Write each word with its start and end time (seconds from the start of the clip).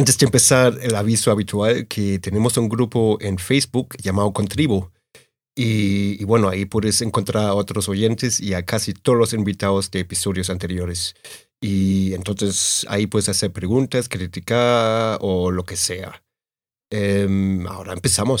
Antes 0.00 0.16
de 0.16 0.24
empezar, 0.24 0.78
el 0.80 0.94
aviso 0.94 1.30
habitual 1.30 1.86
que 1.86 2.18
tenemos 2.18 2.56
un 2.56 2.70
grupo 2.70 3.18
en 3.20 3.36
Facebook 3.36 3.98
llamado 3.98 4.32
Contribo. 4.32 4.92
Y, 5.54 6.16
y, 6.18 6.24
bueno, 6.24 6.48
ahí 6.48 6.64
puedes 6.64 7.02
encontrar 7.02 7.44
a 7.44 7.54
otros 7.54 7.86
oyentes 7.86 8.40
y 8.40 8.54
a 8.54 8.64
casi 8.64 8.94
todos 8.94 9.18
los 9.18 9.34
invitados 9.34 9.90
de 9.90 10.00
episodios 10.00 10.48
anteriores. 10.48 11.16
Y 11.60 12.14
entonces 12.14 12.86
ahí 12.88 13.08
puedes 13.08 13.28
hacer 13.28 13.52
preguntas, 13.52 14.08
criticar 14.08 15.18
o 15.20 15.50
lo 15.50 15.66
que 15.66 15.76
sea. 15.76 16.22
Eh, 16.90 17.62
ahora 17.68 17.92
empezamos. 17.92 18.40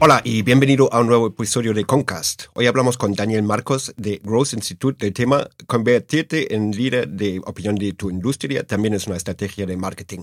Hola 0.00 0.20
y 0.22 0.42
bienvenido 0.42 0.88
a 0.92 1.00
un 1.00 1.08
nuevo 1.08 1.26
episodio 1.26 1.74
de 1.74 1.84
Concast. 1.84 2.44
Hoy 2.54 2.66
hablamos 2.66 2.96
con 2.96 3.14
Daniel 3.14 3.42
Marcos 3.42 3.92
de 3.96 4.20
Growth 4.22 4.52
Institute 4.52 5.04
del 5.04 5.12
tema 5.12 5.48
Convertirte 5.66 6.54
en 6.54 6.70
líder 6.70 7.08
de 7.08 7.40
opinión 7.44 7.74
de 7.74 7.94
tu 7.94 8.08
industria 8.08 8.64
también 8.64 8.94
es 8.94 9.08
una 9.08 9.16
estrategia 9.16 9.66
de 9.66 9.76
marketing. 9.76 10.20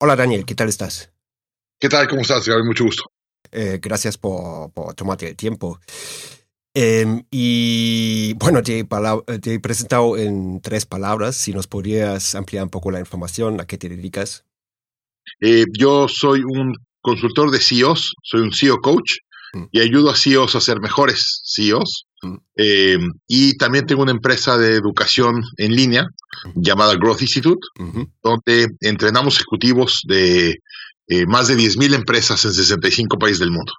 Hola 0.00 0.16
Daniel, 0.16 0.44
¿qué 0.44 0.56
tal 0.56 0.68
estás? 0.68 1.12
¿Qué 1.78 1.88
tal? 1.88 2.08
¿Cómo 2.08 2.22
estás? 2.22 2.44
Gabriel? 2.44 2.66
Mucho 2.66 2.82
gusto. 2.82 3.04
Eh, 3.52 3.78
gracias 3.80 4.18
por, 4.18 4.72
por, 4.72 4.92
tomarte 4.94 5.28
el 5.28 5.36
tiempo. 5.36 5.78
Eh, 6.74 7.22
y 7.30 8.34
bueno, 8.34 8.60
te, 8.60 8.84
te, 9.40 9.54
he 9.54 9.60
presentado 9.60 10.16
en 10.16 10.60
tres 10.60 10.84
palabras. 10.84 11.36
Si 11.36 11.52
nos 11.52 11.68
podrías 11.68 12.34
ampliar 12.34 12.64
un 12.64 12.70
poco 12.70 12.90
la 12.90 12.98
información, 12.98 13.60
¿a 13.60 13.66
qué 13.66 13.78
te 13.78 13.88
dedicas? 13.88 14.44
Eh, 15.40 15.64
yo 15.78 16.08
soy 16.08 16.42
un 16.42 16.74
consultor 17.00 17.50
de 17.50 17.60
CEOs, 17.60 18.12
soy 18.22 18.40
un 18.40 18.52
CEO 18.52 18.78
coach 18.78 19.18
mm. 19.54 19.64
y 19.72 19.80
ayudo 19.80 20.10
a 20.10 20.16
CEOs 20.16 20.54
a 20.54 20.60
ser 20.60 20.80
mejores 20.80 21.42
CEOs. 21.44 22.06
Mm. 22.22 22.36
Eh, 22.56 22.98
y 23.26 23.56
también 23.56 23.86
tengo 23.86 24.02
una 24.02 24.12
empresa 24.12 24.58
de 24.58 24.74
educación 24.74 25.42
en 25.56 25.74
línea 25.74 26.04
mm. 26.04 26.60
llamada 26.60 26.94
Growth 26.96 27.22
Institute, 27.22 27.66
donde 28.22 28.68
entrenamos 28.80 29.36
ejecutivos 29.36 30.00
de 30.06 30.56
eh, 31.08 31.26
más 31.26 31.48
de 31.48 31.56
10.000 31.56 31.94
empresas 31.94 32.44
en 32.44 32.52
65 32.52 33.18
países 33.18 33.40
del 33.40 33.50
mundo. 33.50 33.72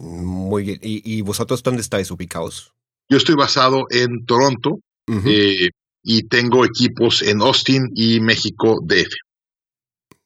Muy 0.00 0.62
bien. 0.62 0.78
¿Y, 0.82 1.18
¿Y, 1.18 1.22
vosotros 1.22 1.62
dónde 1.62 1.82
estáis 1.82 2.10
ubicados? 2.10 2.72
Yo 3.10 3.16
estoy 3.16 3.34
basado 3.34 3.86
en 3.90 4.24
Toronto 4.26 4.78
eh, 5.26 5.70
y 6.02 6.22
tengo 6.28 6.64
equipos 6.64 7.22
en 7.22 7.40
Austin 7.40 7.90
y 7.94 8.20
México 8.20 8.78
DF. 8.84 9.08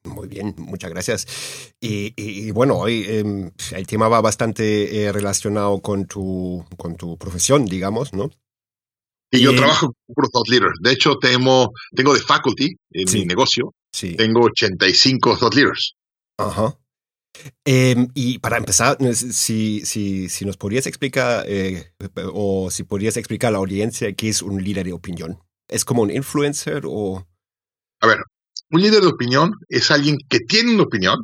Muy 0.05 0.27
bien, 0.27 0.55
muchas 0.58 0.91
gracias. 0.91 1.73
Y, 1.80 2.13
y, 2.17 2.48
y 2.48 2.51
bueno, 2.51 2.77
hoy 2.77 3.05
eh, 3.07 3.51
el 3.73 3.86
tema 3.86 4.08
va 4.08 4.20
bastante 4.20 5.05
eh, 5.05 5.13
relacionado 5.13 5.80
con 5.80 6.07
tu, 6.07 6.64
con 6.77 6.96
tu 6.96 7.17
profesión, 7.17 7.67
digamos, 7.67 8.12
¿no? 8.12 8.30
Y 9.30 9.41
yo 9.41 9.55
trabajo 9.55 9.95
como 10.14 10.29
thought 10.29 10.48
leader. 10.48 10.70
De 10.83 10.92
hecho, 10.92 11.17
tengo, 11.18 11.73
tengo 11.95 12.12
de 12.12 12.20
faculty 12.20 12.77
en 12.91 13.08
Sí. 13.08 13.20
mi 13.20 13.27
negocio. 13.27 13.73
Sí. 13.92 14.14
Tengo 14.17 14.41
85 14.42 15.39
thought 15.39 15.55
leaders. 15.55 15.95
Ajá. 16.36 16.77
Eh, 17.64 18.08
y 18.12 18.39
para 18.41 18.58
empezar, 18.58 18.98
si, 19.14 19.86
si, 19.86 20.29
si 20.29 20.45
nos 20.45 20.58
podrías 20.58 20.86
explicar, 20.86 21.45
eh, 21.48 21.92
o 22.35 22.70
si 22.70 22.83
podrías 22.83 23.17
explicar 23.17 23.48
a 23.48 23.52
la 23.52 23.58
audiencia 23.58 24.12
qué 24.12 24.29
es 24.29 24.42
un 24.42 24.62
líder 24.62 24.85
de 24.85 24.92
opinión. 24.92 25.39
¿Es 25.68 25.85
como 25.86 26.02
un 26.02 26.11
influencer 26.11 26.83
o...? 26.86 27.27
A 28.01 28.07
ver, 28.07 28.18
un 28.73 28.83
líder 28.83 29.03
de 29.03 29.09
opinión 29.09 29.53
es 29.69 29.91
alguien 29.91 30.17
que 30.29 30.41
tiene 30.41 30.75
una 30.75 30.85
opinión, 30.85 31.19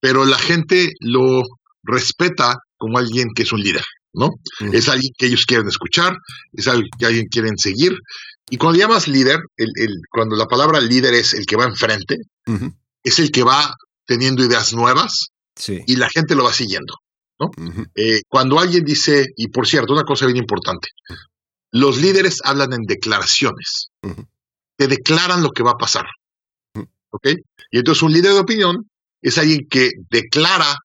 pero 0.00 0.24
la 0.26 0.38
gente 0.38 0.90
lo 1.00 1.42
respeta 1.82 2.56
como 2.76 2.98
alguien 2.98 3.28
que 3.34 3.42
es 3.44 3.52
un 3.52 3.60
líder, 3.60 3.84
¿no? 4.12 4.30
Es 4.72 4.88
alguien 4.88 5.12
que 5.16 5.26
ellos 5.26 5.46
quieren 5.46 5.68
escuchar, 5.68 6.16
es 6.52 6.68
alguien 6.68 6.88
que 6.98 7.06
alguien 7.06 7.26
quieren 7.30 7.56
seguir. 7.58 7.96
Y 8.50 8.56
cuando 8.56 8.78
llamas 8.78 9.08
líder, 9.08 9.38
el, 9.56 9.68
el, 9.76 9.94
cuando 10.10 10.36
la 10.36 10.46
palabra 10.46 10.80
líder 10.80 11.14
es 11.14 11.34
el 11.34 11.44
que 11.46 11.56
va 11.56 11.64
enfrente, 11.64 12.16
es 13.02 13.18
el 13.18 13.30
que 13.30 13.42
va 13.42 13.72
teniendo 14.06 14.44
ideas 14.44 14.72
nuevas 14.74 15.28
Sí. 15.56 15.80
y 15.86 15.96
la 15.96 16.08
gente 16.08 16.34
lo 16.36 16.44
va 16.44 16.52
siguiendo. 16.52 16.94
Ujú, 17.40 17.84
Eh, 17.94 18.22
cuando 18.28 18.58
alguien 18.60 18.84
dice, 18.84 19.26
y 19.36 19.48
por 19.48 19.66
cierto, 19.66 19.92
una 19.92 20.02
cosa 20.04 20.24
bien 20.26 20.38
importante, 20.38 20.88
los 21.72 21.98
líderes 22.00 22.40
hablan 22.44 22.72
en 22.72 22.82
declaraciones, 22.86 23.88
te 24.76 24.86
declaran 24.88 25.42
lo 25.42 25.50
que 25.50 25.62
va 25.64 25.72
a 25.72 25.76
pasar. 25.78 26.06
¿Ok? 27.10 27.28
Y 27.70 27.78
entonces 27.78 28.02
un 28.02 28.12
líder 28.12 28.32
de 28.32 28.40
opinión 28.40 28.88
es 29.22 29.38
alguien 29.38 29.66
que 29.68 29.90
declara 30.10 30.76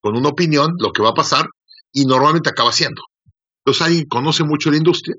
con 0.00 0.16
una 0.16 0.28
opinión 0.28 0.72
lo 0.78 0.92
que 0.92 1.02
va 1.02 1.10
a 1.10 1.14
pasar 1.14 1.46
y 1.92 2.04
normalmente 2.04 2.50
acaba 2.50 2.70
haciendo. 2.70 3.02
Entonces 3.64 3.82
alguien 3.86 4.06
conoce 4.06 4.44
mucho 4.44 4.70
la 4.70 4.76
industria, 4.76 5.16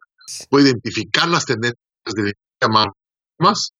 puede 0.49 0.69
identificar 0.69 1.27
las 1.27 1.45
tendencias 1.45 1.77
de 2.05 2.33
más 3.39 3.71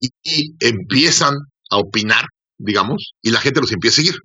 y, 0.00 0.08
y 0.22 0.54
empiezan 0.60 1.34
a 1.70 1.78
opinar, 1.78 2.24
digamos, 2.58 3.12
y 3.22 3.30
la 3.30 3.40
gente 3.40 3.60
los 3.60 3.72
empieza 3.72 4.00
a 4.00 4.04
seguir. 4.04 4.20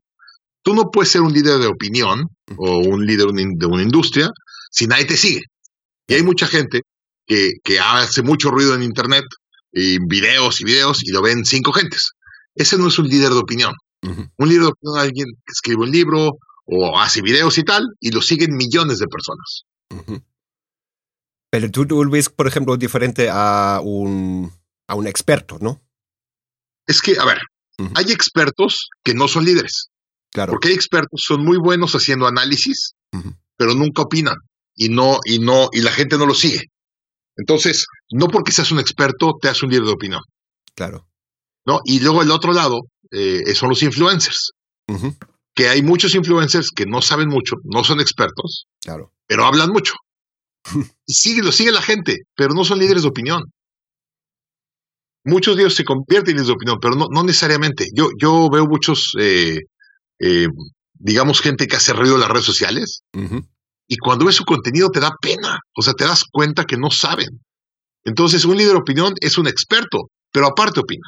Tú 0.64 0.74
no 0.74 0.92
puedes 0.92 1.12
ser 1.12 1.22
un 1.22 1.34
líder 1.34 1.60
de 1.60 1.68
opinión 1.68 2.28
o 2.58 2.78
un 2.80 3.06
líder 3.06 3.28
de 3.28 3.66
una 3.66 3.82
industria 3.82 4.30
si 4.72 4.88
nadie 4.88 5.06
te 5.06 5.18
sigue. 5.18 5.44
Y 6.08 6.16
hay 6.16 6.24
mucha 6.24 6.48
gente 6.48 6.82
que, 7.26 7.52
que 7.64 7.80
hace 7.80 8.22
mucho 8.22 8.52
ruido 8.52 8.76
en 8.76 8.84
Internet, 8.84 9.24
y 9.78 9.98
videos 10.00 10.60
y 10.62 10.66
videos, 10.66 11.04
y 11.04 11.12
lo 11.12 11.22
ven 11.22 11.46
cinco 11.46 11.72
gentes. 11.72 12.12
Ese 12.56 12.78
no 12.78 12.88
es 12.88 12.98
un 13.00 13.08
líder 13.08 13.30
de 13.30 13.38
opinión. 13.40 13.74
Un 14.02 14.48
líder 14.50 14.64
de 14.64 14.68
opinión 14.70 14.98
es 14.98 15.04
alguien 15.04 15.26
que 15.46 15.52
escribe 15.52 15.84
un 15.84 15.92
libro 15.92 16.38
o 16.66 17.00
hace 17.00 17.22
videos 17.22 17.58
y 17.58 17.64
tal, 17.64 17.84
y 18.00 18.12
lo 18.12 18.22
siguen 18.22 18.56
millones 18.56 18.98
de 19.00 19.06
personas. 19.08 19.64
Pero 21.50 21.72
tú, 21.72 21.86
tú 21.86 22.10
ves, 22.10 22.30
por 22.30 22.48
ejemplo, 22.48 22.76
diferente 22.78 23.30
a 23.32 23.80
un, 23.84 24.52
a 24.88 24.96
un 24.96 25.08
experto, 25.08 25.58
¿no? 25.62 25.82
Es 26.86 27.02
que, 27.02 27.18
a 27.20 27.26
ver, 27.26 27.40
hay 27.96 28.12
expertos 28.12 28.90
que 29.04 29.14
no 29.14 29.28
son 29.28 29.46
líderes, 29.46 29.90
Claro. 30.32 30.52
porque 30.52 30.70
hay 30.70 30.74
expertos 30.74 31.22
que 31.26 31.34
son 31.34 31.46
muy 31.46 31.58
buenos 31.58 31.94
haciendo 31.94 32.28
análisis, 32.28 32.94
pero 33.56 33.74
nunca 33.76 34.02
opinan 34.04 34.36
y 34.76 34.90
no 34.90 35.20
y 35.26 35.40
no 35.40 35.70
y 35.72 35.82
la 35.82 35.92
gente 35.92 36.18
no 36.18 36.26
lo 36.26 36.34
sigue. 36.34 36.64
Entonces, 37.38 37.86
no 38.12 38.28
porque 38.28 38.52
seas 38.52 38.72
un 38.72 38.80
experto 38.80 39.34
te 39.42 39.48
hace 39.50 39.66
un 39.66 39.72
líder 39.72 39.86
de 39.86 39.92
opinión, 39.92 40.22
Claro. 40.76 41.08
¿no? 41.66 41.80
Y 41.86 42.00
luego 42.00 42.22
el 42.24 42.32
otro 42.32 42.52
lado 42.54 42.80
eh, 43.12 43.54
son 43.56 43.70
los 43.70 43.82
influencers, 43.84 44.52
que 45.56 45.70
hay 45.70 45.82
muchos 45.84 46.14
influencers 46.16 46.72
que 46.76 46.86
no 46.86 47.02
saben 47.02 47.30
mucho, 47.30 47.56
no 47.64 47.84
son 47.84 48.00
expertos, 48.00 48.66
Claro. 48.82 49.12
pero 49.28 49.46
hablan 49.46 49.70
mucho. 49.70 49.94
Y 51.06 51.14
sigue, 51.14 51.42
lo 51.44 51.52
sigue 51.52 51.72
la 51.72 51.82
gente, 51.82 52.16
pero 52.36 52.54
no 52.54 52.64
son 52.66 52.80
líderes 52.80 53.04
de 53.04 53.10
opinión. 53.10 53.42
Muchos 55.24 55.56
de 55.56 55.64
ellos 55.64 55.76
se 55.76 55.84
convierten 55.84 56.32
en 56.32 56.36
líderes 56.38 56.48
de 56.48 56.54
opinión, 56.54 56.78
pero 56.82 56.96
no, 56.96 57.08
no 57.12 57.24
necesariamente. 57.24 57.88
Yo, 57.94 58.10
yo 58.20 58.50
veo 58.50 58.66
muchos, 58.66 59.12
eh, 59.20 59.60
eh, 60.20 60.48
digamos, 60.94 61.42
gente 61.42 61.68
que 61.68 61.76
hace 61.76 61.94
ruido 61.94 62.16
en 62.16 62.22
las 62.22 62.30
redes 62.30 62.46
sociales, 62.46 63.02
y 63.88 63.98
cuando 63.98 64.26
ves 64.26 64.36
su 64.36 64.44
contenido 64.46 64.90
te 64.90 65.00
da 65.00 65.12
pena, 65.22 65.60
o 65.76 65.82
sea, 65.82 65.94
te 65.94 66.06
das 66.06 66.24
cuenta 66.32 66.66
que 66.66 66.78
no 66.78 66.90
saben. 66.92 67.42
Entonces, 68.06 68.46
un 68.46 68.58
líder 68.58 68.74
de 68.74 68.80
opinión 68.80 69.14
es 69.22 69.38
un 69.38 69.48
experto, 69.48 70.10
pero 70.32 70.48
aparte 70.48 70.80
opina. 70.80 71.08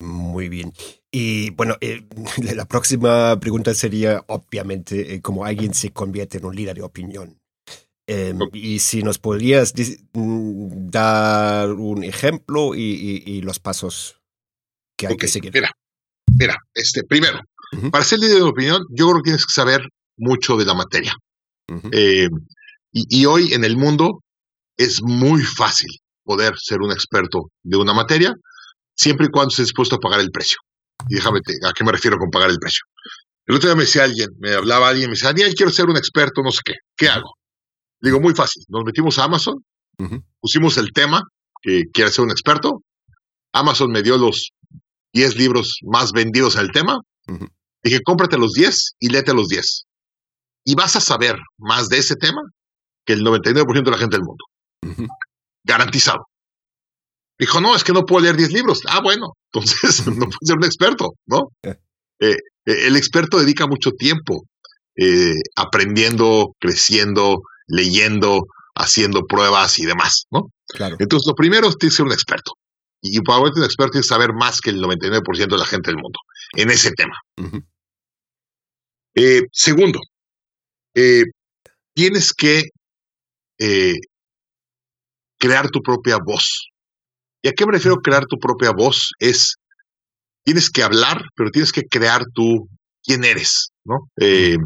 Muy 0.00 0.48
bien. 0.48 0.72
Y 1.12 1.50
bueno, 1.50 1.76
eh, 1.80 2.06
la 2.54 2.66
próxima 2.66 3.38
pregunta 3.38 3.72
sería, 3.74 4.24
obviamente, 4.28 5.14
eh, 5.14 5.20
cómo 5.22 5.44
alguien 5.44 5.74
se 5.74 5.92
convierte 5.92 6.38
en 6.38 6.46
un 6.46 6.56
líder 6.56 6.76
de 6.76 6.82
opinión. 6.82 7.38
Eh, 8.08 8.34
Ok. 8.38 8.54
Y 8.54 8.80
si 8.80 9.02
nos 9.02 9.18
podrías 9.18 9.74
mm, 10.12 10.88
dar 10.90 11.70
un 11.72 12.02
ejemplo 12.02 12.74
y, 12.74 12.80
y- 12.82 13.22
y 13.32 13.42
los 13.42 13.60
pasos 13.60 14.20
que 14.98 15.06
hay 15.06 15.16
que 15.16 15.28
seguir. 15.28 15.52
Mira, 15.54 15.70
mira, 16.36 16.56
este, 16.74 17.04
primero, 17.04 17.40
Para 17.90 18.04
ser 18.04 18.18
líder 18.18 18.36
de 18.36 18.42
opinión, 18.42 18.82
yo 18.90 19.08
creo 19.08 19.16
que 19.16 19.28
tienes 19.30 19.46
que 19.46 19.52
saber 19.52 19.82
mucho 20.16 20.56
de 20.56 20.64
la 20.64 20.74
materia. 20.74 21.14
Eh, 21.90 22.28
y, 22.92 23.24
hoy 23.24 23.54
en 23.54 23.64
el 23.64 23.76
mundo 23.76 24.22
es 24.76 25.02
muy 25.02 25.42
fácil 25.42 25.88
poder 26.22 26.54
ser 26.58 26.80
un 26.80 26.92
experto 26.92 27.50
de 27.62 27.78
una 27.78 27.94
materia, 27.94 28.34
siempre 28.94 29.26
y 29.26 29.30
cuando 29.30 29.48
estés 29.48 29.66
dispuesto 29.66 29.96
a 29.96 29.98
pagar 29.98 30.20
el 30.20 30.30
precio. 30.30 30.58
Y 31.08 31.14
déjame, 31.14 31.40
¿a 31.66 31.72
qué 31.72 31.84
me 31.84 31.92
refiero 31.92 32.18
con 32.18 32.30
pagar 32.30 32.50
el 32.50 32.58
precio? 32.58 32.84
El 33.46 33.56
otro 33.56 33.68
día 33.68 33.76
me 33.76 33.84
decía 33.84 34.04
alguien, 34.04 34.28
me 34.38 34.52
hablaba 34.52 34.88
alguien, 34.88 35.08
me 35.08 35.14
decía, 35.14 35.30
Daniel, 35.30 35.54
quiero 35.54 35.72
ser 35.72 35.86
un 35.86 35.96
experto, 35.96 36.42
no 36.42 36.52
sé 36.52 36.60
qué, 36.64 36.74
¿qué 36.96 37.08
hago? 37.08 37.34
Digo, 38.00 38.20
muy 38.20 38.34
fácil, 38.34 38.64
nos 38.68 38.84
metimos 38.84 39.18
a 39.18 39.24
Amazon, 39.24 39.64
pusimos 40.40 40.76
el 40.76 40.92
tema 40.92 41.22
que 41.60 41.84
quiere 41.92 42.10
ser 42.10 42.24
un 42.24 42.30
experto, 42.30 42.82
Amazon 43.52 43.90
me 43.90 44.02
dio 44.02 44.18
los 44.18 44.50
10 45.12 45.36
libros 45.36 45.78
más 45.84 46.12
vendidos 46.12 46.56
en 46.56 46.62
el 46.62 46.72
tema, 46.72 47.00
dije, 47.82 48.00
cómprate 48.04 48.38
los 48.38 48.52
10 48.52 48.94
y 49.00 49.08
léete 49.08 49.34
los 49.34 49.48
10. 49.48 49.84
Y 50.64 50.74
vas 50.74 50.96
a 50.96 51.00
saber 51.00 51.36
más 51.58 51.88
de 51.88 51.98
ese 51.98 52.14
tema 52.16 52.40
que 53.04 53.14
el 53.14 53.24
99% 53.24 53.84
de 53.84 53.90
la 53.90 53.98
gente 53.98 54.16
del 54.16 54.24
mundo. 54.24 54.44
Garantizado. 55.64 56.26
Dijo, 57.38 57.60
no, 57.60 57.74
es 57.74 57.82
que 57.82 57.92
no 57.92 58.04
puedo 58.04 58.22
leer 58.22 58.36
10 58.36 58.52
libros. 58.52 58.80
Ah, 58.86 59.00
bueno, 59.02 59.32
entonces 59.52 60.06
no 60.06 60.26
puedo 60.26 60.38
ser 60.42 60.56
un 60.56 60.64
experto, 60.64 61.14
¿no? 61.26 61.48
Eh, 61.64 61.76
eh, 62.20 62.36
el 62.64 62.96
experto 62.96 63.38
dedica 63.38 63.66
mucho 63.66 63.90
tiempo 63.92 64.44
eh, 64.96 65.34
aprendiendo, 65.56 66.54
creciendo, 66.60 67.42
leyendo, 67.66 68.42
haciendo 68.74 69.22
pruebas 69.22 69.78
y 69.78 69.86
demás, 69.86 70.24
¿no? 70.30 70.48
Claro. 70.68 70.96
Entonces, 70.98 71.26
lo 71.26 71.34
primero 71.34 71.68
es 71.68 71.76
que 71.76 71.90
ser 71.90 72.06
un 72.06 72.12
experto. 72.12 72.52
Y 73.02 73.20
para 73.20 73.40
ser 73.40 73.58
un 73.58 73.64
experto 73.64 73.98
es 73.98 74.06
saber 74.06 74.32
más 74.32 74.60
que 74.60 74.70
el 74.70 74.80
99% 74.80 75.48
de 75.48 75.58
la 75.58 75.66
gente 75.66 75.90
del 75.90 76.00
mundo 76.00 76.20
en 76.54 76.70
ese 76.70 76.92
tema. 76.92 77.14
segundo, 79.52 79.98
tienes 81.94 82.32
que 82.32 82.70
crear 85.42 85.68
tu 85.70 85.82
propia 85.82 86.18
voz. 86.24 86.68
¿Y 87.42 87.48
a 87.48 87.52
qué 87.52 87.66
me 87.66 87.72
refiero 87.72 87.96
crear 87.96 88.24
tu 88.26 88.38
propia 88.38 88.70
voz? 88.70 89.10
Es, 89.18 89.56
tienes 90.44 90.70
que 90.70 90.84
hablar, 90.84 91.20
pero 91.34 91.50
tienes 91.50 91.72
que 91.72 91.82
crear 91.82 92.22
tú 92.32 92.68
quién 93.02 93.24
eres, 93.24 93.70
¿no? 93.84 94.08
Eh, 94.20 94.56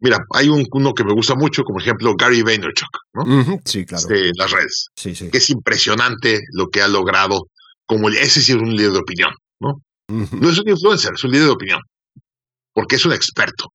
mira, 0.00 0.18
hay 0.34 0.50
un, 0.50 0.66
uno 0.70 0.92
que 0.92 1.04
me 1.04 1.14
gusta 1.14 1.34
mucho, 1.34 1.62
como 1.62 1.80
ejemplo 1.80 2.14
Gary 2.14 2.42
Vaynerchuk, 2.42 2.90
¿no? 3.14 3.60
Sí, 3.64 3.86
claro. 3.86 4.06
De 4.08 4.30
las 4.36 4.50
redes. 4.50 4.88
Sí, 4.94 5.14
sí. 5.14 5.30
Que 5.30 5.38
es 5.38 5.48
impresionante 5.48 6.40
lo 6.52 6.68
que 6.68 6.82
ha 6.82 6.88
logrado, 6.88 7.46
como 7.86 8.08
ese 8.08 8.40
sí 8.40 8.52
es 8.52 8.58
un 8.58 8.74
líder 8.74 8.92
de 8.92 8.98
opinión, 8.98 9.30
¿no? 9.60 9.82
No 10.08 10.50
es 10.50 10.58
un 10.58 10.68
influencer, 10.68 11.12
es 11.14 11.24
un 11.24 11.32
líder 11.32 11.46
de 11.46 11.52
opinión, 11.52 11.80
porque 12.72 12.96
es 12.96 13.04
un 13.04 13.12
experto 13.12 13.72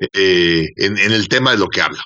eh, 0.00 0.66
en, 0.76 0.98
el 0.98 1.28
tema 1.28 1.50
de 1.50 1.58
lo 1.58 1.68
que 1.68 1.82
habla. 1.82 2.02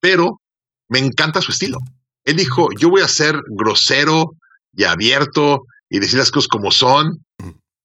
Pero 0.00 0.40
me 0.88 0.98
encanta 0.98 1.40
su 1.40 1.52
estilo. 1.52 1.78
Él 2.24 2.36
dijo, 2.36 2.68
yo 2.78 2.90
voy 2.90 3.02
a 3.02 3.08
ser 3.08 3.40
grosero, 3.48 4.36
y 4.72 4.84
abierto 4.84 5.62
y 5.88 5.98
decir 5.98 6.18
las 6.18 6.30
cosas 6.30 6.48
como 6.48 6.70
son 6.70 7.24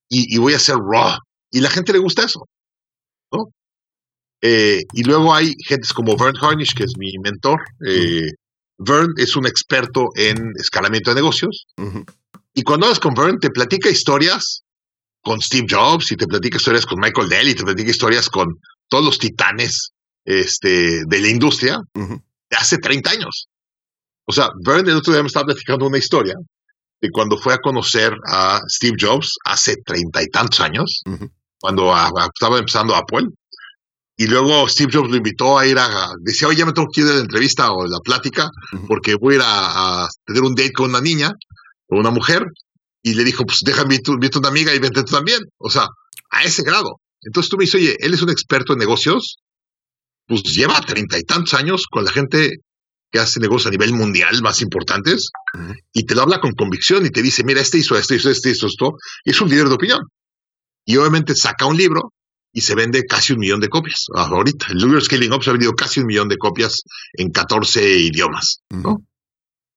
y, 0.09 0.38
voy 0.38 0.53
a 0.53 0.59
ser 0.59 0.75
raw. 0.77 1.17
Y 1.51 1.59
la 1.62 1.69
gente 1.69 1.91
le 1.91 2.00
gusta 2.00 2.23
eso. 2.23 2.47
¿no? 3.31 3.50
Eh, 4.41 4.83
y 4.94 5.03
luego 5.03 5.33
hay 5.33 5.53
gentes 5.65 5.91
como 5.94 6.15
Vern 6.15 6.38
Harnish, 6.39 6.73
que 6.75 6.83
es 6.83 6.94
mi 6.97 7.12
mentor. 7.23 7.62
Eh, 7.85 8.29
Vern 8.77 9.13
es 9.17 9.35
un 9.35 9.47
experto 9.47 10.09
en 10.15 10.53
escalamiento 10.57 11.09
de 11.12 11.15
negocios. 11.15 11.65
Y 12.56 12.63
cuando 12.63 12.86
hablas 12.86 13.02
con 13.02 13.13
Vern, 13.13 13.38
te 13.38 13.50
platica 13.50 13.90
historias 13.90 14.63
con 15.22 15.42
Steve 15.42 15.68
Jobs 15.69 16.12
y 16.12 16.16
te 16.16 16.25
platica 16.25 16.57
historias 16.57 16.86
con 16.86 17.00
Michael 17.00 17.28
Dell 17.28 17.50
y 17.50 17.56
te 17.56 17.63
platica 17.63 17.92
historias 17.92 18.30
con 18.30 18.48
todos 18.88 19.04
los 19.04 19.19
titanes 19.19 19.92
este, 20.24 21.02
de 21.06 21.19
la 21.19 21.28
industria 21.28 21.80
de 21.94 22.57
hace 22.57 22.78
30 22.78 23.12
años. 23.12 23.48
O 24.25 24.31
sea, 24.31 24.50
Vern 24.66 24.88
el 24.88 24.96
otro 24.96 25.12
día 25.13 25.22
me 25.22 25.28
estaba 25.28 25.48
platicando 25.48 25.86
una 25.86 25.98
historia 25.98 26.36
de 27.02 27.10
cuando 27.12 27.38
fue 27.38 27.54
a 27.54 27.60
conocer 27.60 28.13
a 28.25 28.62
Steve 28.69 28.96
Jobs 29.00 29.36
hace 29.44 29.75
treinta 29.86 30.24
y 30.24 30.28
tantos 30.28 30.62
años, 30.62 31.04
cuando 31.60 31.94
estaba 32.34 32.58
empezando 32.58 32.96
Apple. 32.96 33.28
Y 34.18 34.28
luego 34.28 34.68
Steve 34.69 34.92
Jobs 34.94 35.10
lo 35.10 35.18
invitó 35.18 35.60
a 35.60 35.68
ir 35.68 35.78
a, 35.78 35.90
decía, 36.22 36.48
oye, 36.48 36.60
ya 36.60 36.66
me 36.66 36.72
tengo 36.72 36.88
que 36.92 37.01
ir 37.01 37.08
de 37.08 37.16
la 37.16 37.19
entrevista 37.19 37.74
o 37.74 37.84
de 37.84 37.90
la 37.90 38.00
plática, 38.00 38.50
porque 38.88 39.16
voy 39.16 39.34
a 39.34 39.38
ir 39.38 39.44
a, 39.44 40.08
tener 40.25 40.42
un 40.42 40.56
date 40.56 40.72
con 40.72 40.90
una 40.92 41.01
niña 41.01 41.34
una 41.90 42.12
mujer. 42.12 42.46
Y 43.02 43.14
le 43.14 43.24
dijo, 43.24 43.44
pues 43.46 43.60
déjame, 43.64 43.98
a 43.98 44.40
una 44.40 44.48
amiga 44.48 44.74
y 44.74 44.80
vente 44.80 45.04
tú 45.04 45.14
también. 45.14 45.40
O 45.58 45.70
sea, 45.70 45.88
a 46.32 46.44
ese 46.44 46.64
grado. 46.64 47.02
Entonces 47.22 47.50
tú 47.50 47.58
me 47.58 47.66
dices, 47.66 47.82
oye, 47.82 47.96
él 48.00 48.14
es 48.14 48.22
un 48.22 48.30
experto 48.30 48.74
en 48.74 48.80
negocios, 48.80 49.38
pues 50.28 50.44
lleva 50.44 50.80
treinta 50.82 51.18
y 51.18 51.24
tantos 51.24 51.54
años 51.54 51.86
con 51.90 52.04
la 52.04 52.12
gente 52.12 52.58
que 53.12 53.20
hace 53.20 53.40
negocios 53.40 53.68
a 53.68 53.72
nivel 53.72 53.94
mundial 53.94 54.42
más 54.42 54.62
importantes 54.62 55.30
y 55.94 56.06
te 56.06 56.16
lo 56.16 56.24
habla 56.24 56.40
con 56.40 56.54
convicción 56.54 57.06
y 57.06 57.10
te 57.10 57.22
dice, 57.22 57.44
mira, 57.44 57.62
este 57.62 57.78
hizo 57.78 57.98
esto, 57.98 58.14
hizo 58.14 58.30
esto, 58.30 58.50
hizo 58.50 58.68
esto, 58.68 58.92
y 59.24 59.32
es 59.32 59.42
un 59.42 59.50
líder 59.50 59.70
de 59.70 59.76
opinión. 59.76 60.00
Y 60.86 60.98
obviamente 60.98 61.36
saca 61.36 61.66
un 61.66 61.78
libro 61.78 62.12
y 62.52 62.62
se 62.62 62.76
vende 62.76 63.04
casi 63.04 63.34
un 63.34 63.40
millón 63.40 63.60
de 63.60 63.70
copias. 63.70 64.06
Ahorita, 64.14 64.68
el 64.70 64.78
libro 64.78 65.00
Scaling 65.02 65.34
Up 65.34 65.44
se 65.44 65.50
ha 65.50 65.54
vendido 65.54 65.74
casi 65.74 66.00
un 66.00 66.08
millón 66.08 66.28
de 66.28 66.38
copias 66.38 66.84
en 67.14 67.32
14 67.32 68.00
idiomas. 68.00 68.60
¿no? 68.70 68.98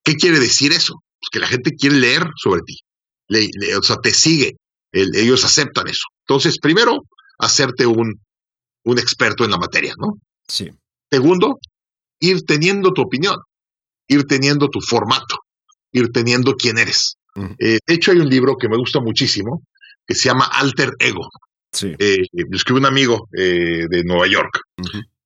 ¿Qué 0.05 0.15
quiere 0.15 0.39
decir 0.41 0.73
eso? 0.73 1.03
Pues 1.21 1.31
que 1.31 1.39
la 1.39 1.49
gente 1.49 1.73
quiere 1.73 1.97
leer 1.97 2.25
sobre 2.37 2.63
ti. 2.63 2.79
o 3.77 3.83
sea, 3.83 3.97
te 3.97 4.13
sigue. 4.13 4.57
ellos 4.93 5.45
aceptan 5.45 5.89
eso. 5.89 6.05
Entonces, 6.27 6.59
primero, 6.59 6.99
hacerte 7.39 7.87
un, 7.87 8.21
un 8.85 8.99
experto 8.99 9.45
en 9.45 9.51
la 9.51 9.59
materia, 9.59 9.95
¿no? 9.99 10.19
Sí. 10.47 10.71
Segundo, 11.11 11.59
ir 12.21 12.43
teniendo 12.43 12.93
tu 12.93 13.03
opinión, 13.03 13.37
ir 14.09 14.25
teniendo 14.25 14.69
tu 14.69 14.81
formato, 14.81 15.37
ir 15.93 16.09
teniendo 16.13 16.55
quién 16.55 16.79
eres. 16.79 17.15
Eh, 17.59 17.79
de 17.87 17.95
hecho, 17.95 18.11
hay 18.11 18.19
un 18.19 18.29
libro 18.29 18.57
que 18.57 18.69
me 18.69 18.77
gusta 18.77 19.01
muchísimo 19.01 19.63
que 20.07 20.15
se 20.15 20.29
llama 20.29 20.47
Alter 20.47 20.91
Ego. 20.99 21.29
Sí. 21.71 21.95
Eh, 21.99 22.25
lo 22.33 22.57
escribe 22.57 22.81
un 22.81 22.87
amigo 22.87 23.29
eh, 23.37 23.87
de 23.89 24.03
Nueva 24.05 24.27
York. 24.27 24.61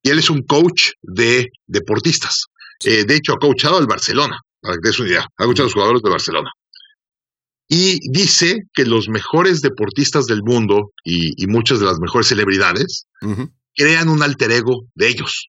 Y 0.02 0.10
él 0.10 0.18
es 0.18 0.28
un 0.28 0.42
coach 0.42 0.90
de 1.00 1.48
deportistas. 1.66 2.46
de 2.84 3.14
hecho, 3.14 3.32
ha 3.32 3.38
coachado 3.38 3.78
al 3.78 3.86
Barcelona, 3.86 4.40
para 4.62 4.76
que 4.76 4.80
te 4.80 4.88
des 4.88 5.00
una 5.00 5.08
idea. 5.08 5.26
Ha 5.36 5.44
coachado 5.44 5.64
a 5.64 5.66
los 5.66 5.74
jugadores 5.74 6.02
de 6.02 6.10
Barcelona. 6.10 6.50
Y 7.68 7.98
dice 8.10 8.62
que 8.72 8.84
los 8.84 9.08
mejores 9.08 9.60
deportistas 9.60 10.26
del 10.26 10.42
mundo 10.42 10.92
y, 11.04 11.46
muchas 11.46 11.80
de 11.80 11.86
las 11.86 11.98
mejores 12.00 12.28
celebridades 12.28 13.06
crean 13.74 14.08
un 14.08 14.22
alter 14.22 14.52
ego 14.52 14.82
de 14.94 15.08
ellos. 15.08 15.48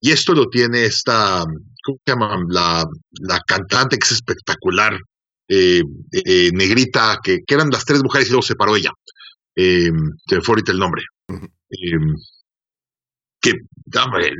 Y 0.00 0.12
esto 0.12 0.32
lo 0.32 0.46
tiene 0.46 0.84
esta, 0.84 1.44
¿cómo 1.82 1.98
se 2.04 2.12
llama? 2.12 2.36
La, 2.48 2.84
la 3.20 3.40
cantante 3.46 3.96
que 3.96 4.04
es 4.04 4.12
espectacular, 4.12 4.96
eh, 5.48 5.82
eh, 6.12 6.50
negrita, 6.52 7.18
que, 7.22 7.38
que, 7.46 7.54
eran 7.54 7.70
las 7.70 7.84
tres 7.84 8.02
mujeres 8.02 8.28
y 8.28 8.30
luego 8.30 8.42
se 8.42 8.54
paró 8.54 8.76
ella. 8.76 8.90
Eh, 9.56 9.90
se 10.26 10.36
me 10.36 10.40
fue 10.40 10.54
ahorita 10.54 10.72
el 10.72 10.78
nombre. 10.78 11.02
Eh, 11.28 11.98
que 13.44 13.52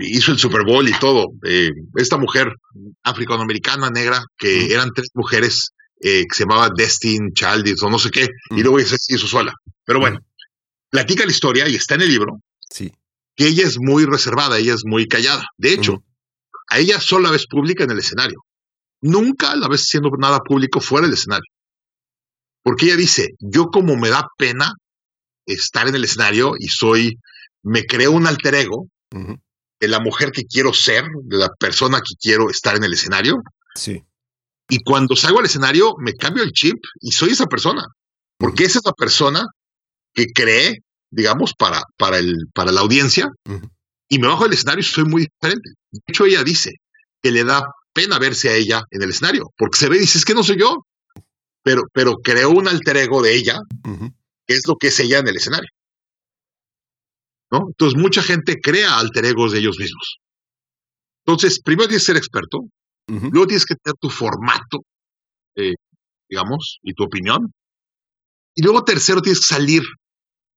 hizo 0.01 0.33
el 0.33 0.39
Super 0.39 0.65
Bowl 0.65 0.89
y 0.89 0.99
todo. 0.99 1.27
esta 1.97 2.17
mujer 2.17 2.49
africanoamericana 3.03 3.91
negra, 3.91 4.25
que 4.39 4.73
eran 4.73 4.91
tres 4.95 5.11
mujeres 5.15 5.73
que 6.01 6.25
se 6.31 6.45
llamaba 6.45 6.71
Destin 6.75 7.33
Chaldis 7.33 7.83
o 7.83 7.91
no 7.91 7.99
sé 7.99 8.11
qué, 8.11 8.29
y 8.51 8.63
luego 8.63 8.81
se 8.81 8.97
hizo 9.15 9.27
sola. 9.27 9.53
Pero 9.85 10.01
bueno, 10.01 10.19
platica 10.91 11.25
la 11.25 11.31
historia 11.31 11.69
y 11.69 11.77
está 11.77 11.95
en 11.95 12.03
el 12.03 12.09
libro. 12.09 12.39
Sí 12.71 12.91
que 13.37 13.49
ella 13.49 13.65
es 13.65 13.79
muy 13.79 14.05
reservada, 14.05 14.59
ella 14.59 14.75
es 14.75 14.83
muy 14.85 15.07
callada. 15.07 15.45
De 15.57 15.73
hecho, 15.73 16.05
a 16.69 16.79
ella 16.79 17.01
solo 17.01 17.25
la 17.25 17.31
ves 17.31 17.47
pública 17.47 17.85
en 17.85 17.91
el 17.91 17.99
escenario. 17.99 18.39
Nunca 19.01 19.55
la 19.57 19.69
ves 19.69 19.83
haciendo 19.83 20.11
nada 20.19 20.41
público 20.41 20.81
fuera 20.81 21.07
del 21.07 21.15
escenario. 21.15 21.51
Porque 22.63 22.87
ella 22.87 22.97
dice, 22.97 23.31
yo 23.41 23.67
como 23.67 23.97
me 23.97 24.09
da 24.09 24.27
pena 24.39 24.73
estar 25.47 25.89
en 25.89 25.97
el 25.97 26.05
escenario 26.05 26.53
y 26.59 26.69
soy, 26.69 27.19
me 27.63 27.85
creo 27.85 28.13
un 28.13 28.27
alter 28.27 28.55
ego 28.55 28.87
de 29.81 29.89
la 29.89 30.01
mujer 30.01 30.33
que 30.33 30.45
quiero 30.45 30.73
ser, 30.73 31.05
de 31.25 31.37
la 31.37 31.49
persona 31.49 31.99
que 31.99 32.15
quiero 32.21 32.51
estar 32.51 32.77
en 32.77 32.85
el 32.85 32.93
escenario. 32.93 33.43
Sí. 33.75 34.03
Y 34.69 34.79
cuando 34.83 35.15
salgo 35.17 35.41
al 35.41 35.47
escenario, 35.47 35.95
me 35.99 36.15
cambio 36.15 36.43
el 36.43 36.53
chip 36.53 36.77
y 37.01 37.13
soy 37.13 37.31
esa 37.31 37.47
persona. 37.47 37.83
Porque 38.39 38.65
esa 38.65 38.79
es 38.79 38.85
la 38.85 38.93
persona 38.93 39.45
que 40.13 40.27
cree 40.27 40.85
digamos, 41.15 41.55
para, 41.55 41.83
para, 41.97 42.19
el, 42.19 42.35
para 42.53 42.73
la 42.73 42.81
audiencia, 42.81 43.31
y 44.09 44.19
me 44.19 44.29
bajo 44.29 44.45
del 44.45 44.53
escenario 44.53 44.81
y 44.81 44.85
soy 44.85 45.05
muy 45.05 45.23
diferente. 45.23 45.71
De 45.91 46.01
hecho, 46.07 46.27
ella 46.27 46.43
dice 46.43 46.73
que 47.23 47.31
le 47.31 47.45
da 47.45 47.63
pena 47.93 48.19
verse 48.19 48.49
a 48.49 48.55
ella 48.55 48.83
en 48.91 49.03
el 49.03 49.11
escenario, 49.11 49.53
porque 49.57 49.79
se 49.79 49.89
ve 49.89 49.97
y 49.97 50.01
dice, 50.01 50.19
es 50.19 50.25
que 50.25 50.35
no 50.35 50.43
soy 50.43 50.59
yo, 50.59 50.85
pero, 51.63 51.83
pero 51.93 52.17
creó 52.17 52.51
un 52.51 52.69
alter 52.69 52.97
ego 52.97 53.23
de 53.23 53.35
ella, 53.35 53.61
que 54.47 54.55
es 54.55 54.67
lo 54.67 54.77
que 54.77 54.89
es 54.89 55.01
ella 55.01 55.21
en 55.21 55.29
el 55.29 55.37
escenario. 55.37 55.71
¿No? 57.51 57.69
Entonces, 57.69 58.01
mucha 58.01 58.23
gente 58.23 58.61
crea 58.61 58.99
alter 58.99 59.25
egos 59.27 59.53
de 59.53 59.59
ellos 59.59 59.79
mismos. 59.79 60.19
Entonces, 61.27 61.61
primero 61.63 61.89
tienes 61.89 62.03
que 62.03 62.13
ser 62.13 62.17
experto, 62.17 62.59
luego 63.09 63.47
tienes 63.47 63.65
que 63.65 63.77
tener 63.77 63.97
tu 63.99 64.11
formato, 64.11 64.81
eh, 65.57 65.75
digamos, 66.29 66.79
y 66.83 66.93
tu 66.93 67.05
opinión, 67.05 67.53
y 68.55 68.63
luego 68.63 68.85
tercero 68.85 69.23
tienes 69.23 69.41
que 69.41 69.55
salir 69.55 69.83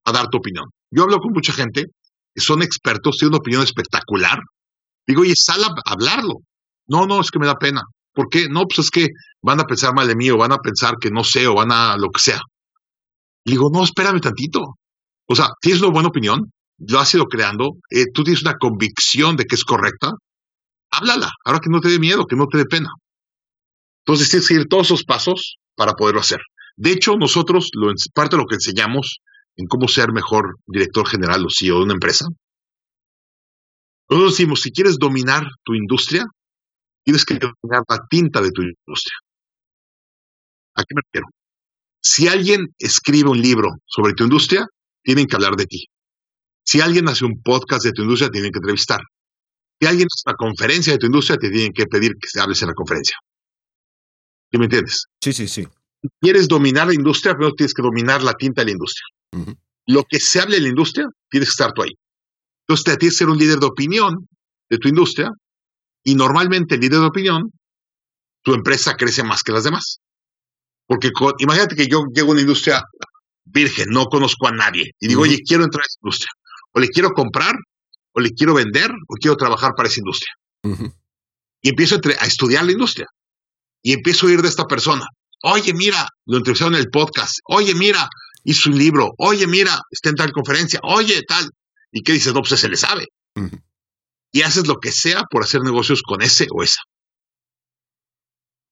a 0.06 0.12
dar 0.12 0.28
tu 0.28 0.38
opinión. 0.38 0.66
Yo 0.92 1.04
hablo 1.04 1.20
con 1.20 1.32
mucha 1.32 1.54
gente 1.54 1.86
que 2.34 2.42
son 2.42 2.62
expertos, 2.62 3.18
tienen 3.18 3.34
una 3.34 3.40
opinión 3.40 3.64
espectacular, 3.64 4.40
Digo, 5.08 5.22
oye, 5.22 5.34
sal 5.36 5.64
a 5.64 5.74
hablarlo. 5.86 6.42
No, 6.88 7.06
no, 7.06 7.22
es 7.22 7.32
que 7.32 7.40
me 7.40 7.48
da 7.48 7.56
pena. 7.56 7.82
¿Por 8.14 8.28
qué? 8.30 8.48
No, 8.50 8.64
pues 8.66 8.80
es 8.80 8.92
que 8.92 9.08
van 9.42 9.60
a 9.62 9.64
pensar 9.64 9.94
mal 9.94 10.08
de 10.08 10.16
mí 10.16 10.30
o 10.30 10.38
van 10.38 10.52
a 10.52 10.58
pensar 10.58 10.96
que 11.00 11.10
no 11.10 11.24
sé 11.24 11.48
o 11.48 11.56
van 11.56 11.72
a 11.72 11.98
lo 11.98 12.10
que 12.10 12.20
sea. 12.20 12.42
digo, 13.46 13.70
no, 13.72 13.84
espérame 13.84 14.20
tantito. 14.20 14.76
O 15.28 15.36
sea, 15.36 15.50
tienes 15.62 15.82
una 15.82 15.92
buena 15.92 16.10
opinión, 16.10 16.52
lo 16.80 17.00
has 17.00 17.14
ido 17.14 17.26
creando, 17.26 17.78
eh, 17.90 18.06
tú 18.14 18.24
tienes 18.24 18.42
una 18.42 18.58
convicción 18.58 19.36
de 19.36 19.46
que 19.46 19.56
es 19.56 19.64
correcta, 19.64 20.12
háblala, 20.92 21.32
ahora 21.46 21.60
que 21.60 21.70
no 21.70 21.80
te 21.80 21.90
dé 21.90 22.00
miedo, 22.00 22.26
que 22.26 22.36
no 22.36 22.48
te 22.48 22.58
dé 22.58 22.66
pena. 22.66 22.90
Entonces 24.06 24.30
tienes 24.30 24.48
que 24.48 24.54
ir 24.56 24.68
todos 24.68 24.88
esos 24.88 25.04
pasos 25.04 25.58
para 25.76 25.94
poderlo 25.94 26.22
hacer. 26.22 26.40
De 26.76 26.92
hecho, 26.92 27.16
nosotros, 27.18 27.70
lo, 27.74 27.92
parte 28.14 28.36
de 28.36 28.42
lo 28.42 28.48
que 28.48 28.56
enseñamos 28.56 29.20
en 29.56 29.68
cómo 29.68 29.88
ser 29.88 30.12
mejor 30.12 30.58
director 30.68 31.08
general 31.08 31.46
o 31.46 31.50
CEO 31.50 31.80
de 31.80 31.84
una 31.84 31.94
empresa, 31.94 32.26
nosotros 34.10 34.38
decimos, 34.38 34.62
si 34.62 34.72
quieres 34.72 34.98
dominar 34.98 35.44
tu 35.64 35.74
industria, 35.74 36.26
tienes 37.04 37.26
que 37.26 37.36
dominar 37.36 37.84
la 37.90 38.00
tinta 38.10 38.42
de 38.42 38.52
tu 38.52 38.62
industria. 38.62 39.18
¿A 40.76 40.84
qué 40.84 40.96
me 40.96 41.02
refiero? 41.04 41.28
Si 42.02 42.28
alguien 42.28 42.68
escribe 42.78 43.30
un 43.30 43.42
libro 43.42 43.70
sobre 43.86 44.14
tu 44.14 44.24
industria, 44.24 44.66
tienen 45.04 45.26
que 45.26 45.36
hablar 45.36 45.56
de 45.56 45.66
ti. 45.66 45.88
Si 46.68 46.82
alguien 46.82 47.08
hace 47.08 47.24
un 47.24 47.42
podcast 47.42 47.86
de 47.86 47.94
tu 47.94 48.02
industria, 48.02 48.30
tienen 48.30 48.52
que 48.52 48.58
entrevistar. 48.58 49.00
Si 49.80 49.88
alguien 49.88 50.08
hace 50.14 50.24
una 50.26 50.36
conferencia 50.36 50.92
de 50.92 51.00
tu 51.00 51.06
industria, 51.06 51.38
te 51.38 51.50
tienen 51.50 51.72
que 51.72 51.86
pedir 51.86 52.12
que 52.20 52.28
se 52.28 52.42
hables 52.42 52.62
en 52.62 52.68
la 52.68 52.74
conferencia. 52.74 53.16
¿Sí 54.52 54.58
me 54.58 54.66
entiendes? 54.66 55.06
Sí, 55.22 55.32
sí, 55.32 55.48
sí. 55.48 55.66
Si 56.02 56.10
quieres 56.20 56.50
dominar 56.50 56.88
la 56.88 56.94
industria, 56.94 57.36
pero 57.38 57.54
tienes 57.54 57.74
que 57.74 57.82
dominar 57.82 58.22
la 58.22 58.34
tinta 58.34 58.62
de 58.62 58.66
la 58.66 58.72
industria. 58.72 59.06
Lo 59.86 60.04
que 60.04 60.20
se 60.20 60.42
hable 60.42 60.58
en 60.58 60.64
la 60.64 60.70
industria, 60.70 61.08
tienes 61.30 61.48
que 61.50 61.52
estar 61.52 61.72
tú 61.72 61.84
ahí. 61.84 61.94
Entonces, 62.68 62.98
tienes 62.98 63.14
que 63.16 63.18
ser 63.18 63.30
un 63.30 63.38
líder 63.38 63.60
de 63.60 63.66
opinión 63.66 64.28
de 64.70 64.78
tu 64.78 64.90
industria 64.90 65.30
y 66.04 66.16
normalmente 66.16 66.76
el 66.76 66.82
líder 66.82 67.00
de 67.00 67.06
opinión, 67.06 67.52
tu 68.44 68.54
empresa 68.54 68.96
crece 68.96 69.24
más 69.24 69.42
que 69.42 69.54
las 69.54 69.64
demás. 69.64 70.00
Porque 70.86 71.12
imagínate 71.40 71.78
que 71.78 71.88
yo 71.88 72.04
llego 72.14 72.30
a 72.30 72.32
una 72.32 72.42
industria 72.42 72.82
virgen, 73.46 73.88
no 73.90 74.06
conozco 74.08 74.48
a 74.48 74.52
nadie 74.52 74.92
y 75.00 75.08
digo, 75.08 75.22
oye, 75.22 75.40
quiero 75.46 75.64
entrar 75.64 75.82
a 75.82 75.88
esa 75.88 76.00
industria. 76.02 76.32
O 76.74 76.80
le 76.80 76.90
quiero 76.90 77.12
comprar, 77.12 77.56
o 78.14 78.20
le 78.20 78.32
quiero 78.32 78.54
vender, 78.54 78.92
o 78.92 79.16
quiero 79.20 79.36
trabajar 79.36 79.74
para 79.76 79.90
esa 79.90 80.00
industria. 80.00 80.34
Y 81.62 81.70
empiezo 81.70 81.96
a, 81.96 82.26
estudiar 82.26 82.66
la 82.66 82.72
industria. 82.72 83.08
Y 83.82 83.94
empiezo 83.94 84.26
a 84.26 84.30
oír 84.30 84.42
de 84.42 84.50
esta 84.50 84.66
persona. 84.66 85.06
Oye, 85.44 85.74
mira, 85.74 86.08
lo 86.26 86.38
entrevistaron 86.38 86.76
en 86.76 86.82
el 86.82 86.90
podcast. 86.90 87.36
Oye, 87.46 87.74
mira, 87.74 88.10
hizo 88.44 88.70
un 88.70 88.78
libro. 88.78 89.12
Oye, 89.18 89.48
mira, 89.48 89.80
está 89.90 90.10
en 90.10 90.16
tal 90.16 90.32
conferencia. 90.32 90.80
Oye, 90.84 91.22
tal. 91.28 91.50
¿Y 91.92 92.02
qué 92.02 92.14
dices? 92.14 92.34
No, 92.34 92.42
pues 92.42 92.60
se 92.60 92.70
le 92.70 92.78
sabe 92.78 93.06
y 94.32 94.42
haces 94.42 94.68
lo 94.68 94.76
que 94.76 94.92
sea 94.92 95.24
por 95.30 95.44
hacer 95.44 95.62
negocios 95.62 96.02
con 96.04 96.22
ese 96.22 96.48
o 96.52 96.64
esa. 96.64 96.82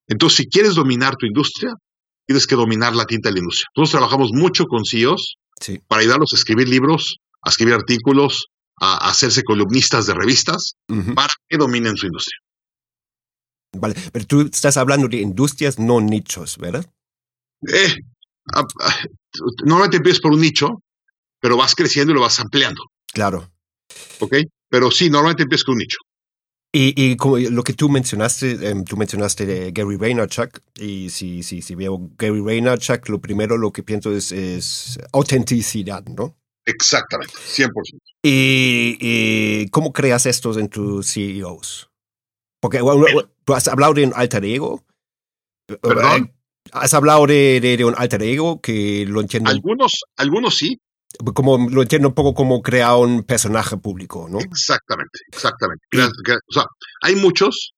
Entonces, 0.08 0.38
si 0.38 0.46
quieres 0.48 0.76
dominar 0.76 1.16
tu 1.16 1.26
industria, 1.26 1.74
tienes 2.28 2.46
que 2.46 2.56
dominar 2.56 2.96
la 2.96 3.06
tinta 3.06 3.30
de 3.30 3.34
la 3.34 3.40
industria. 3.40 3.68
Nosotros 3.76 3.92
trabajamos 3.92 4.32
mucho 4.34 4.66
con 4.66 4.86
CEOs 4.86 5.38
para 5.88 6.02
ayudarlos 6.02 6.34
a 6.34 6.36
escribir 6.36 6.70
libros, 6.70 7.18
a 7.46 7.50
escribir 7.50 7.76
artículos, 7.76 8.48
a, 8.82 9.10
hacerse 9.10 9.44
columnistas 9.44 10.08
de 10.08 10.14
revistas, 10.14 10.76
para 11.16 11.34
que 11.48 11.58
dominen 11.58 11.96
su 11.96 12.08
industria. 12.08 12.40
Vale, 13.78 13.96
pero 14.12 14.26
tú 14.26 14.42
estás 14.42 14.78
hablando 14.78 15.08
de 15.08 15.18
industrias, 15.18 15.80
no 15.80 16.02
nichos, 16.02 16.58
¿verdad? 16.58 16.86
Eh, 17.68 17.96
normalmente 19.64 19.98
empiezas 19.98 20.22
por 20.22 20.34
un 20.34 20.42
nicho, 20.42 20.82
pero 21.40 21.58
vas 21.58 21.76
creciendo 21.76 22.12
y 22.12 22.16
lo 22.16 22.22
vas 22.22 22.40
ampliando. 22.40 22.82
Claro. 23.14 23.52
¿Ok? 24.20 24.36
Pero 24.70 24.92
sí, 24.92 25.10
normalmente 25.10 25.44
empieza 25.44 25.66
con 25.66 25.74
un 25.74 25.80
nicho. 25.80 25.98
Y, 26.78 27.16
como 27.16 27.38
lo 27.38 27.64
que 27.64 27.72
tú 27.72 27.88
mencionaste, 27.88 28.70
em, 28.70 28.84
tú 28.84 28.98
mencionaste 28.98 29.46
de 29.46 29.72
Gary 29.72 29.96
Vaynerchuk, 29.96 30.60
y 30.78 31.10
si, 31.10 31.42
si, 31.42 31.62
si 31.62 31.74
veo 31.74 32.12
Gary 32.18 32.42
Vaynerchuk, 32.42 33.08
lo 33.08 33.22
primero 33.22 33.58
lo 33.58 33.72
que 33.72 33.82
pienso 33.82 34.12
es, 34.12 34.34
es 34.34 35.00
autenticidad, 35.14 36.04
¿no? 36.08 36.36
Exactamente, 36.66 37.34
100%. 37.34 37.70
¿Y, 38.24 38.98
¿Y, 39.00 39.70
cómo 39.70 39.94
creas 39.94 40.26
estos 40.26 40.58
en 40.58 40.70
tus 40.70 41.14
CEOs? 41.14 41.90
Porque 42.60 42.80
tú 43.44 43.54
has 43.54 43.68
hablado 43.68 43.94
de 43.94 44.06
un 44.06 44.14
alter 44.16 44.44
ego. 44.46 44.84
¿Perdón? 45.68 46.34
Has 46.72 46.94
hablado 46.96 47.28
de, 47.28 47.60
de, 47.60 47.86
un 47.86 47.94
alter 47.96 48.24
ego 48.24 48.60
que 48.60 49.06
lo 49.08 49.22
entiendo. 49.22 49.52
Algunos, 49.52 50.02
algunos 50.18 50.56
sí, 50.56 50.80
como 51.34 51.70
lo 51.70 51.82
entiendo 51.82 52.08
un 52.08 52.14
poco 52.14 52.34
como 52.34 52.62
crear 52.62 52.96
un 52.96 53.24
personaje 53.24 53.78
público, 53.78 54.28
¿no? 54.30 54.40
Exactamente, 54.40 55.20
exactamente. 55.32 55.86
O 55.92 56.54
sea, 56.54 56.66
hay 57.02 57.16
muchos 57.16 57.74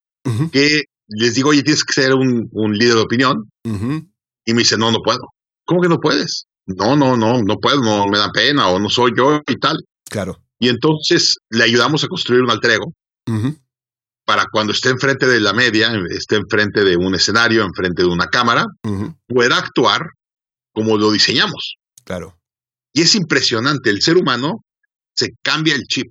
que 0.51 0.83
les 1.07 1.35
digo, 1.35 1.49
oye, 1.49 1.63
tienes 1.63 1.83
que 1.83 1.93
ser 1.93 2.13
un, 2.13 2.49
líder 2.73 2.95
de 2.95 3.01
opinión. 3.01 3.49
Y 3.63 4.53
me 4.53 4.59
dicen, 4.59 4.79
no, 4.79 4.91
no 4.91 4.99
puedo. 5.03 5.19
¿Cómo 5.65 5.81
que 5.81 5.89
no 5.89 5.99
puedes? 5.99 6.46
No, 6.67 6.95
no, 6.95 7.15
no, 7.15 7.41
no 7.41 7.55
puedo, 7.57 7.81
no 7.81 8.05
me 8.07 8.17
da 8.17 8.29
pena 8.31 8.67
o 8.67 8.79
no 8.79 8.89
soy 8.89 9.11
yo 9.15 9.41
y 9.47 9.55
tal. 9.55 9.77
Claro. 10.09 10.39
Y 10.59 10.69
entonces 10.69 11.37
le 11.49 11.63
ayudamos 11.63 12.03
a 12.03 12.07
construir 12.07 12.41
un 12.41 12.51
alter 12.51 12.71
ego 12.71 12.93
para 14.25 14.45
cuando 14.51 14.73
esté 14.73 14.89
enfrente 14.89 15.25
de 15.25 15.39
la 15.39 15.53
media, 15.53 15.91
esté 16.09 16.35
enfrente 16.35 16.83
de 16.83 16.97
un 16.97 17.15
escenario, 17.15 17.63
enfrente 17.63 18.03
de 18.03 18.09
una 18.09 18.27
cámara, 18.27 18.65
pueda 19.27 19.57
actuar 19.57 20.07
como 20.73 20.97
lo 20.97 21.11
diseñamos. 21.11 21.75
Claro. 22.03 22.37
Y 22.93 23.01
es 23.01 23.15
impresionante, 23.15 23.89
el 23.89 24.01
ser 24.01 24.17
humano 24.17 24.63
se 25.13 25.29
cambia 25.41 25.75
el 25.75 25.83
chip 25.83 26.07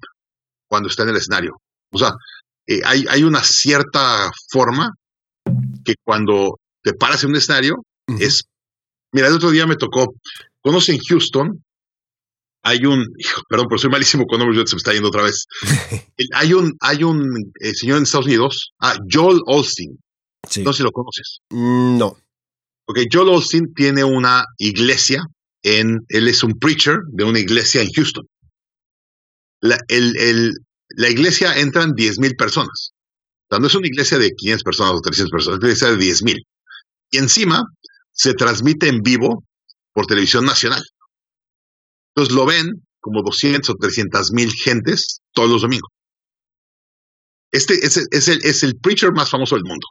cuando 0.68 0.88
está 0.88 1.02
en 1.02 1.10
el 1.10 1.16
escenario. 1.16 1.60
O 1.90 1.98
sea, 1.98 2.12
eh, 2.66 2.80
hay, 2.84 3.04
hay, 3.08 3.22
una 3.22 3.42
cierta 3.42 4.30
forma 4.50 4.90
que 5.84 5.94
cuando 6.02 6.58
te 6.82 6.94
paras 6.94 7.22
en 7.22 7.30
un 7.30 7.36
escenario 7.36 7.76
es... 8.18 8.44
Mira, 9.16 9.28
el 9.28 9.34
otro 9.34 9.50
día 9.50 9.66
me 9.66 9.76
tocó, 9.76 10.14
¿conocen 10.60 10.98
Houston? 11.08 11.64
Hay 12.62 12.84
un, 12.84 13.02
perdón, 13.48 13.66
pero 13.68 13.78
soy 13.78 13.90
malísimo 13.90 14.26
con 14.26 14.40
nombres, 14.40 14.68
se 14.68 14.76
me 14.76 14.78
está 14.78 14.92
yendo 14.92 15.08
otra 15.08 15.22
vez. 15.22 15.46
hay 16.34 16.52
un, 16.52 16.76
hay 16.80 17.02
un 17.02 17.24
eh, 17.60 17.74
señor 17.74 17.96
en 17.96 18.02
Estados 18.02 18.26
Unidos, 18.26 18.72
ah, 18.80 18.96
Joel 19.10 19.40
Olstein. 19.46 19.98
No 20.62 20.72
sé 20.72 20.76
si 20.76 20.82
lo 20.82 20.92
conoces. 20.92 21.38
Mm, 21.48 21.96
no. 21.96 22.18
Ok, 22.88 22.98
Joel 23.10 23.30
Olstein 23.30 23.72
tiene 23.74 24.04
una 24.04 24.44
iglesia 24.58 25.22
él 25.66 26.28
es 26.28 26.44
un 26.44 26.58
preacher 26.58 26.98
de 27.12 27.24
una 27.24 27.40
iglesia 27.40 27.82
en 27.82 27.90
Houston. 27.92 28.26
La, 29.60 29.78
la 29.88 31.10
iglesia 31.10 31.58
entran 31.58 31.92
10.000 31.92 32.36
personas. 32.36 32.92
O 33.50 33.58
no 33.58 33.66
es 33.66 33.74
una 33.74 33.86
iglesia 33.86 34.18
de 34.18 34.30
500 34.30 34.62
personas 34.62 34.92
o 34.92 35.00
300 35.00 35.30
personas, 35.30 35.58
es 35.58 35.62
una 35.62 35.96
iglesia 35.96 36.24
de 36.24 36.34
10.000. 36.34 36.42
Y 37.12 37.18
encima 37.18 37.64
se 38.16 38.34
transmite 38.34 38.88
en 38.88 39.02
vivo 39.02 39.44
por 39.92 40.06
televisión 40.06 40.44
nacional. 40.44 40.82
Entonces 42.14 42.34
lo 42.34 42.46
ven 42.46 42.72
como 43.00 43.22
200 43.22 43.70
o 43.70 43.74
300 43.74 44.32
mil 44.32 44.50
gentes 44.52 45.20
todos 45.32 45.50
los 45.50 45.62
domingos. 45.62 45.90
Este 47.52 47.74
es, 47.74 47.96
el, 47.96 48.38
es 48.42 48.62
el 48.62 48.74
preacher 48.80 49.12
más 49.12 49.30
famoso 49.30 49.54
del 49.54 49.64
mundo, 49.64 49.86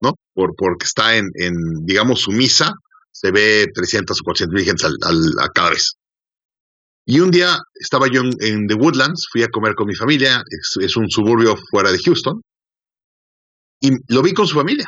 ¿no? 0.00 0.14
Por, 0.32 0.54
porque 0.56 0.84
está 0.84 1.16
en, 1.16 1.28
en, 1.34 1.54
digamos, 1.84 2.20
su 2.20 2.32
misa 2.32 2.72
se 3.12 3.30
ve 3.32 3.66
300 3.74 4.20
o 4.20 4.24
400 4.24 4.54
mil 4.54 4.64
gente 4.64 4.86
a 4.86 5.48
cada 5.48 5.70
vez. 5.70 5.94
Y 7.04 7.20
un 7.20 7.30
día 7.30 7.58
estaba 7.74 8.06
yo 8.06 8.20
en, 8.20 8.66
The 8.66 8.74
Woodlands, 8.74 9.26
fui 9.32 9.42
a 9.42 9.48
comer 9.48 9.74
con 9.74 9.86
mi 9.86 9.94
familia, 9.94 10.42
es, 10.80 10.96
un 10.96 11.08
suburbio 11.08 11.56
fuera 11.70 11.90
de 11.90 11.98
Houston, 11.98 12.40
y 13.80 13.90
lo 14.08 14.22
vi 14.22 14.34
con 14.34 14.46
su 14.46 14.54
familia. 14.54 14.86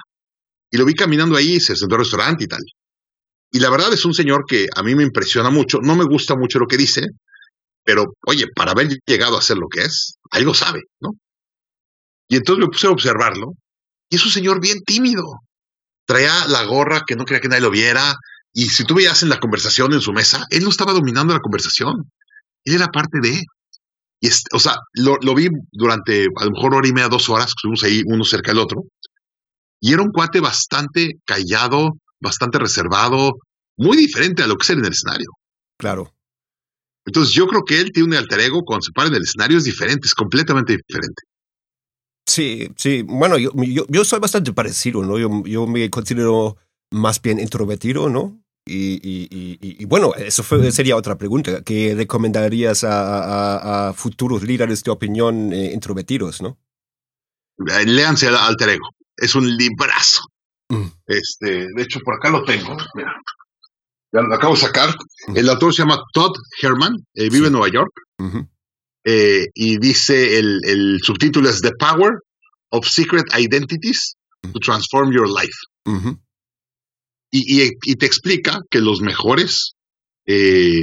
Y 0.70 0.78
lo 0.78 0.84
vi 0.84 0.94
caminando 0.94 1.36
ahí, 1.36 1.60
se 1.60 1.76
sentó 1.76 1.96
al 1.96 2.02
restaurante 2.02 2.44
y 2.44 2.46
tal. 2.46 2.60
Y 3.52 3.58
la 3.58 3.70
verdad 3.70 3.92
es 3.92 4.04
un 4.04 4.14
señor 4.14 4.44
que 4.46 4.66
a 4.74 4.82
mí 4.82 4.94
me 4.94 5.02
impresiona 5.02 5.50
mucho, 5.50 5.78
no 5.82 5.96
me 5.96 6.04
gusta 6.04 6.36
mucho 6.36 6.58
lo 6.58 6.66
que 6.66 6.76
dice, 6.76 7.02
pero 7.84 8.04
oye, 8.26 8.46
para 8.54 8.72
haber 8.72 8.88
llegado 9.04 9.36
a 9.36 9.42
ser 9.42 9.56
lo 9.56 9.66
que 9.68 9.82
es, 9.82 10.18
algo 10.30 10.54
sabe, 10.54 10.82
¿no? 11.00 11.10
Y 12.28 12.36
entonces 12.36 12.64
me 12.64 12.70
puse 12.70 12.86
a 12.86 12.90
observarlo, 12.90 13.54
y 14.08 14.16
es 14.16 14.24
un 14.24 14.30
señor 14.30 14.60
bien 14.60 14.80
tímido, 14.84 15.24
traía 16.10 16.46
la 16.48 16.64
gorra 16.64 17.02
que 17.06 17.14
no 17.14 17.24
quería 17.24 17.40
que 17.40 17.48
nadie 17.48 17.62
lo 17.62 17.70
viera. 17.70 18.14
Y 18.52 18.66
si 18.66 18.84
tú 18.84 18.94
veías 18.94 19.22
en 19.22 19.28
la 19.28 19.38
conversación 19.38 19.92
en 19.92 20.00
su 20.00 20.12
mesa, 20.12 20.44
él 20.50 20.64
no 20.64 20.70
estaba 20.70 20.92
dominando 20.92 21.32
la 21.32 21.40
conversación. 21.40 22.10
Él 22.64 22.74
era 22.74 22.88
parte 22.88 23.20
de. 23.20 23.40
Y 24.20 24.28
o 24.52 24.58
sea, 24.58 24.74
lo, 24.94 25.34
vi 25.34 25.48
durante 25.70 26.26
a 26.36 26.44
lo 26.44 26.50
mejor 26.50 26.74
hora 26.74 26.88
y 26.88 26.92
media, 26.92 27.08
dos 27.08 27.28
horas, 27.28 27.48
estuvimos 27.48 27.84
ahí 27.84 28.02
uno 28.06 28.24
cerca 28.24 28.50
del 28.50 28.58
otro. 28.58 28.82
Y 29.80 29.92
era 29.92 30.02
un 30.02 30.10
cuate 30.10 30.40
bastante 30.40 31.20
callado, 31.24 31.96
bastante 32.20 32.58
reservado, 32.58 33.32
muy 33.76 33.96
diferente 33.96 34.42
a 34.42 34.46
lo 34.46 34.56
que 34.56 34.64
es 34.64 34.70
en 34.70 34.84
el 34.84 34.92
escenario. 34.92 35.28
Claro. 35.78 36.12
Entonces 37.06 37.34
yo 37.34 37.46
creo 37.46 37.62
que 37.64 37.80
él 37.80 37.90
tiene 37.92 38.10
un 38.10 38.14
alter 38.14 38.40
ego 38.40 38.62
cuando 38.62 38.82
se 38.82 38.92
para 38.92 39.08
en 39.08 39.14
el 39.14 39.22
escenario 39.22 39.58
es 39.58 39.64
diferente, 39.64 40.06
es 40.06 40.14
completamente 40.14 40.76
diferente. 40.76 41.22
Sí, 42.26 42.70
sí. 42.76 43.02
Bueno, 43.02 43.38
yo, 43.38 43.50
yo, 43.88 44.04
soy 44.04 44.20
bastante 44.20 44.52
parecido, 44.52 45.02
¿no? 45.02 45.18
Yo, 45.18 45.42
yo, 45.44 45.66
me 45.66 45.88
considero 45.90 46.56
más 46.92 47.20
bien 47.20 47.40
introvertido, 47.40 48.08
¿no? 48.08 48.40
Y, 48.66 49.00
y, 49.02 49.58
y, 49.60 49.84
bueno, 49.86 50.14
eso 50.14 50.44
sería 50.70 50.94
otra 50.94 51.18
pregunta. 51.18 51.62
¿Qué 51.64 51.94
recomendarías 51.96 52.84
a, 52.84 53.88
a, 53.88 53.92
futuros 53.94 54.44
líderes 54.44 54.84
de 54.84 54.90
opinión 54.92 55.52
eh, 55.52 55.72
introvertidos, 55.72 56.40
no? 56.40 56.56
eh, 57.66 57.86
léanse 57.86 58.28
el 58.28 58.36
Alter 58.36 58.68
Ego. 58.68 58.88
Es 59.20 59.34
un 59.34 59.48
librazo. 59.56 60.22
Mm. 60.68 60.86
Este, 61.06 61.66
de 61.74 61.82
hecho, 61.82 62.00
por 62.00 62.14
acá 62.14 62.30
lo 62.30 62.42
tengo. 62.44 62.76
Mira. 62.94 63.12
Ya 64.12 64.22
lo 64.22 64.34
acabo 64.34 64.54
de 64.54 64.60
sacar. 64.60 64.94
El 65.34 65.48
autor 65.48 65.72
se 65.74 65.82
llama 65.82 66.02
Todd 66.12 66.32
Herman, 66.60 66.94
eh, 67.14 67.24
vive 67.30 67.38
Sí. 67.38 67.46
en 67.46 67.52
Nueva 67.52 67.68
York, 67.68 67.92
eh, 69.04 69.46
y 69.54 69.78
dice 69.78 70.38
el, 70.38 70.58
el 70.64 70.98
subtítulo 71.02 71.48
es 71.48 71.60
The 71.60 71.72
Power 71.78 72.14
of 72.70 72.86
Secret 72.88 73.24
Identities 73.38 74.14
to 74.52 74.58
Transform 74.58 75.12
Your 75.12 75.28
Life. 75.28 75.56
Y- 77.32 77.70
y 77.84 77.94
te 77.96 78.06
explica 78.06 78.58
que 78.70 78.80
los 78.80 79.00
mejores 79.00 79.74
eh, 80.26 80.82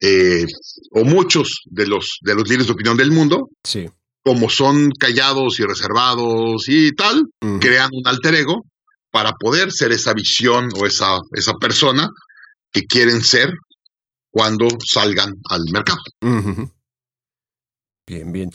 eh, 0.00 0.46
o 0.92 1.04
muchos 1.04 1.62
de 1.66 1.86
los, 1.86 2.18
de 2.22 2.34
los 2.34 2.44
líderes 2.44 2.66
de 2.66 2.72
opinión 2.72 2.96
del 2.96 3.10
mundo, 3.12 3.48
Sí. 3.64 3.88
Como 4.28 4.50
son 4.50 4.90
callados 4.90 5.58
y 5.58 5.62
reservados 5.62 6.68
y 6.68 6.92
tal, 6.92 7.22
crean 7.62 7.88
un 7.94 8.06
alter 8.06 8.34
ego 8.34 8.66
para 9.10 9.32
poder 9.32 9.72
ser 9.72 9.90
esa 9.90 10.12
visión 10.12 10.68
o 10.78 10.84
esa, 10.84 11.16
esa 11.32 11.54
persona 11.54 12.10
que 12.70 12.82
quieren 12.82 13.22
ser 13.22 13.50
cuando 14.30 14.68
salgan 14.84 15.32
al 15.48 15.64
mercado. 15.72 16.02
Bien, 18.06 18.30
bien. 18.30 18.50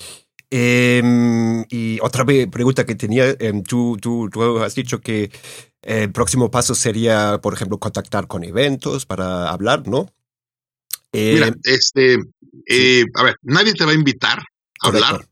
Em, 0.51 1.65
y 1.71 1.97
otra 2.03 2.23
pregunta 2.23 2.85
que 2.85 2.93
tenía, 2.93 3.35
em, 3.39 3.63
tú, 3.63 3.97
tú, 3.99 4.29
tú 4.31 4.59
has 4.59 4.75
dicho 4.75 5.01
que 5.01 5.31
el 5.81 6.11
próximo 6.11 6.51
paso 6.51 6.75
sería, 6.75 7.39
por 7.41 7.55
ejemplo, 7.55 7.79
contactar 7.79 8.27
con 8.27 8.43
eventos 8.43 9.07
para 9.07 9.49
hablar, 9.49 9.87
¿no? 9.87 10.05
Eh, 11.11 11.33
Mira, 11.33 11.51
este, 11.63 12.17
a 13.15 13.23
ver, 13.23 13.37
nadie 13.41 13.73
te 13.73 13.85
va 13.85 13.91
a 13.91 13.95
invitar 13.95 14.37
a 14.83 14.91
correcto. 14.91 15.07
hablar 15.07 15.27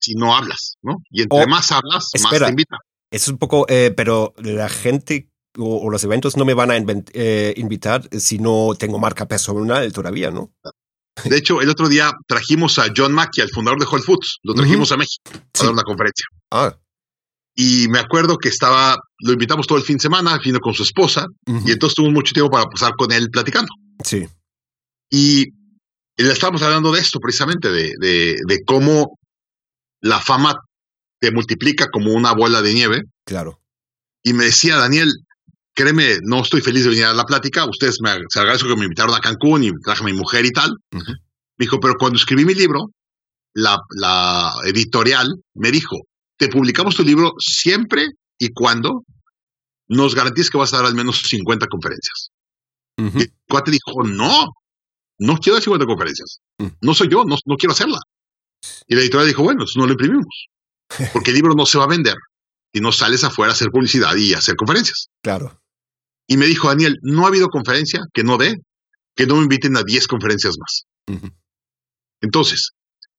si 0.00 0.14
no 0.14 0.34
hablas, 0.36 0.76
¿no? 0.82 0.96
Y 1.10 1.22
entre 1.22 1.42
O- 1.44 1.48
más 1.48 1.72
hablas, 1.72 2.04
más 2.14 2.24
espera. 2.24 2.46
te 2.46 2.50
invitan. 2.52 2.78
Es 3.10 3.26
un 3.28 3.38
poco, 3.38 3.66
eh, 3.68 3.92
pero 3.96 4.34
la 4.38 4.68
gente 4.68 5.28
o, 5.58 5.78
o 5.86 5.90
los 5.90 6.04
eventos 6.04 6.36
no 6.36 6.44
me 6.44 6.54
van 6.54 6.70
a 6.70 6.76
eh, 6.76 7.54
invitar 7.56 8.08
si 8.18 8.38
no 8.38 8.74
tengo 8.78 8.98
marca 8.98 9.26
personal 9.26 9.92
todavía, 9.92 10.30
¿no? 10.30 10.52
De 11.24 11.36
hecho, 11.36 11.60
el 11.60 11.68
otro 11.68 11.88
día 11.88 12.12
trajimos 12.28 12.78
a 12.78 12.86
John 12.96 13.12
Mackey, 13.12 13.42
al 13.42 13.50
fundador 13.50 13.80
de 13.80 13.86
Whole 13.86 14.04
Foods, 14.04 14.38
lo 14.44 14.54
trajimos 14.54 14.92
a 14.92 14.96
México 14.96 15.22
a 15.32 15.38
Sí. 15.52 15.64
dar 15.64 15.72
una 15.72 15.82
conferencia. 15.82 16.26
Ah, 16.52 16.76
Y 17.56 17.88
me 17.88 17.98
acuerdo 17.98 18.38
que 18.38 18.50
estaba, 18.50 18.96
lo 19.18 19.32
invitamos 19.32 19.66
todo 19.66 19.78
el 19.78 19.84
fin 19.84 19.96
de 19.96 20.02
semana, 20.02 20.38
vino 20.44 20.60
con 20.60 20.74
su 20.74 20.84
esposa, 20.84 21.26
ujú. 21.46 21.66
y 21.66 21.72
entonces 21.72 21.96
tuvimos 21.96 22.14
mucho 22.14 22.32
tiempo 22.34 22.52
para 22.52 22.66
pasar 22.66 22.92
con 22.96 23.10
él 23.10 23.28
platicando. 23.30 23.72
sí. 24.04 24.28
Y 25.10 25.46
le 26.24 26.32
estábamos 26.32 26.62
hablando 26.62 26.92
de 26.92 27.00
esto 27.00 27.20
precisamente, 27.20 27.70
de, 27.70 27.92
de, 27.98 28.36
de 28.46 28.58
cómo 28.64 29.18
la 30.00 30.20
fama 30.20 30.54
te 31.20 31.30
multiplica 31.30 31.88
como 31.90 32.12
una 32.12 32.32
bola 32.32 32.62
de 32.62 32.74
nieve. 32.74 33.02
Claro. 33.24 33.60
Y 34.22 34.32
me 34.32 34.44
decía, 34.44 34.76
Daniel, 34.76 35.12
créeme, 35.74 36.18
no 36.22 36.42
estoy 36.42 36.60
feliz 36.60 36.84
de 36.84 36.90
venir 36.90 37.04
a 37.04 37.14
la 37.14 37.24
plática. 37.24 37.64
Ustedes 37.68 37.98
me 38.02 38.10
se 38.28 38.40
agradezco 38.40 38.68
que 38.68 38.76
me 38.76 38.84
invitaron 38.84 39.14
a 39.14 39.20
Cancún 39.20 39.64
y 39.64 39.70
traje 39.82 40.02
a 40.02 40.06
mi 40.06 40.12
mujer 40.12 40.44
y 40.44 40.50
tal. 40.50 40.76
Me 40.92 41.64
dijo, 41.64 41.78
pero 41.80 41.94
cuando 41.98 42.16
escribí 42.16 42.44
mi 42.44 42.54
libro, 42.54 42.90
la, 43.54 43.78
la 43.90 44.52
editorial 44.66 45.34
me 45.54 45.70
dijo, 45.70 45.96
te 46.36 46.48
publicamos 46.48 46.94
tu 46.94 47.04
libro 47.04 47.32
siempre 47.38 48.06
y 48.38 48.48
cuando 48.52 49.04
nos 49.88 50.14
garantices 50.14 50.50
que 50.50 50.58
vas 50.58 50.72
a 50.74 50.78
dar 50.78 50.86
al 50.86 50.94
menos 50.94 51.22
50 51.22 51.66
conferencias. 51.66 52.30
Y 52.96 53.22
el 53.22 53.32
cuate 53.48 53.70
dijo, 53.70 54.02
no, 54.04 54.46
no 55.18 55.36
quiero 55.38 55.54
dar 55.56 55.62
50 55.64 55.86
conferencias. 55.86 56.40
Mm. 56.58 56.66
No 56.80 56.94
soy 56.94 57.08
yo, 57.08 57.24
no, 57.24 57.36
no 57.44 57.56
quiero 57.56 57.72
hacerla. 57.72 57.98
Y 58.86 58.94
la 58.94 59.00
editorial 59.02 59.28
dijo, 59.28 59.42
bueno, 59.42 59.60
entonces 59.60 59.76
no 59.76 59.86
lo 59.86 59.92
imprimimos. 59.92 60.46
Porque 61.12 61.30
el 61.30 61.36
libro 61.36 61.54
no 61.54 61.66
se 61.66 61.78
va 61.78 61.84
a 61.84 61.88
vender 61.88 62.16
y 62.72 62.80
no 62.80 62.92
sales 62.92 63.24
afuera 63.24 63.52
a 63.52 63.54
hacer 63.54 63.68
publicidad 63.70 64.14
y 64.16 64.34
hacer 64.34 64.56
conferencias. 64.56 65.08
Claro. 65.22 65.60
Y 66.26 66.36
me 66.36 66.46
dijo, 66.46 66.68
Daniel, 66.68 66.96
no 67.02 67.24
ha 67.24 67.28
habido 67.28 67.48
conferencia 67.48 68.00
que 68.12 68.22
no 68.24 68.36
dé, 68.36 68.54
que 69.16 69.26
no 69.26 69.36
me 69.36 69.42
inviten 69.42 69.76
a 69.76 69.82
10 69.82 70.06
conferencias 70.06 70.54
más. 70.58 71.20
Entonces, 72.20 72.72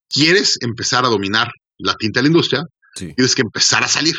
¿quieres 0.08 0.58
empezar 0.60 1.04
a 1.04 1.08
dominar 1.08 1.48
la 1.78 1.94
tinta 1.94 2.20
de 2.20 2.24
la 2.24 2.28
industria? 2.28 2.62
Sí, 2.94 3.12
Tienes 3.14 3.34
que 3.34 3.42
empezar 3.42 3.82
a 3.84 3.88
salir. 3.88 4.14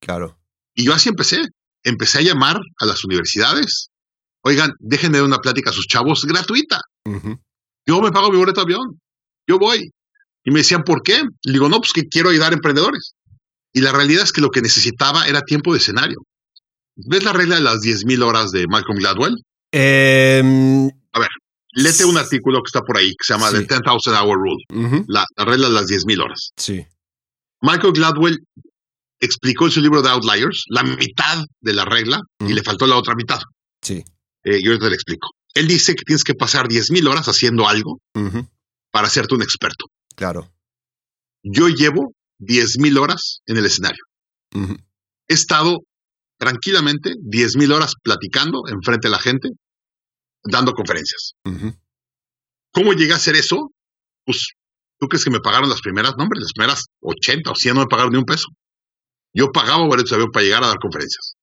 claro. 0.00 0.38
Y 0.76 0.84
yo 0.84 0.92
así 0.92 1.08
empecé. 1.08 1.40
Empecé 1.84 2.18
a 2.18 2.22
llamar 2.22 2.58
a 2.80 2.86
las 2.86 3.04
universidades. 3.04 3.90
Oigan, 4.42 4.72
déjenme 4.80 5.18
dar 5.18 5.26
una 5.26 5.38
plática 5.38 5.70
a 5.70 5.72
sus 5.72 5.86
chavos 5.86 6.24
gratuita. 6.24 6.80
Yo 7.86 8.00
me 8.00 8.10
pago 8.10 8.30
mi 8.30 8.38
boleto 8.38 8.60
de 8.64 8.72
avión. 8.74 9.00
Yo 9.46 9.58
voy. 9.58 9.90
Y 10.44 10.50
me 10.50 10.60
decían, 10.60 10.82
¿por 10.84 11.02
qué? 11.02 11.22
Le 11.42 11.52
digo, 11.52 11.68
no, 11.68 11.78
pues 11.78 11.92
que 11.92 12.06
quiero 12.08 12.30
ayudar 12.30 12.52
a 12.52 12.56
emprendedores. 12.56 13.14
Y 13.72 13.80
la 13.80 13.92
realidad 13.92 14.24
es 14.24 14.32
que 14.32 14.40
lo 14.40 14.50
que 14.50 14.60
necesitaba 14.62 15.26
era 15.26 15.42
tiempo 15.42 15.72
de 15.72 15.78
escenario. 15.78 16.18
¿Ves 16.96 17.24
la 17.24 17.32
regla 17.32 17.56
de 17.56 17.62
las 17.62 17.80
10.000 17.80 18.22
horas 18.22 18.50
de 18.52 18.66
Malcolm 18.68 18.98
Gladwell? 18.98 19.34
Em, 19.72 20.88
Lete 21.76 22.04
un 22.04 22.16
artículo 22.16 22.58
que 22.62 22.68
está 22.68 22.82
por 22.82 22.96
ahí 22.96 23.08
que 23.10 23.24
se 23.24 23.32
llama 23.34 23.50
Sí. 23.50 23.66
The 23.66 23.80
10,000 23.80 24.14
Hour 24.14 24.38
Rule, 24.38 25.04
la, 25.08 25.24
la 25.36 25.44
regla 25.44 25.66
de 25.66 25.74
las 25.74 25.86
10.000 25.86 26.22
horas. 26.22 26.52
Sí. 26.56 26.86
Michael 27.62 27.92
Gladwell 27.94 28.38
explicó 29.18 29.64
en 29.64 29.72
su 29.72 29.80
libro 29.80 30.00
de 30.00 30.08
Outliers 30.10 30.64
la 30.68 30.84
mitad 30.84 31.44
de 31.60 31.74
la 31.74 31.84
regla 31.84 32.20
y 32.38 32.52
le 32.52 32.62
faltó 32.62 32.86
la 32.86 32.96
otra 32.96 33.16
mitad. 33.16 33.40
Sí. 33.82 34.04
Eh, 34.44 34.62
yo 34.62 34.70
ahorita 34.70 34.88
le 34.88 34.94
explico. 34.94 35.30
Él 35.54 35.68
dice 35.68 35.94
que 35.94 36.04
tienes 36.04 36.24
que 36.24 36.34
pasar 36.34 36.66
10.000 36.66 37.08
horas 37.08 37.26
haciendo 37.26 37.68
algo 37.68 38.00
para 38.90 39.06
hacerte 39.06 39.34
un 39.34 39.42
experto. 39.42 39.86
Claro. 40.16 40.52
Yo 41.42 41.68
llevo 41.68 42.14
10.000 42.40 42.98
horas 42.98 43.40
en 43.46 43.56
el 43.58 43.66
escenario. 43.66 44.04
He 44.52 45.34
estado 45.34 45.78
tranquilamente 46.38 47.10
10.000 47.10 47.72
horas 47.72 47.94
platicando 48.02 48.62
enfrente 48.68 49.08
de 49.08 49.12
la 49.12 49.20
gente, 49.20 49.48
dando 50.42 50.72
conferencias. 50.72 51.34
¿Cómo 52.72 52.92
llegué 52.92 53.12
a 53.12 53.16
hacer 53.16 53.36
eso? 53.36 53.70
Pues, 54.24 54.48
¿tú 54.98 55.06
crees 55.06 55.24
que 55.24 55.30
me 55.30 55.40
pagaron 55.40 55.68
las 55.68 55.80
primeras? 55.80 56.14
No, 56.18 56.24
hombre, 56.24 56.40
las 56.40 56.52
primeras 56.52 56.86
80 57.00 57.50
o 57.50 57.54
100 57.54 57.74
no 57.74 57.80
me 57.82 57.86
pagaron 57.86 58.12
ni 58.12 58.18
un 58.18 58.24
peso. 58.24 58.48
Yo 59.32 59.52
pagaba 59.52 59.86
boletos 59.86 60.10
de 60.10 60.16
avión 60.16 60.30
para 60.32 60.44
llegar 60.44 60.64
a 60.64 60.68
dar 60.68 60.78
conferencias. 60.78 61.34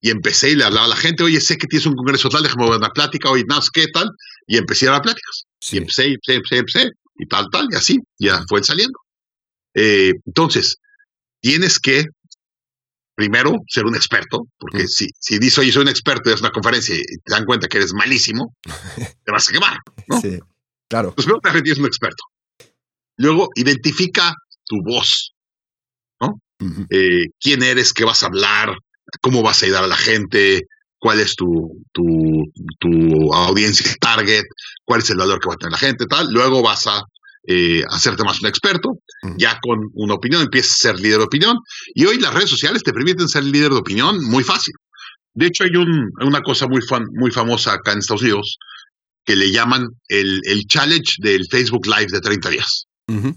Y 0.00 0.10
empecé 0.10 0.50
y 0.50 0.54
le 0.56 0.64
hablaba 0.64 0.86
a 0.86 0.90
la 0.90 0.96
gente, 0.96 1.24
oye, 1.24 1.40
sé 1.40 1.56
que 1.58 1.66
tienes 1.66 1.86
un 1.86 1.94
congreso 1.96 2.28
tal, 2.28 2.42
déjame 2.44 2.68
dar 2.68 2.78
una 2.78 2.90
plática, 2.90 3.30
oye, 3.30 3.44
no, 3.48 3.58
¿qué 3.72 3.86
tal? 3.92 4.08
Y 4.46 4.56
empecé 4.56 4.88
a 4.88 4.92
dar 4.92 5.02
pláticas. 5.02 5.44
Sí. 5.60 5.76
Y 5.76 5.78
empecé, 5.78 6.08
y 6.08 6.14
empecé, 6.14 6.34
empecé, 6.36 6.58
empecé, 6.58 6.90
y 7.18 7.26
tal, 7.26 7.46
tal, 7.50 7.66
y 7.70 7.74
así, 7.76 7.98
ya 8.18 8.42
fue 8.48 8.62
saliendo. 8.62 8.98
Eh, 9.74 10.12
entonces, 10.24 10.76
tienes 11.40 11.78
que 11.80 12.04
primero 13.16 13.52
ser 13.66 13.84
un 13.86 13.96
experto, 13.96 14.46
porque 14.58 14.84
Mm. 14.84 14.88
si, 14.88 15.06
si 15.18 15.38
dices, 15.38 15.58
oye, 15.58 15.72
soy 15.72 15.82
un 15.82 15.88
experto 15.88 16.28
y 16.28 16.32
das 16.32 16.40
una 16.40 16.50
conferencia 16.52 16.94
y 16.94 17.00
te 17.02 17.32
dan 17.34 17.44
cuenta 17.44 17.66
que 17.66 17.78
eres 17.78 17.92
malísimo, 17.92 18.54
te 19.24 19.32
vas 19.32 19.48
a 19.48 19.52
quemar. 19.52 19.78
¿no? 20.06 20.20
Sí. 20.20 20.38
Claro. 20.88 21.12
Pues 21.14 21.26
primero 21.26 21.40
te 21.40 21.62
tienes 21.62 21.78
un 21.80 21.86
experto. 21.86 22.22
Luego, 23.16 23.48
identifica 23.56 24.32
tu 24.64 24.76
voz. 24.84 25.32
Ujú. 26.60 26.86
Eh, 26.90 27.26
quién 27.40 27.62
eres, 27.62 27.92
qué 27.92 28.04
vas 28.04 28.22
a 28.24 28.26
hablar, 28.26 28.76
cómo 29.20 29.42
vas 29.42 29.62
a 29.62 29.66
ayudar 29.66 29.84
a 29.84 29.88
la 29.88 29.96
gente, 29.96 30.62
cuál 30.98 31.20
es 31.20 31.34
tu, 31.36 31.82
tu, 31.92 32.04
tu 32.78 33.32
audiencia 33.32 33.94
target, 34.00 34.44
cuál 34.84 35.00
es 35.00 35.10
el 35.10 35.18
valor 35.18 35.40
que 35.40 35.48
va 35.48 35.54
a 35.54 35.58
tener 35.58 35.72
la 35.72 35.78
gente, 35.78 36.06
tal. 36.06 36.28
Luego 36.32 36.62
vas 36.62 36.86
a 36.86 37.02
eh, 37.46 37.82
hacerte 37.90 38.24
más 38.24 38.40
un 38.40 38.48
experto, 38.48 38.90
Ujú. 39.22 39.34
ya 39.38 39.58
con 39.60 39.78
una 39.94 40.14
opinión, 40.14 40.42
empiezas 40.42 40.72
a 40.72 40.88
ser 40.88 41.00
líder 41.00 41.18
de 41.18 41.24
opinión. 41.24 41.56
Y 41.94 42.04
hoy 42.04 42.18
las 42.18 42.34
redes 42.34 42.50
sociales 42.50 42.82
te 42.82 42.92
permiten 42.92 43.28
ser 43.28 43.44
líder 43.44 43.70
de 43.70 43.78
opinión 43.78 44.22
muy 44.24 44.44
fácil. 44.44 44.74
De 45.34 45.46
hecho, 45.46 45.64
hay 45.64 45.76
un, 45.76 46.10
una 46.20 46.40
cosa 46.40 46.66
muy, 46.66 46.82
fan, 46.82 47.04
muy 47.12 47.30
famosa 47.30 47.74
acá 47.74 47.92
en 47.92 47.98
Estados 47.98 48.22
Unidos 48.22 48.58
que 49.24 49.36
le 49.36 49.50
llaman 49.50 49.88
el, 50.08 50.40
el 50.44 50.64
challenge 50.66 51.16
del 51.18 51.46
Facebook 51.48 51.86
Live 51.86 52.06
de 52.10 52.20
30 52.20 52.48
días. 52.48 52.86
Ujú. 53.08 53.36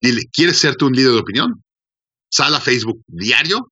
Dile, 0.00 0.22
¿quieres 0.32 0.58
serte 0.58 0.84
un 0.84 0.92
líder 0.92 1.12
de 1.12 1.18
opinión? 1.20 1.62
Sal 2.30 2.54
a 2.54 2.60
Facebook 2.60 3.00
diario, 3.06 3.70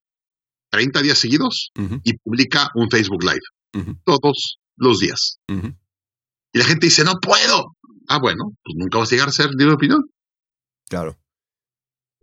30 0.72 1.02
días 1.02 1.18
seguidos, 1.18 1.70
y 2.02 2.14
publica 2.18 2.68
un 2.74 2.88
Facebook 2.90 3.22
Live 3.22 3.94
todos 4.04 4.58
los 4.76 4.98
días. 4.98 5.38
Y 5.48 6.58
la 6.58 6.64
gente 6.64 6.86
dice, 6.86 7.04
no 7.04 7.12
puedo. 7.20 7.76
Ah, 8.08 8.18
bueno, 8.20 8.44
pues 8.62 8.74
nunca 8.76 8.98
vas 8.98 9.08
a 9.08 9.14
llegar 9.14 9.28
a 9.28 9.32
ser 9.32 9.50
líder 9.50 9.68
de 9.68 9.74
opinión. 9.74 10.00
Claro. 10.88 11.18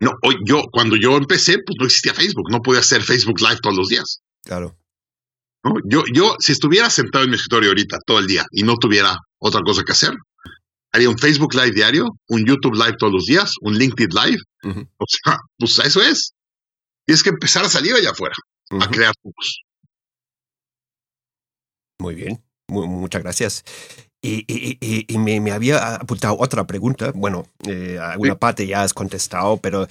No, 0.00 0.12
hoy 0.22 0.36
yo, 0.44 0.62
cuando 0.72 0.96
yo 0.96 1.16
empecé, 1.16 1.54
pues 1.64 1.76
no 1.78 1.86
existía 1.86 2.14
Facebook, 2.14 2.50
no 2.50 2.60
podía 2.60 2.80
hacer 2.80 3.02
Facebook 3.02 3.40
Live 3.40 3.60
todos 3.62 3.76
los 3.76 3.88
días. 3.88 4.20
Claro. 4.44 4.76
¿no? 5.64 5.74
Yo, 5.84 6.02
yo, 6.12 6.34
si 6.38 6.52
estuviera 6.52 6.90
sentado 6.90 7.24
en 7.24 7.30
mi 7.30 7.36
escritorio 7.36 7.70
ahorita 7.70 7.98
todo 8.06 8.18
el 8.18 8.26
día 8.26 8.44
y 8.50 8.62
no 8.62 8.76
tuviera 8.76 9.16
otra 9.38 9.60
cosa 9.64 9.82
que 9.84 9.92
hacer, 9.92 10.14
haría 10.92 11.08
un 11.08 11.18
Facebook 11.18 11.54
Live 11.54 11.72
diario, 11.72 12.06
un 12.28 12.44
YouTube 12.44 12.74
Live 12.74 12.96
todos 12.98 13.12
los 13.12 13.26
días, 13.26 13.52
un 13.60 13.76
LinkedIn 13.76 14.10
Live. 14.10 14.38
O 14.96 15.04
sea, 15.06 15.36
pues 15.58 15.78
eso 15.78 16.02
es. 16.02 16.32
Tienes 17.10 17.24
que 17.24 17.30
empezar 17.30 17.64
a 17.64 17.68
salir 17.68 17.92
allá 17.92 18.10
afuera, 18.10 18.36
a 18.70 18.86
crear. 18.88 19.12
Muy 21.98 22.14
bien. 22.14 22.40
Mu- 22.68 22.86
muchas 22.86 23.20
gracias. 23.20 23.64
Y, 24.22 25.18
me, 25.18 25.50
había 25.50 25.96
apuntado 25.96 26.36
otra 26.38 26.68
pregunta. 26.68 27.10
Bueno, 27.12 27.48
eh, 27.66 27.98
alguna 28.00 28.36
parte 28.38 28.64
ya 28.64 28.84
has 28.84 28.94
contestado, 28.94 29.56
pero 29.56 29.88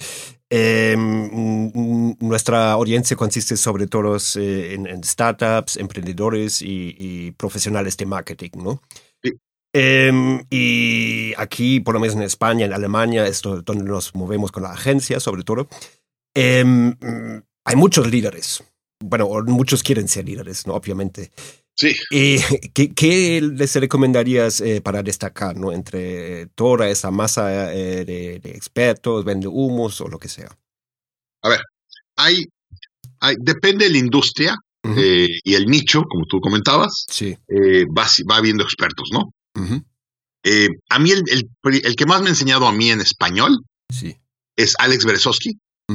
em, 0.48 2.16
nuestra 2.20 2.72
audiencia 2.72 3.18
consiste 3.18 3.58
sobre 3.58 3.86
todo 3.86 4.16
eh, 4.36 4.72
en, 4.72 5.04
startups, 5.04 5.76
emprendedores 5.76 6.62
y, 6.62 7.32
profesionales 7.32 7.98
de 7.98 8.06
marketing, 8.06 8.50
¿no? 8.54 8.80
Em, 9.74 10.42
y 10.48 11.34
aquí, 11.36 11.80
por 11.80 11.92
lo 11.92 12.00
menos 12.00 12.16
en 12.16 12.22
España, 12.22 12.64
en 12.64 12.72
Alemania, 12.72 13.26
esto 13.26 13.60
donde 13.60 13.84
nos 13.84 14.14
movemos 14.14 14.50
con 14.50 14.62
la 14.62 14.72
agencia, 14.72 15.20
sobre 15.20 15.44
todo, 15.44 15.68
em, 16.40 16.96
hay 17.64 17.76
muchos 17.76 18.10
líderes. 18.10 18.62
Bueno, 19.02 19.28
muchos 19.46 19.82
quieren 19.82 20.08
ser 20.08 20.26
líderes, 20.26 20.66
¿no? 20.66 20.74
Obviamente. 20.74 21.32
Sí. 21.74 21.94
¿Y 22.10 22.38
qué, 22.94 23.40
les 23.40 23.74
recomendarías 23.76 24.60
eh, 24.60 24.80
para 24.82 25.02
destacar, 25.02 25.56
¿no? 25.56 25.72
Entre 25.72 26.46
toda 26.54 26.88
esa 26.88 27.10
masa 27.10 27.72
eh, 27.72 28.04
de, 28.04 28.50
expertos, 28.50 29.24
vende 29.24 29.48
humos 29.48 30.00
o 30.00 30.08
lo 30.08 30.18
que 30.18 30.28
sea. 30.28 30.50
A 31.42 31.48
ver, 31.48 31.60
hay, 32.16 32.44
hay 33.20 33.36
depende 33.40 33.86
de 33.86 33.92
la 33.92 33.98
industria 33.98 34.54
eh, 34.96 35.28
y 35.42 35.54
el 35.54 35.66
nicho, 35.66 36.02
como 36.02 36.26
tú 36.26 36.40
comentabas. 36.40 37.06
Sí. 37.08 37.36
va, 37.96 38.06
va 38.30 38.36
habiendo 38.36 38.64
expertos, 38.64 39.08
¿no? 39.12 39.32
a 40.88 40.98
mí 40.98 41.10
el, 41.10 41.22
el, 41.84 41.96
que 41.96 42.06
más 42.06 42.22
me 42.22 42.28
ha 42.28 42.30
enseñado 42.30 42.66
a 42.66 42.72
mí 42.72 42.90
en 42.90 43.02
español 43.02 43.62
sí. 43.90 44.16
es 44.56 44.74
Alex 44.78 45.04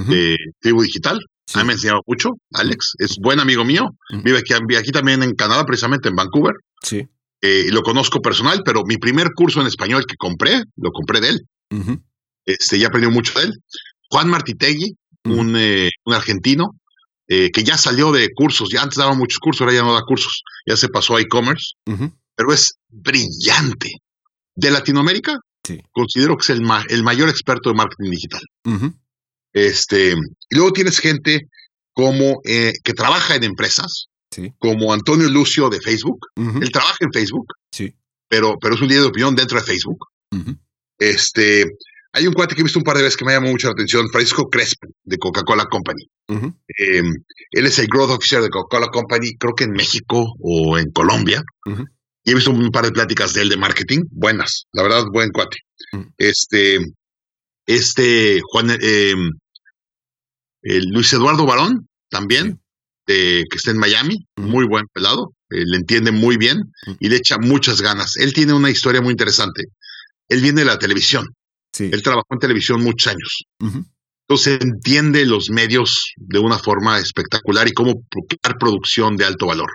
De 0.04 0.38
Tribu 0.60 0.82
Digital. 0.82 1.20
A 1.54 1.60
mí 1.60 1.66
me 1.66 1.72
ha 1.72 1.76
enseñado 1.76 2.02
mucho, 2.06 2.30
Alex. 2.54 2.94
Es 2.98 3.18
buen 3.18 3.40
amigo 3.40 3.64
mío. 3.64 3.84
Vive 4.24 4.40
aquí, 4.40 4.54
aquí 4.54 4.92
también 4.92 5.24
en 5.24 5.36
Canadá, 5.36 5.64
precisamente 5.64 6.10
en 6.10 6.16
Vancouver. 6.16 6.56
Sí. 6.82 7.08
Eh, 7.42 7.68
lo 7.72 7.82
conozco 7.84 8.22
personal, 8.22 8.62
pero 8.66 8.84
mi 8.86 8.98
primer 8.98 9.30
curso 9.36 9.62
en 9.62 9.68
español 9.68 10.06
que 10.08 10.16
compré, 10.18 10.64
lo 10.78 10.92
compré 10.92 11.22
de 11.22 11.30
él. 11.30 11.42
este, 12.46 12.80
ya 12.80 12.88
aprendí 12.88 13.10
mucho 13.10 13.38
de 13.40 13.46
él. 13.46 13.54
Juan 14.10 14.30
Martitegui, 14.30 14.96
un, 15.26 15.56
eh, 15.56 15.90
un, 16.06 16.14
argentino, 16.14 16.72
eh, 17.28 17.52
que 17.52 17.64
ya 17.64 17.78
salió 17.78 18.12
de 18.12 18.30
cursos, 18.34 18.70
ya 18.72 18.82
antes 18.82 18.98
daba 18.98 19.14
muchos 19.14 19.40
cursos, 19.40 19.62
ahora 19.62 19.74
ya 19.74 19.84
no 19.84 19.94
da 19.94 20.02
cursos, 20.02 20.44
ya 20.66 20.76
se 20.78 20.90
pasó 20.90 21.16
a 21.16 21.22
e-commerce, 21.22 21.74
pero 22.36 22.54
es 22.54 22.74
brillante. 22.90 23.92
De 24.56 24.72
Latinoamérica, 24.72 25.38
sí. 25.64 25.82
considero 25.92 26.38
que 26.38 26.44
es 26.44 26.50
el, 26.52 26.62
el 26.90 27.04
mayor 27.04 27.30
experto 27.30 27.70
de 27.70 27.76
marketing 27.76 28.12
digital. 28.12 28.42
Este, 29.56 30.12
y 30.12 30.56
luego 30.56 30.74
tienes 30.74 31.00
gente 31.00 31.48
como 31.94 32.42
eh, 32.44 32.74
que 32.84 32.94
trabaja 32.94 33.36
en 33.36 33.46
empresas, 33.46 34.08
como 34.60 34.92
Antonio 34.92 35.30
Lucio 35.30 35.70
de 35.70 35.80
Facebook. 35.80 36.20
Él 36.36 36.70
trabaja 36.72 36.98
en 37.00 37.14
Facebook, 37.14 37.48
sí. 37.72 37.96
pero, 38.28 38.58
pero 38.60 38.76
es 38.76 38.82
un 38.82 38.90
líder 38.90 39.04
de 39.04 39.08
opinión 39.08 39.34
dentro 39.34 39.58
de 39.58 39.66
Facebook. 39.66 40.06
Este, 41.00 41.66
hay 42.12 42.28
un 42.28 42.34
cuate 42.34 42.54
que 42.54 42.62
he 42.62 42.64
visto 42.66 42.80
un 42.80 42.84
par 42.84 42.98
de 42.98 43.04
veces 43.04 43.16
que 43.16 43.24
me 43.24 43.32
llamó 43.32 43.48
mucho 43.48 43.68
la 43.68 43.74
atención, 43.74 44.10
Francisco 44.10 44.50
Crespo, 44.50 44.88
de 45.06 45.18
Coca-Cola 45.18 45.66
Company. 45.72 46.06
Em, 46.28 47.14
él 47.52 47.66
es 47.66 47.80
el 47.80 47.88
Growth 47.88 48.12
Officer 48.12 48.42
de 48.42 48.50
Coca-Cola 48.50 48.88
Company, 48.88 49.38
creo 49.38 49.54
que 49.54 49.64
en 49.64 49.72
México 49.72 50.36
o 50.42 50.78
en 50.78 50.92
Colombia. 50.92 51.42
Y 52.26 52.32
he 52.32 52.36
visto 52.36 52.52
un 52.52 52.72
par 52.72 52.84
de 52.84 52.92
pláticas 52.92 53.34
de 53.34 53.44
él 53.44 53.50
de 53.50 53.58
marketing, 53.58 54.02
buenas, 54.12 54.66
la 54.74 54.84
verdad, 54.84 55.06
buen 55.14 55.30
cuate. 55.32 55.60
Este, 56.18 56.80
este 57.66 58.42
Juan, 58.52 58.78
eh, 58.82 59.16
Luis 60.66 61.14
Eduardo 61.14 61.46
Barón, 61.46 61.88
también, 62.10 62.60
que 63.06 63.46
está 63.54 63.72
en 63.72 63.78
Miami, 63.78 64.18
muy 64.36 64.66
buen 64.66 64.88
pelado, 64.92 65.36
eh, 65.50 65.64
le 65.64 65.78
entiende 65.78 66.12
muy 66.12 66.38
bien 66.38 66.72
y 67.00 67.10
le 67.10 67.18
echa 67.18 67.38
muchas 67.38 67.82
ganas. 67.82 68.18
Él 68.18 68.34
tiene 68.34 68.54
una 68.54 68.70
historia 68.70 69.02
muy 69.02 69.12
interesante. 69.12 69.66
Él 70.28 70.42
viene 70.42 70.62
de 70.62 70.66
la 70.66 70.80
televisión. 70.80 71.28
Él 71.78 72.02
trabajó 72.02 72.28
en 72.32 72.40
televisión 72.40 72.84
muchos 72.84 73.12
años. 73.12 73.44
Entonces 74.28 74.60
entiende 74.62 75.26
los 75.26 75.50
medios 75.50 76.14
de 76.16 76.40
una 76.40 76.58
forma 76.58 77.00
espectacular 77.00 77.68
y 77.68 77.74
cómo 77.74 78.02
crear 78.10 78.58
producción 78.58 79.18
de 79.18 79.26
alto 79.26 79.48
valor. 79.48 79.70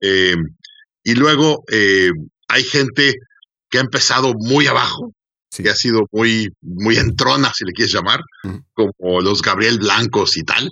Eh, 0.00 0.34
y 1.04 1.14
luego 1.14 1.62
eh, 1.70 2.10
hay 2.48 2.64
gente 2.64 3.14
que 3.70 3.78
ha 3.78 3.82
empezado 3.82 4.32
muy 4.36 4.66
abajo 4.66 5.12
que 5.60 5.68
ha 5.68 5.74
sido 5.74 6.06
muy, 6.12 6.48
muy 6.62 6.96
entrona, 6.96 7.52
si 7.54 7.64
le 7.64 7.72
quieres 7.72 7.92
llamar, 7.92 8.20
como 8.72 9.20
los 9.20 9.42
Gabriel 9.42 9.78
Blancos 9.78 10.36
y 10.38 10.44
tal, 10.44 10.70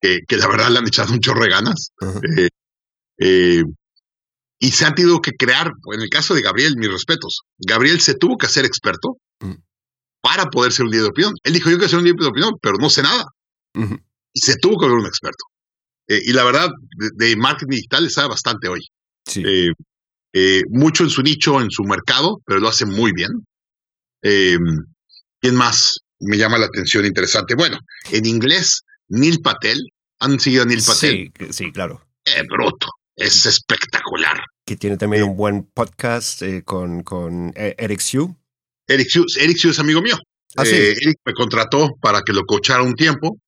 que, 0.00 0.18
que, 0.26 0.36
la 0.36 0.48
verdad 0.48 0.70
le 0.70 0.78
han 0.80 0.86
echado 0.86 1.12
un 1.12 1.20
chorro 1.20 1.44
de 1.44 1.50
ganas. 1.50 1.92
Eh, 2.36 2.48
eh, 3.18 3.62
y 4.58 4.70
se 4.70 4.84
han 4.84 4.94
tenido 4.94 5.20
que 5.20 5.32
crear, 5.32 5.72
en 5.94 6.00
el 6.00 6.10
caso 6.10 6.34
de 6.34 6.42
Gabriel, 6.42 6.76
mis 6.76 6.90
respetos, 6.90 7.42
Gabriel 7.58 8.00
se 8.00 8.14
tuvo 8.14 8.36
que 8.36 8.46
hacer 8.46 8.64
experto 8.64 9.16
para 10.20 10.46
poder 10.46 10.72
ser 10.72 10.84
un 10.86 10.90
líder 10.90 11.04
de 11.04 11.10
opinión. 11.10 11.34
Él 11.42 11.54
dijo, 11.54 11.70
yo 11.70 11.76
quiero 11.76 11.88
ser 11.88 11.98
un 11.98 12.04
líder 12.04 12.20
de 12.20 12.26
opinión, 12.26 12.52
pero 12.60 12.76
no 12.78 12.90
sé 12.90 13.02
nada. 13.02 13.24
Y 13.74 14.40
se 14.40 14.56
tuvo 14.56 14.78
que 14.78 14.86
volver 14.86 15.00
un 15.00 15.06
experto. 15.06 15.44
Eh, 16.08 16.20
y 16.26 16.32
la 16.32 16.44
verdad, 16.44 16.68
de, 17.16 17.36
marketing 17.36 17.76
digital 17.76 18.10
sabe 18.10 18.28
bastante 18.28 18.68
hoy. 18.68 18.86
mucho 20.68 21.04
en 21.04 21.10
su 21.10 21.22
nicho, 21.22 21.60
en 21.60 21.70
su 21.70 21.84
mercado, 21.84 22.40
pero 22.44 22.60
lo 22.60 22.68
hace 22.68 22.86
muy 22.86 23.12
bien. 23.12 23.30
Eh, 24.22 24.58
¿Quién 25.40 25.56
más 25.56 25.98
me 26.20 26.36
llama 26.36 26.58
la 26.58 26.66
atención 26.66 27.04
interesante? 27.04 27.54
Bueno, 27.54 27.78
en 28.10 28.26
inglés, 28.26 28.82
Neil 29.08 29.40
Patel. 29.40 29.78
¿Han 30.20 30.38
seguido 30.38 30.62
a 30.62 30.66
Neil 30.66 30.82
Patel? 30.86 31.32
Sí, 31.36 31.52
sí, 31.52 31.72
claro. 31.72 32.00
Eh, 32.24 32.42
bruto. 32.48 32.86
Es 33.16 33.44
espectacular. 33.44 34.40
Que 34.64 34.76
tiene 34.76 34.96
también 34.96 35.24
un 35.24 35.36
buen 35.36 35.64
podcast 35.64 36.42
eh, 36.42 36.62
con, 36.64 37.02
con 37.02 37.52
Eric 37.56 38.00
Sue. 38.00 38.34
Eric 38.86 39.08
Sue, 39.08 39.24
Eric 39.40 39.64
es 39.64 39.78
amigo 39.78 40.00
mío. 40.00 40.16
Ah, 40.56 40.62
eh, 40.64 40.94
Eric 41.00 41.18
me 41.24 41.32
contrató 41.32 41.90
para 42.00 42.22
que 42.22 42.32
lo 42.32 42.44
coachara 42.44 42.82
un 42.82 42.94
tiempo 42.94 43.38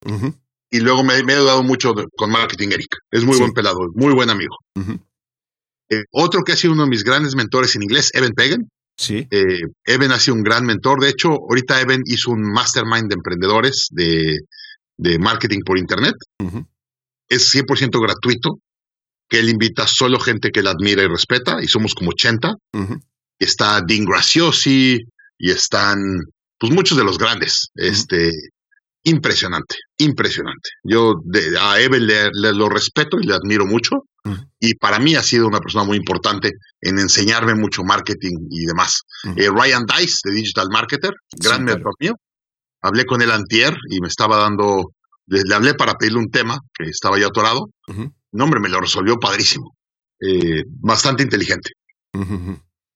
y 0.70 0.80
luego 0.80 1.04
me, 1.04 1.22
me, 1.22 1.34
he 1.34 1.36
ayudado 1.36 1.62
mucho 1.62 1.94
con 2.16 2.30
marketing 2.30 2.68
Eric. 2.72 2.96
Es 3.10 3.24
muy 3.24 3.38
buen 3.38 3.52
pelado, 3.52 3.78
muy 3.94 4.12
buen 4.14 4.30
amigo. 4.30 4.56
otro 6.10 6.42
que 6.42 6.52
ha 6.52 6.56
sido 6.56 6.72
uno 6.72 6.84
de 6.84 6.90
mis 6.90 7.04
grandes 7.04 7.34
mentores 7.36 7.76
en 7.76 7.84
inglés, 7.84 8.10
Evan 8.14 8.32
Pagan. 8.32 8.68
Sí. 8.96 9.26
Eh, 9.30 9.60
Eben 9.84 10.12
ha 10.12 10.18
sido 10.18 10.36
un 10.36 10.42
gran 10.42 10.64
mentor. 10.64 11.00
De 11.00 11.10
hecho, 11.10 11.30
ahorita 11.30 11.80
Eben 11.80 12.02
hizo 12.06 12.30
un 12.30 12.42
mastermind 12.42 13.08
de 13.08 13.14
emprendedores 13.14 13.88
de, 13.90 14.38
de 14.96 15.18
marketing 15.18 15.60
por 15.64 15.78
Internet. 15.78 16.14
Es 17.28 17.54
100% 17.54 18.00
gratuito, 18.00 18.58
que 19.28 19.40
él 19.40 19.48
invita 19.48 19.86
solo 19.86 20.20
gente 20.20 20.50
que 20.50 20.62
la 20.62 20.70
admira 20.70 21.02
y 21.02 21.08
respeta, 21.08 21.62
y 21.62 21.68
somos 21.68 21.94
como 21.94 22.10
80. 22.10 22.54
Está 23.38 23.80
Dean 23.86 24.04
Graciosi, 24.04 25.00
y 25.38 25.50
están 25.50 25.98
pues 26.58 26.72
muchos 26.72 26.96
de 26.96 27.04
los 27.04 27.18
grandes. 27.18 27.70
Este, 27.74 28.30
impresionante, 29.04 29.76
impresionante. 29.98 30.70
Yo 30.82 31.14
a 31.60 31.80
Eben 31.80 32.06
le, 32.06 32.30
lo 32.32 32.68
respeto 32.68 33.18
y 33.20 33.26
le 33.26 33.34
admiro 33.34 33.66
mucho. 33.66 34.06
Y 34.58 34.74
para 34.76 34.98
mí 34.98 35.14
ha 35.16 35.22
sido 35.22 35.46
una 35.46 35.60
persona 35.60 35.84
muy 35.84 35.98
importante 35.98 36.52
en 36.80 36.98
enseñarme 36.98 37.54
mucho 37.54 37.82
marketing 37.84 38.48
y 38.50 38.64
demás. 38.64 39.02
Eh, 39.36 39.50
Ryan 39.50 39.84
Dice, 39.84 40.20
de 40.24 40.32
Digital 40.32 40.68
Marketer, 40.70 41.12
gran 41.32 41.62
mentor 41.62 41.92
mío. 42.00 42.14
Hablé 42.80 43.04
con 43.04 43.20
él 43.20 43.30
antier 43.30 43.76
y 43.90 44.00
me 44.00 44.08
estaba 44.08 44.38
dando, 44.38 44.92
le, 45.26 45.54
hablé 45.54 45.74
para 45.74 45.94
pedirle 45.94 46.20
un 46.20 46.30
tema 46.30 46.58
que 46.72 46.88
estaba 46.88 47.18
ya 47.18 47.26
atorado. 47.26 47.68
No, 48.32 48.44
hombre, 48.44 48.60
me 48.60 48.70
lo 48.70 48.80
resolvió 48.80 49.16
padrísimo. 49.16 49.76
Eh, 50.18 50.64
bastante 50.66 51.22
inteligente. 51.22 51.72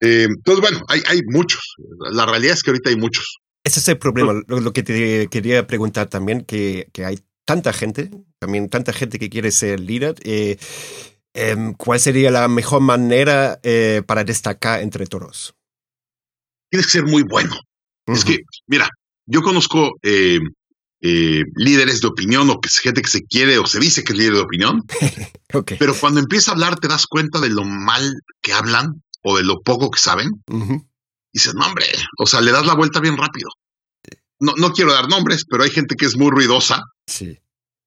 Eh, 0.01 0.25
entonces, 0.29 0.62
bueno, 0.62 0.87
hay, 0.88 1.03
hay 1.09 1.21
muchos. 1.27 1.75
La 2.12 2.25
realidad 2.25 2.55
es 2.55 2.62
que 2.62 2.71
ahorita 2.71 2.88
hay 2.88 2.97
muchos. 2.97 3.38
Ese 3.64 3.81
es 3.81 3.88
el 3.88 3.99
problema. 3.99 4.40
Lo, 4.47 4.73
que 4.73 4.83
te 4.83 5.29
quería 5.29 5.66
preguntar 5.66 6.09
también, 6.09 6.44
que, 6.44 6.88
que, 6.92 7.05
hay 7.05 7.18
tanta 7.44 7.73
gente, 7.73 8.11
también 8.38 8.68
tanta 8.68 8.92
gente 8.92 9.18
que 9.18 9.31
quiere 9.31 9.51
ser 9.51 9.81
líder. 9.81 10.16
Eh, 10.23 10.59
em, 11.35 11.75
¿Cuál 11.75 12.01
sería 12.01 12.31
la 12.31 12.49
mejor 12.49 12.81
manera 12.81 13.61
eh, 13.62 14.03
para 14.07 14.25
destacar 14.25 14.83
entre 14.83 15.07
todos? 15.07 15.55
Tienes 16.71 16.87
que 16.87 16.92
ser 16.92 17.05
muy 17.05 17.23
bueno. 17.23 17.55
Es 18.07 18.25
que, 18.25 18.38
mira, 18.66 18.88
yo 19.27 19.42
conozco 19.42 19.99
eh, 20.03 20.40
líderes 21.01 22.01
de 22.01 22.09
opinión 22.09 22.49
o 22.51 22.61
que 22.61 22.68
es 22.68 22.79
gente 22.79 23.03
que 23.03 23.11
se 23.11 23.25
quiere 23.25 23.59
o 23.59 23.66
se 23.66 23.81
dice 23.81 24.03
que 24.03 24.12
es 24.12 24.18
líder 24.18 24.35
de 24.35 24.40
opinión, 24.40 24.83
pero 25.79 25.94
cuando 25.94 26.21
empieza 26.21 26.51
a 26.51 26.55
hablar 26.55 26.79
te 26.81 26.88
das 26.88 27.07
cuenta 27.07 27.38
de 27.40 27.51
lo 27.51 27.64
mal 27.64 28.23
que 28.40 28.55
hablan 28.55 29.03
o 29.23 29.37
de 29.37 29.44
lo 29.44 29.61
poco 29.61 29.90
que 29.90 30.01
saben 30.01 30.42
dices, 31.38 31.55
no, 31.55 31.66
hombre, 31.66 31.87
o 32.18 32.27
sea, 32.27 32.40
le 32.40 32.53
das 32.53 32.66
la 32.66 32.74
vuelta 32.74 33.01
bien 33.01 33.16
rápido. 33.16 33.48
No, 34.40 34.55
no 34.57 34.72
quiero 34.72 34.92
dar 34.92 35.09
nombres, 35.09 35.44
pero 35.48 35.64
hay 35.64 35.70
gente 35.70 35.96
que 35.96 36.07
es 36.07 36.16
muy 36.16 36.31
ruidosa. 36.31 36.83
Sí. 37.07 37.38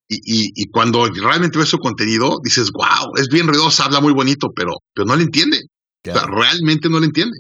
Y, 0.10 0.52
y, 0.62 0.70
cuando 0.70 1.08
realmente 1.08 1.58
ves 1.58 1.70
su 1.70 1.78
contenido, 1.78 2.40
dices, 2.44 2.72
wow, 2.74 3.16
es 3.16 3.30
bien 3.30 3.48
ruidosa, 3.48 3.86
habla 3.86 4.02
muy 4.02 4.12
bonito, 4.12 4.50
pero, 4.54 4.74
pero 4.94 5.06
no 5.06 5.16
le 5.16 5.24
entiende. 5.24 5.62
O 6.06 6.12
sea, 6.12 6.26
realmente 6.26 6.90
no 6.90 7.00
le 7.00 7.06
entiende. 7.06 7.38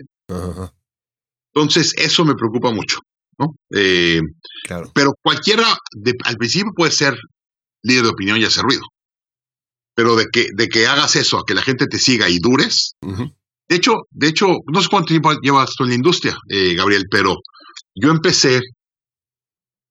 Entonces, 1.53 1.93
eso 1.97 2.23
me 2.23 2.35
preocupa 2.35 2.71
mucho. 2.71 2.99
¿no? 3.37 3.55
Eh, 3.75 4.21
claro. 4.63 4.89
Pero 4.93 5.13
cualquiera, 5.21 5.65
de, 5.91 6.13
al 6.23 6.37
principio 6.37 6.71
puede 6.73 6.91
ser 6.91 7.17
líder 7.83 8.03
de 8.03 8.09
opinión 8.09 8.39
y 8.39 8.45
hacer 8.45 8.63
ruido. 8.63 8.83
Pero 9.93 10.15
de 10.15 10.27
que, 10.31 10.47
de 10.53 10.67
que 10.67 10.87
hagas 10.87 11.15
eso, 11.17 11.39
a 11.39 11.43
que 11.45 11.55
la 11.55 11.61
gente 11.61 11.87
te 11.87 11.99
siga 11.99 12.29
y 12.29 12.39
dures, 12.39 12.95
De 13.71 13.77
hecho, 13.77 13.93
de 14.09 14.27
hecho, 14.27 14.47
no 14.67 14.81
sé 14.81 14.89
cuánto 14.89 15.07
tiempo 15.07 15.31
llevas 15.41 15.73
tú 15.77 15.85
en 15.85 15.91
la 15.91 15.95
industria, 15.95 16.37
eh, 16.49 16.75
Gabriel, 16.75 17.05
pero 17.09 17.37
yo 17.95 18.11
empecé 18.11 18.59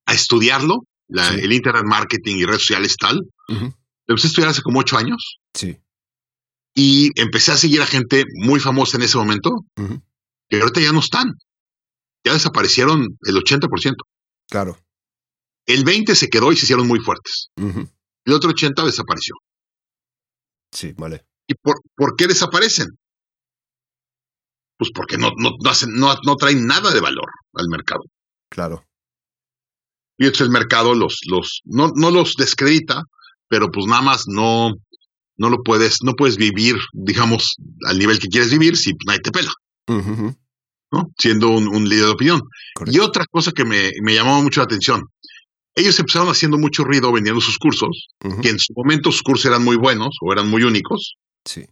a 0.05 0.13
estudiarlo, 0.13 0.81
el 1.09 1.51
Internet 1.51 1.85
Marketing 1.87 2.37
y 2.37 2.45
redes 2.45 2.61
sociales 2.61 2.95
tal. 3.01 3.23
empecé 3.49 4.27
a 4.27 4.29
estudiar 4.29 4.51
hace 4.51 4.61
como 4.61 4.81
ocho 4.81 4.99
años. 4.99 5.39
Sí. 5.55 5.79
Y 6.75 7.09
empecé 7.19 7.53
a 7.53 7.57
seguir 7.57 7.81
a 7.81 7.87
gente 7.87 8.25
muy 8.35 8.61
famosa 8.61 8.99
en 8.99 9.05
ese 9.05 9.17
momento, 9.17 9.51
que 10.51 10.61
ahorita 10.61 10.83
ya 10.83 10.93
no 10.93 11.01
están. 11.01 11.33
Ya 12.23 12.35
desaparecieron 12.35 13.07
el 13.23 13.35
80%. 13.35 13.95
Claro. 14.51 14.79
El 15.65 15.85
20 15.85 16.15
se 16.17 16.29
quedó 16.29 16.53
y 16.53 16.57
se 16.59 16.67
hicieron 16.67 16.87
muy 16.87 17.01
fuertes. 17.01 17.49
El 17.57 18.35
otro 18.35 18.51
80 18.51 18.85
desapareció. 18.85 19.37
Sí, 20.71 20.93
vale. 20.99 21.25
¿Y 21.47 21.55
por, 21.55 21.77
por 21.97 22.15
qué 22.15 22.27
desaparecen? 22.27 22.89
Pues 24.81 24.93
porque 24.95 25.19
no, 25.19 25.33
no, 25.37 25.51
no, 25.63 25.71
hacen, 25.71 25.93
no, 25.93 26.15
no 26.25 26.37
traen 26.37 26.67
nada 26.67 26.91
de 26.91 27.01
valor 27.01 27.27
al 27.53 27.69
mercado. 27.69 28.01
Claro. 28.49 28.83
Y 30.17 30.25
entonces 30.25 30.47
el 30.47 30.51
mercado 30.51 30.95
los, 30.95 31.19
los, 31.27 31.61
no, 31.67 31.91
no 31.95 32.11
los 32.11 32.33
descredita, 32.35 33.03
pero 33.47 33.71
pues 33.71 33.85
nada 33.85 34.01
más 34.01 34.25
no, 34.27 34.71
no 35.37 35.51
lo 35.51 35.59
puedes, 35.63 35.99
no 36.03 36.15
puedes 36.15 36.39
vivir, 36.39 36.77
digamos, 36.95 37.57
al 37.87 37.99
nivel 37.99 38.19
que 38.19 38.29
quieres 38.29 38.51
vivir 38.51 38.75
si 38.79 38.95
nadie 39.07 39.21
te 39.21 39.31
pela. 39.31 39.53
¿no? 39.87 41.11
Siendo 41.19 41.51
un, 41.51 41.69
un, 41.69 41.87
líder 41.87 42.07
de 42.07 42.13
opinión. 42.13 42.41
Y 42.87 43.01
otra 43.01 43.27
cosa 43.31 43.53
que 43.53 43.67
me, 43.67 43.91
me 44.03 44.15
llamó 44.15 44.43
mucho 44.43 44.61
la 44.61 44.65
atención, 44.65 45.03
ellos 45.75 45.99
empezaron 45.99 46.31
haciendo 46.31 46.57
mucho 46.57 46.85
ruido 46.85 47.13
vendiendo 47.13 47.43
sus 47.43 47.59
cursos, 47.59 48.09
que 48.41 48.49
en 48.49 48.59
su 48.59 48.73
momento 48.75 49.13
sus 49.13 49.23
cursos 49.23 49.45
eran 49.45 49.63
muy 49.63 49.77
buenos 49.77 50.17
o 50.23 50.33
eran 50.33 50.49
muy 50.49 50.63
únicos. 50.63 51.17
Sí. 51.45 51.67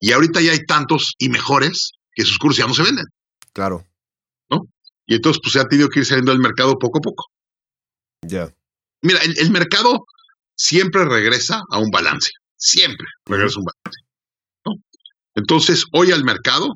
Y 0.00 0.12
ahorita 0.12 0.40
ya 0.40 0.52
hay 0.52 0.64
tantos 0.64 1.12
y 1.18 1.28
mejores 1.28 1.92
que 2.14 2.24
sus 2.24 2.38
cursos 2.38 2.58
ya 2.58 2.66
no 2.66 2.74
se 2.74 2.82
venden. 2.82 3.06
Claro. 3.52 3.84
¿No? 4.50 4.62
Y 5.06 5.14
entonces 5.14 5.40
pues 5.42 5.52
se 5.52 5.60
ha 5.60 5.64
tenido 5.64 5.88
que 5.88 6.00
ir 6.00 6.06
saliendo 6.06 6.32
del 6.32 6.40
mercado 6.40 6.78
poco 6.78 6.98
a 6.98 7.02
poco. 7.02 7.24
Ya. 8.22 8.52
Mira, 9.02 9.20
el, 9.20 9.38
el, 9.38 9.50
mercado 9.50 10.06
siempre 10.56 11.04
regresa 11.04 11.62
a 11.70 11.78
un 11.78 11.90
balance. 11.90 12.30
Siempre 12.56 13.06
regresa 13.26 13.56
a 13.56 13.60
un 13.60 13.66
balance. 13.66 14.00
¿no? 14.64 14.72
Entonces, 15.34 15.84
hoy 15.92 16.12
al 16.12 16.24
mercado, 16.24 16.68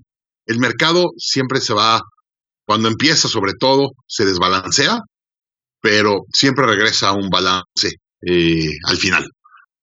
el 0.46 0.59
mercado 0.59 1.12
siempre 1.16 1.61
se 1.61 1.72
va, 1.72 2.03
cuando 2.66 2.88
empieza 2.88 3.29
sobre 3.29 3.53
todo, 3.59 3.92
se 4.07 4.27
desbalancea 4.27 5.01
pero 5.81 6.27
siempre 6.33 6.66
regresa 6.66 7.09
a 7.09 7.14
un 7.14 7.29
balance 7.31 7.96
eh, 8.22 8.77
al 8.85 8.96
final. 8.96 9.27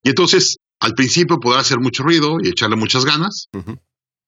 Y 0.04 0.10
entonces, 0.10 0.58
al 0.80 0.94
principio 0.94 1.40
podrá 1.40 1.62
hacer 1.62 1.80
mucho 1.80 2.04
ruido 2.04 2.38
y 2.42 2.50
echarle 2.50 2.76
muchas 2.76 3.06
ganas, 3.06 3.48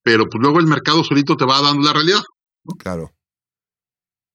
pero 0.07 0.23
pues 0.29 0.41
luego 0.41 0.59
el 0.61 0.67
mercado 0.67 1.03
solito 1.03 1.35
te 1.35 1.43
va 1.43 1.61
dando 1.61 1.85
la 1.85 1.91
realidad. 1.91 2.21
Claro. 2.79 3.13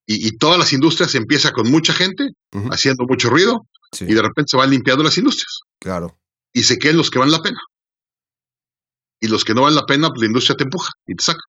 Y, 0.07 0.29
y, 0.29 0.37
todas 0.37 0.59
las 0.59 0.71
industrias 0.75 1.15
empieza 1.15 1.51
con 1.53 1.71
mucha 1.71 1.95
gente 1.95 2.29
haciendo 2.71 3.07
mucho 3.09 3.31
ruido 3.31 3.67
sí. 3.91 4.05
y 4.07 4.13
de 4.13 4.21
repente 4.21 4.51
se 4.51 4.59
van 4.59 4.69
limpiando 4.69 5.03
las 5.03 5.17
industrias. 5.17 5.61
Claro. 5.81 6.19
Y 6.53 6.65
se 6.65 6.79
quedan 6.79 6.99
los 6.99 7.09
que 7.09 7.21
valen 7.21 7.33
la 7.33 7.41
pena. 7.41 7.59
Y 9.19 9.29
los 9.29 9.47
que 9.47 9.55
no 9.55 9.63
valen 9.63 9.77
la 9.77 9.87
pena, 9.87 10.09
pues 10.09 10.21
la 10.21 10.27
industria 10.27 10.57
te 10.57 10.65
empuja 10.65 10.91
y 11.07 11.15
te 11.15 11.25
saca. 11.25 11.41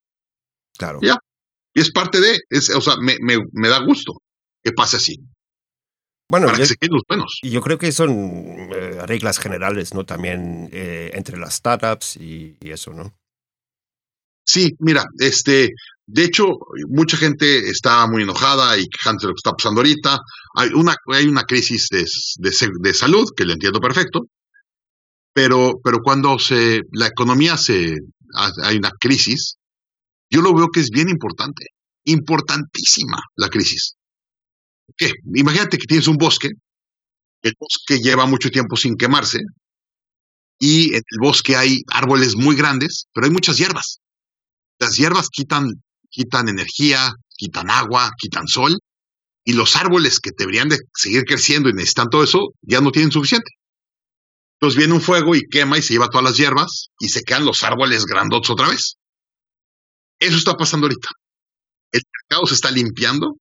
Claro. 0.77 0.99
Ya. 1.01 1.17
Y 1.73 1.81
es 1.81 1.91
parte 1.91 2.21
de, 2.21 2.39
es, 2.49 2.69
o 2.69 2.79
sea, 2.79 2.95
me, 3.01 3.17
me, 3.19 3.39
me 3.51 3.67
da 3.67 3.83
gusto 3.83 4.13
que 4.63 4.71
pase 4.71 4.95
así. 4.95 5.17
Bueno, 6.29 6.45
para 6.45 6.59
yo, 6.59 6.63
que 6.63 6.67
se 6.69 6.75
queden 6.77 6.93
los 6.93 7.03
buenos. 7.09 7.39
yo 7.43 7.61
creo 7.61 7.77
que 7.77 7.91
son 7.91 8.11
eh, 8.73 9.05
reglas 9.05 9.37
generales, 9.37 9.93
¿no? 9.93 10.05
También 10.05 10.69
eh, 10.71 11.11
entre 11.13 11.37
las 11.37 11.55
startups 11.55 12.15
y, 12.15 12.55
y, 12.61 12.69
eso, 12.69 12.93
¿no? 12.93 13.13
Sí, 14.45 14.71
mira, 14.79 15.05
este, 15.19 15.71
de 16.05 16.23
hecho, 16.25 16.45
mucha 16.89 17.17
gente 17.17 17.69
está 17.69 18.05
muy 18.07 18.23
enojada 18.23 18.77
y 18.77 18.87
quejándose 18.87 19.27
de 19.27 19.29
lo 19.29 19.35
que 19.35 19.39
está 19.39 19.51
pasando 19.51 19.81
ahorita. 19.81 20.19
Hay 20.55 20.69
una, 20.73 20.95
hay 21.07 21.27
una 21.27 21.43
crisis 21.43 21.87
de, 21.89 22.05
de, 22.39 22.69
de 22.81 22.93
salud, 22.93 23.25
que 23.35 23.45
le 23.45 23.53
entiendo 23.53 23.79
perfecto, 23.79 24.21
pero, 25.33 25.73
pero 25.83 25.99
cuando 26.03 26.37
se, 26.39 26.81
la 26.91 27.07
economía 27.07 27.57
se, 27.57 27.95
hay 28.63 28.77
una 28.77 28.91
crisis, 28.99 29.55
yo 30.29 30.41
lo 30.41 30.53
veo 30.53 30.67
que 30.67 30.81
es 30.81 30.89
bien 30.89 31.09
importante, 31.09 31.67
importantísima 32.05 33.17
la 33.35 33.49
crisis. 33.49 33.95
¿Qué? 34.97 35.11
Imagínate 35.33 35.77
que 35.77 35.87
tienes 35.87 36.07
un 36.07 36.17
bosque, 36.17 36.49
el 37.41 37.53
bosque 37.59 38.01
lleva 38.01 38.25
mucho 38.25 38.49
tiempo 38.49 38.75
sin 38.75 38.95
quemarse, 38.95 39.39
y 40.59 40.89
en 40.89 41.01
el 41.09 41.19
bosque 41.19 41.55
hay 41.55 41.81
árboles 41.87 42.35
muy 42.35 42.55
grandes, 42.55 43.07
pero 43.13 43.25
hay 43.25 43.31
muchas 43.31 43.57
hierbas. 43.57 43.99
Las 44.83 44.97
hierbas 44.97 45.29
quitan, 45.29 45.69
quitan 46.09 46.49
energía, 46.49 47.13
quitan 47.37 47.69
agua, 47.69 48.11
quitan 48.17 48.47
sol, 48.47 48.77
y 49.45 49.53
los 49.53 49.77
árboles 49.77 50.19
que 50.19 50.31
deberían 50.37 50.67
de 50.67 50.77
seguir 50.93 51.23
creciendo 51.23 51.69
y 51.69 51.73
necesitan 51.73 52.09
todo 52.09 52.21
eso, 52.21 52.49
ya 52.61 52.81
no 52.81 52.91
tienen 52.91 53.11
suficiente. 53.11 53.49
Entonces 54.59 54.77
viene 54.77 54.93
un 54.93 55.01
fuego 55.01 55.35
y 55.35 55.47
quema 55.49 55.77
y 55.77 55.81
se 55.81 55.93
lleva 55.93 56.09
todas 56.09 56.25
las 56.25 56.37
hierbas 56.37 56.87
y 56.99 57.07
se 57.07 57.21
quedan 57.21 57.45
los 57.45 57.63
árboles 57.63 58.05
grandotes 58.05 58.49
otra 58.49 58.67
vez. 58.67 58.95
Eso 60.19 60.35
está 60.35 60.55
pasando 60.55 60.87
ahorita. 60.87 61.07
El 61.93 62.01
mercado 62.21 62.45
se 62.45 62.55
está 62.55 62.69
limpiando 62.69 63.37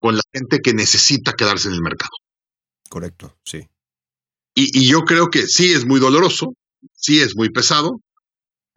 con 0.00 0.16
la 0.16 0.22
gente 0.32 0.58
que 0.58 0.74
necesita 0.74 1.34
quedarse 1.34 1.68
en 1.68 1.74
el 1.74 1.82
mercado. 1.82 2.10
Correcto, 2.88 3.36
sí. 3.44 3.68
Y, 4.54 4.76
y, 4.76 4.88
yo 4.88 5.02
creo 5.02 5.28
que 5.28 5.46
sí 5.46 5.72
es 5.72 5.86
muy 5.86 6.00
doloroso, 6.00 6.54
sí 6.94 7.20
es 7.20 7.36
muy 7.36 7.50
pesado, 7.50 8.00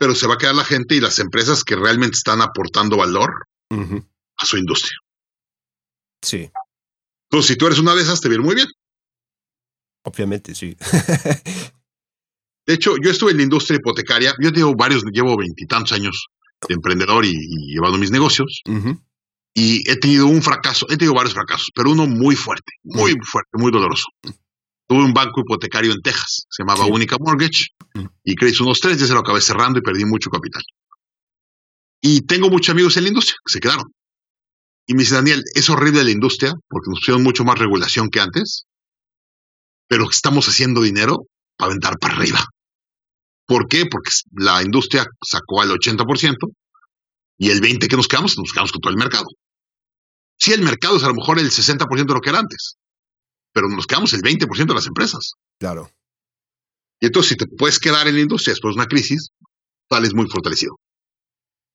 pero 0.01 0.15
se 0.15 0.25
va 0.25 0.33
a 0.33 0.37
quedar 0.39 0.55
la 0.55 0.65
gente 0.65 0.95
y 0.95 0.99
las 0.99 1.19
empresas 1.19 1.63
que 1.63 1.75
realmente 1.75 2.17
están 2.17 2.41
aportando 2.41 2.97
valor 2.97 3.45
uh 3.69 3.75
-huh. 3.75 4.07
a 4.37 4.45
su 4.47 4.57
industria. 4.57 4.97
Sí. 6.23 6.49
Entonces, 7.29 7.49
si 7.49 7.55
tú 7.55 7.67
eres 7.67 7.77
una 7.77 7.93
de 7.93 8.01
esas, 8.01 8.19
te 8.19 8.27
viene 8.27 8.43
muy 8.43 8.55
bien. 8.55 8.67
Obviamente, 10.03 10.55
sí. 10.55 10.75
de 12.65 12.73
hecho, 12.73 12.95
yo 12.99 13.11
estuve 13.11 13.29
en 13.29 13.37
la 13.37 13.43
industria 13.43 13.77
hipotecaria, 13.77 14.33
yo 14.41 14.49
llevo 14.49 14.73
varios, 14.73 15.03
llevo 15.13 15.37
veintitantos 15.37 15.91
años 15.91 16.29
de 16.67 16.73
emprendedor 16.73 17.23
y, 17.23 17.33
y, 17.35 17.75
llevando 17.75 17.99
mis 17.99 18.09
negocios. 18.09 18.63
Uh 18.65 18.71
-huh 18.71 19.01
y 19.53 19.89
he 19.89 19.97
tenido 19.97 20.27
un 20.27 20.41
fracaso, 20.41 20.85
he 20.89 20.97
tenido 20.97 21.13
varios 21.13 21.33
fracasos, 21.33 21.71
pero 21.75 21.91
uno 21.91 22.07
muy 22.07 22.35
fuerte, 22.35 22.71
muy 22.83 23.15
fuerte, 23.21 23.49
muy 23.53 23.71
doloroso. 23.71 24.07
Tuve 24.91 25.06
un 25.06 25.13
banco 25.13 25.39
hipotecario 25.39 25.93
en 25.93 26.01
Texas, 26.01 26.47
se 26.49 26.63
llamaba 26.63 26.84
sí. 26.84 26.91
Única 26.91 27.15
Mortgage, 27.17 27.67
y 28.25 28.36
creí 28.36 28.51
unos 28.60 28.82
tres, 28.82 28.99
ya 28.99 29.08
se 29.08 29.13
lo 29.13 29.21
acabé 29.21 29.39
cerrando 29.39 29.80
y 29.80 29.82
perdí 29.82 30.04
mucho 30.04 30.30
capital. 30.30 30.62
Y 32.01 32.25
tengo 32.25 32.49
muchos 32.49 32.73
amigos 32.73 32.97
en 32.97 33.04
la 33.04 33.08
industria 33.08 33.38
que 33.45 33.54
se 33.54 33.62
quedaron. 33.62 33.86
Y 34.86 34.93
me 34.93 35.04
dice, 35.04 35.15
Daniel, 35.15 35.43
es 35.56 35.69
horrible 35.69 36.04
la 36.04 36.12
industria 36.12 36.51
porque 36.67 36.89
nos 36.89 36.99
pusieron 36.99 37.23
mucho 37.23 37.45
más 37.45 37.58
regulación 37.58 38.10
que 38.10 38.19
antes, 38.19 38.65
pero 39.88 40.10
estamos 40.10 40.49
haciendo 40.49 40.82
dinero 40.82 41.19
para 41.56 41.67
aventar 41.71 41.97
para 41.97 42.17
arriba. 42.17 42.43
¿Por 43.45 43.69
qué? 43.69 43.86
Porque 43.86 44.12
la 44.34 44.62
industria 44.62 45.06
sacó 45.25 45.62
al 45.62 45.69
80%, 45.69 46.36
y 47.38 47.49
el 47.49 47.62
20 47.62 47.88
que 47.88 47.95
nos 47.95 48.10
quedamos, 48.10 48.38
nos 48.38 48.51
quedamos 48.51 48.73
con 48.73 48.82
todo 48.82 48.91
el 48.91 48.99
mercado. 48.99 49.27
Sí, 50.38 50.51
el 50.51 50.63
mercado 50.63 50.97
es 50.97 51.04
a 51.06 51.08
lo 51.08 51.15
mejor 51.15 51.39
el 51.39 51.49
60% 51.49 51.88
de 51.88 52.13
lo 52.13 52.19
que 52.19 52.30
era 52.30 52.39
antes, 52.39 52.75
pero 53.53 53.67
nos 53.69 53.87
quedamos 53.87 54.13
el 54.13 54.21
20% 54.21 54.67
de 54.67 54.73
las 54.73 54.87
empresas. 54.87 55.33
Claro. 55.59 55.89
Y 56.99 57.07
entonces, 57.07 57.29
si 57.29 57.35
te 57.35 57.47
puedes 57.47 57.79
quedar 57.79 58.07
en 58.07 58.15
la 58.15 58.21
industria 58.21 58.53
después 58.53 58.75
de 58.75 58.81
una 58.81 58.87
crisis, 58.87 59.29
sales 59.89 60.13
muy 60.13 60.27
fortalecido. 60.27 60.75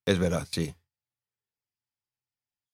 Es 0.07 0.19
verdad, 0.19 0.47
sí. 0.51 0.75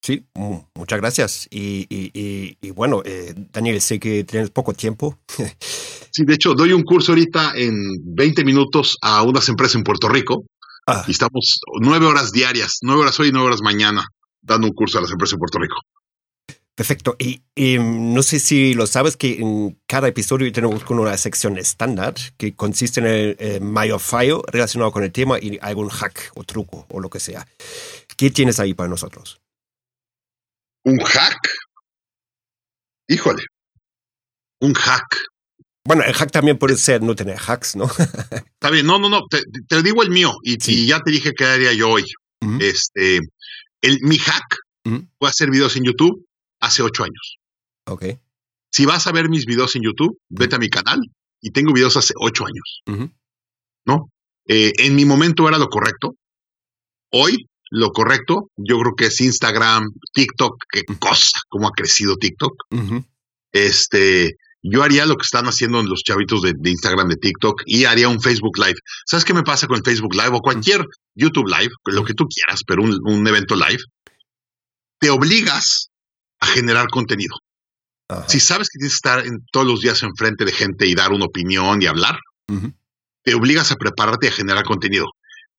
Sí, 0.05 0.27
muchas 0.75 1.01
gracias. 1.01 1.49
Y, 1.51 1.87
y, 1.89 2.11
y, 2.13 2.59
y 2.61 2.71
bueno, 2.71 3.03
eh, 3.05 3.35
Daniel, 3.53 3.81
sé 3.81 4.01
que 4.01 4.25
tienes 4.25 4.51
poco 4.51 4.75
tiempo. 4.75 5.19
sí, 6.11 6.25
de 6.25 6.35
hecho, 6.35 6.55
doy 6.55 6.73
un 6.73 6.83
curso 6.83 7.13
ahorita 7.13 7.53
en 7.55 7.75
20 8.05 8.45
minutos 8.45 8.99
a 9.01 9.23
unas 9.23 9.49
empresas 9.49 9.77
en 9.77 9.85
Puerto 9.85 10.09
Rico 10.09 10.45
Ah. 10.87 11.05
Y 11.07 11.13
estamos 11.13 11.61
nueve 11.81 12.07
horas 12.07 12.33
diarias, 12.33 12.79
nueve 12.83 13.03
horas 13.03 13.19
hoy 13.21 13.29
y 13.29 13.33
nueve 13.33 13.49
horas 13.49 13.61
mañana, 13.63 14.05
dando 14.41 14.67
un 14.67 14.73
curso 14.73 14.99
a 14.99 15.01
las 15.01 15.11
empresas 15.13 15.33
de 15.33 15.39
Puerto 15.39 15.59
Rico. 15.59 15.77
Perfecto. 16.75 17.17
Y, 17.19 17.43
y, 17.55 17.79
no 17.79 18.23
sé 18.23 18.41
si 18.41 18.73
lo 18.73 18.87
sabes 18.87 19.17
que 19.17 19.35
en 19.35 19.79
cada 19.87 20.09
episodio 20.09 20.51
tenemos 20.53 20.83
una 20.89 21.17
sección 21.19 21.59
estándar 21.59 22.15
que 22.39 22.55
consiste 22.55 23.01
en 23.01 23.07
el 23.07 23.37
eh, 23.39 23.61
mayor 23.61 24.01
fallo 24.01 24.43
relacionado 24.49 24.91
con 24.91 25.03
el 25.03 25.13
tema 25.13 25.39
y 25.39 25.59
algún 25.61 25.91
hack 25.91 26.33
o 26.35 26.45
truco 26.45 26.87
o 26.89 27.01
lo 27.01 27.11
que 27.11 27.21
sea. 27.21 27.47
¿Qué 28.17 28.31
tienes 28.31 28.59
ahí 28.59 28.73
para 28.73 28.89
nosotros? 28.89 29.41
¿Un 30.85 30.99
hack? 30.99 31.39
Híjole. 33.09 33.45
Un 34.61 34.73
hack. 34.73 35.19
Bueno, 35.85 36.05
el 36.05 36.15
hack 36.15 36.31
también 36.31 36.59
puede 36.59 36.77
ser 36.77 37.03
no 37.03 37.15
tener 37.15 37.37
hacks, 37.39 37.77
¿no? 37.77 37.85
Está 38.55 38.71
bien, 38.71 38.87
no, 38.87 38.99
no, 38.99 39.11
no, 39.11 39.27
te, 39.27 39.43
te 39.69 39.83
digo 39.83 40.03
el 40.03 40.11
mío 40.11 40.33
y, 40.43 40.55
sí. 40.55 40.85
y, 40.85 40.87
ya 40.87 41.01
te 41.01 41.11
dije 41.11 41.33
qué 41.37 41.45
haría 41.45 41.73
yo 41.75 41.91
hoy. 41.91 42.05
Uh 42.41 42.47
-huh. 42.47 42.63
Este, 42.63 43.21
el, 43.83 43.99
mi 44.01 44.17
hack 44.17 44.57
uh 44.87 44.91
-huh. 44.91 45.29
hacer 45.29 45.51
videos 45.51 45.77
en 45.77 45.85
YouTube 45.85 46.25
hace 46.63 46.83
ocho 46.83 47.05
años. 47.05 47.39
Ok. 47.87 48.05
Si 48.71 48.87
vas 48.87 49.07
a 49.07 49.13
ver 49.13 49.29
mis 49.29 49.45
videos 49.45 49.77
en 49.77 49.83
YouTube, 49.83 50.19
vete 50.31 50.57
a 50.57 50.59
mi 50.59 50.71
canal 50.71 50.99
y 51.43 51.51
tengo 51.51 51.75
videos 51.75 51.97
hace 51.99 52.15
ocho 52.17 52.47
años. 52.47 52.83
Uh 52.87 52.93
-huh. 52.93 53.13
¿No? 53.85 54.09
Eh, 54.47 54.73
en 54.79 54.95
mi 54.95 55.05
momento 55.05 55.47
era 55.49 55.59
lo 55.59 55.69
correcto. 55.69 56.15
hoy 57.15 57.47
lo 57.75 57.91
correcto, 57.91 58.51
yo 58.57 58.79
creo 58.79 58.95
que 58.95 59.07
es 59.07 59.19
Instagram, 59.23 59.93
TikTok, 60.13 60.57
qué 60.71 60.83
cosa, 60.99 61.41
cómo 61.49 61.69
ha 61.69 61.71
crecido 61.71 62.17
TikTok. 62.17 62.53
Este, 63.51 64.37
yo 64.63 64.83
haría 64.83 65.07
lo 65.07 65.17
que 65.17 65.23
están 65.23 65.47
haciendo 65.47 65.83
los 65.83 66.03
chavitos 66.03 66.43
de, 66.43 66.55
Instagram, 66.63 67.09
de 67.09 67.17
TikTok, 67.17 67.63
y 67.65 67.87
haría 67.87 68.11
un 68.11 68.21
Facebook 68.21 68.59
Live. 68.59 68.79
¿Sabes 69.07 69.25
qué 69.25 69.33
me 69.33 69.43
pasa 69.43 69.67
con 69.67 69.79
el 69.79 69.83
Facebook 69.83 70.15
Live 70.15 70.33
o 70.33 70.41
cualquier 70.41 70.85
YouTube 71.15 71.49
Live, 71.49 71.73
lo 71.87 72.05
que 72.05 72.13
tú 72.13 72.27
quieras, 72.29 72.61
pero 72.67 72.83
un, 72.83 73.27
evento 73.27 73.57
live? 73.57 73.83
Te 74.99 75.09
obligas 75.09 75.89
a 76.43 76.47
generar 76.47 76.89
contenido. 76.89 77.37
Si 78.27 78.41
sabes 78.41 78.69
que 78.69 78.79
tienes 78.79 78.93
que 78.93 79.09
estar 79.09 79.27
en, 79.27 79.39
todos 79.53 79.67
los 79.67 79.81
días 79.81 80.03
enfrente 80.03 80.45
de 80.45 80.53
gente 80.53 80.87
y 80.87 80.95
dar 80.95 81.13
una 81.13 81.25
opinión 81.25 81.81
y 81.81 81.87
hablar, 81.87 82.19
te 83.23 83.35
obligas 83.35 83.71
a 83.73 83.77
prepararte 83.77 84.27
y 84.27 84.29
a 84.29 84.33
generar 84.33 84.65
contenido. 84.65 85.07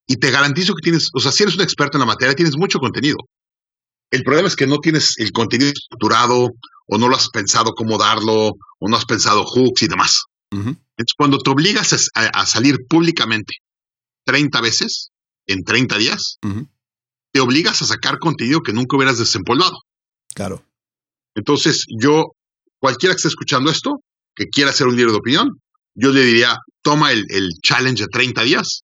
Y 0.06 0.17
te 0.17 0.30
garantizo 0.30 0.76
que 0.76 0.84
tienes, 0.84 1.10
o 1.13 1.19
sea, 1.19 1.32
si 1.32 1.43
eres 1.43 1.56
un 1.56 1.62
experto 1.62 1.98
en 1.98 2.02
la 2.02 2.06
materia, 2.06 2.36
tienes 2.36 2.58
mucho 2.58 2.78
contenido. 2.78 3.17
El 4.12 4.24
problema 4.24 4.48
es 4.48 4.56
que 4.56 4.67
no 4.67 4.78
tienes 4.80 5.15
el 5.17 5.32
contenido 5.32 5.72
estructurado 5.72 6.50
o 6.86 6.98
no 6.98 7.08
lo 7.08 7.15
has 7.15 7.30
pensado 7.30 7.72
cómo 7.72 7.98
darlo 7.98 8.52
o 8.80 8.89
no 8.89 8.98
has 8.98 9.06
pensado 9.06 9.46
hooks 9.46 9.82
y 9.82 9.88
demás. 9.88 10.24
Entonces, 10.52 11.15
cuando 11.17 11.39
te 11.39 11.50
obligas 11.50 12.12
a, 12.13 12.46
salir 12.46 12.86
públicamente 12.88 13.54
30 14.26 14.62
veces 14.62 15.10
en 15.48 15.63
30 15.63 15.98
días, 15.98 16.38
te 17.32 17.39
obligas 17.39 17.82
a 17.82 17.86
sacar 17.86 18.19
contenido 18.19 18.62
que 18.62 18.74
nunca 18.74 18.98
hubieras 18.98 19.17
desempolvado. 19.17 19.80
Claro. 20.36 20.63
Entonces, 21.36 21.86
yo, 22.00 22.26
cualquiera 22.80 23.13
que 23.13 23.17
esté 23.17 23.28
escuchando 23.30 23.72
esto, 23.72 24.02
que 24.36 24.46
quiera 24.46 24.72
hacer 24.72 24.88
un 24.88 24.96
libro 24.96 25.12
de 25.12 25.19
opinión, 25.19 25.50
yo 25.96 26.12
le 26.12 26.24
diría, 26.24 26.58
toma 26.82 27.12
el, 27.12 27.26
challenge 27.62 28.04
de 28.04 28.08
30 28.08 28.43
días, 28.43 28.82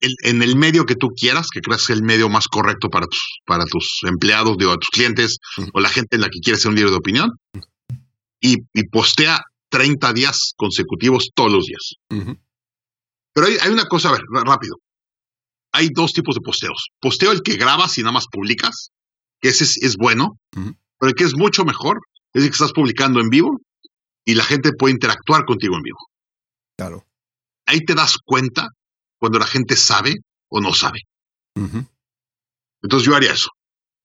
en 0.00 0.42
el 0.42 0.56
medio 0.56 0.84
que 0.84 0.94
tú 0.94 1.08
quieras, 1.08 1.48
que 1.52 1.60
creas 1.60 1.86
que 1.86 1.92
es 1.92 1.98
el 1.98 2.04
medio 2.04 2.28
más 2.28 2.46
correcto 2.46 2.88
para 2.88 3.06
tus, 3.06 3.40
para 3.44 3.64
tus 3.64 4.00
empleados, 4.06 4.56
digo, 4.56 4.76
tus 4.76 4.90
clientes 4.90 5.38
o 5.72 5.80
la 5.80 5.88
gente 5.88 6.16
en 6.16 6.22
la 6.22 6.28
que 6.28 6.40
quieres 6.40 6.60
hacer 6.60 6.70
un 6.70 6.76
libro 6.76 6.90
de 6.90 6.96
opinión, 6.96 7.30
y, 8.40 8.56
postea 8.90 9.40
30 9.70 10.12
días 10.12 10.52
consecutivos 10.56 11.30
todos 11.34 11.52
los 11.52 11.66
días. 11.66 12.36
Pero 13.32 13.46
hay, 13.46 13.70
una 13.70 13.84
cosa, 13.86 14.08
a 14.08 14.12
ver, 14.12 14.22
rápido. 14.44 14.76
Hay 15.72 15.90
dos 15.92 16.12
tipos 16.12 16.34
de 16.34 16.40
posteos. 16.40 16.88
Posteo 17.00 17.32
el 17.32 17.42
que 17.42 17.56
grabas 17.56 17.98
y 17.98 18.02
nada 18.02 18.12
más 18.12 18.26
publicas, 18.30 18.90
que 19.40 19.50
ese 19.50 19.64
es, 19.64 19.96
bueno, 19.96 20.38
pero 20.98 21.10
el 21.10 21.14
que 21.14 21.24
es 21.24 21.36
mucho 21.36 21.64
mejor 21.64 22.00
es 22.32 22.42
que 22.42 22.50
estás 22.50 22.72
publicando 22.72 23.20
en 23.20 23.28
vivo 23.28 23.60
y 24.24 24.34
la 24.34 24.44
gente 24.44 24.72
puede 24.72 24.94
interactuar 24.94 25.44
contigo 25.44 25.76
en 25.76 25.82
vivo. 25.82 25.98
Claro. 26.76 27.06
Ahí 27.66 27.84
te 27.84 27.94
das 27.94 28.18
cuenta 28.24 28.68
cuando 29.18 29.38
la 29.38 29.46
gente 29.46 29.76
sabe 29.76 30.14
o 30.48 30.60
no 30.60 30.72
sabe. 30.72 31.00
Entonces 32.82 33.06
yo 33.06 33.16
haría 33.16 33.32
eso. 33.32 33.50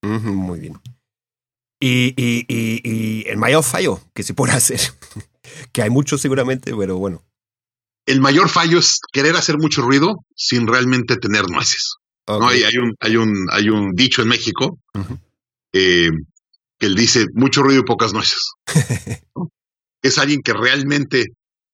muy 0.02 0.60
bien. 0.60 0.80
Y, 1.80 2.14
y, 2.16 2.46
y, 2.48 3.28
el 3.28 3.38
mayor 3.38 3.64
fallo 3.64 4.00
que 4.14 4.24
se 4.24 4.34
puede 4.34 4.54
hacer, 4.54 4.80
que 5.72 5.82
hay 5.82 5.90
muchos 5.90 6.22
seguramente, 6.22 6.74
pero 6.76 6.98
bueno. 6.98 7.24
El 8.06 8.22
mayor 8.22 8.50
fallo 8.50 8.80
es 8.80 9.00
querer 9.12 9.36
hacer 9.36 9.58
mucho 9.58 9.82
ruido 9.82 10.26
sin 10.36 10.68
realmente 10.68 11.18
tener 11.18 11.50
nueces. 11.50 11.96
¿no? 12.28 12.48
Hay, 12.48 12.64
hay, 12.64 12.78
un, 12.78 12.96
hay, 13.00 13.18
un, 13.18 13.48
hay 13.52 13.70
un 13.70 13.92
dicho 13.92 14.22
en 14.22 14.30
México 14.30 14.80
eh, 15.74 16.10
que 16.84 16.88
él 16.88 16.96
dice 16.96 17.28
mucho 17.34 17.64
ruido 17.64 17.80
y 17.80 17.86
pocas 17.86 18.12
nueces. 18.14 18.52
Es 20.02 20.18
alguien 20.18 20.42
que 20.44 20.52
realmente 20.52 21.24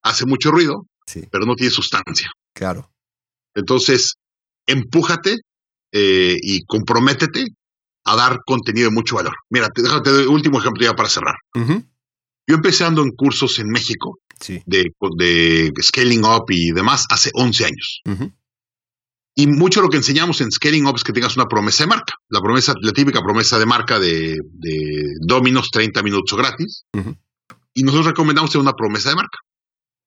hace 0.03 0.27
mucho 0.27 0.51
ruido, 0.51 0.85
pero 1.31 1.47
no 1.47 1.55
tiene 1.55 1.71
sustancia. 1.71 2.29
Claro. 2.53 2.91
Entonces, 3.55 4.13
empújate 4.67 5.37
eh, 5.91 6.37
y 6.39 6.63
comprométete 6.65 7.43
a 8.05 8.15
dar 8.15 8.37
contenido 8.45 8.89
de 8.89 8.93
mucho 8.93 9.15
valor. 9.15 9.33
Mira, 9.49 9.69
te, 9.69 9.81
déjate 9.81 10.11
el 10.11 10.27
último 10.27 10.59
ejemplo 10.59 10.85
ya 10.85 10.93
para 10.93 11.09
cerrar. 11.09 11.33
Yo 11.55 12.55
empecé 12.55 12.83
ando 12.83 13.01
en 13.01 13.09
cursos 13.17 13.57
en 13.57 13.69
México 13.69 14.19
de, 14.67 14.91
de, 15.17 15.71
scaling 15.81 16.23
up 16.23 16.45
y 16.49 16.71
demás 16.71 17.05
hace 17.09 17.31
11 17.33 17.65
años. 17.65 18.01
Y 19.35 19.47
mucho 19.47 19.81
lo 19.81 19.89
que 19.89 19.97
enseñamos 19.97 20.41
en 20.41 20.51
Scaling 20.51 20.85
Up 20.85 20.95
es 20.97 21.03
que 21.03 21.13
tengas 21.13 21.35
una 21.37 21.45
promesa 21.45 21.83
de 21.83 21.87
marca. 21.87 22.13
La 22.29 22.41
promesa, 22.41 22.73
la 22.81 22.91
típica 22.91 23.21
promesa 23.21 23.57
de 23.57 23.65
marca 23.65 23.99
de, 23.99 24.37
de 24.43 25.03
Dominos, 25.21 25.69
30 25.71 26.01
minutos 26.03 26.37
gratis. 26.37 26.83
Y 27.73 27.83
nosotros 27.83 28.07
recomendamos 28.07 28.51
tener 28.51 28.63
una 28.63 28.73
promesa 28.73 29.09
de 29.09 29.15
marca. 29.15 29.37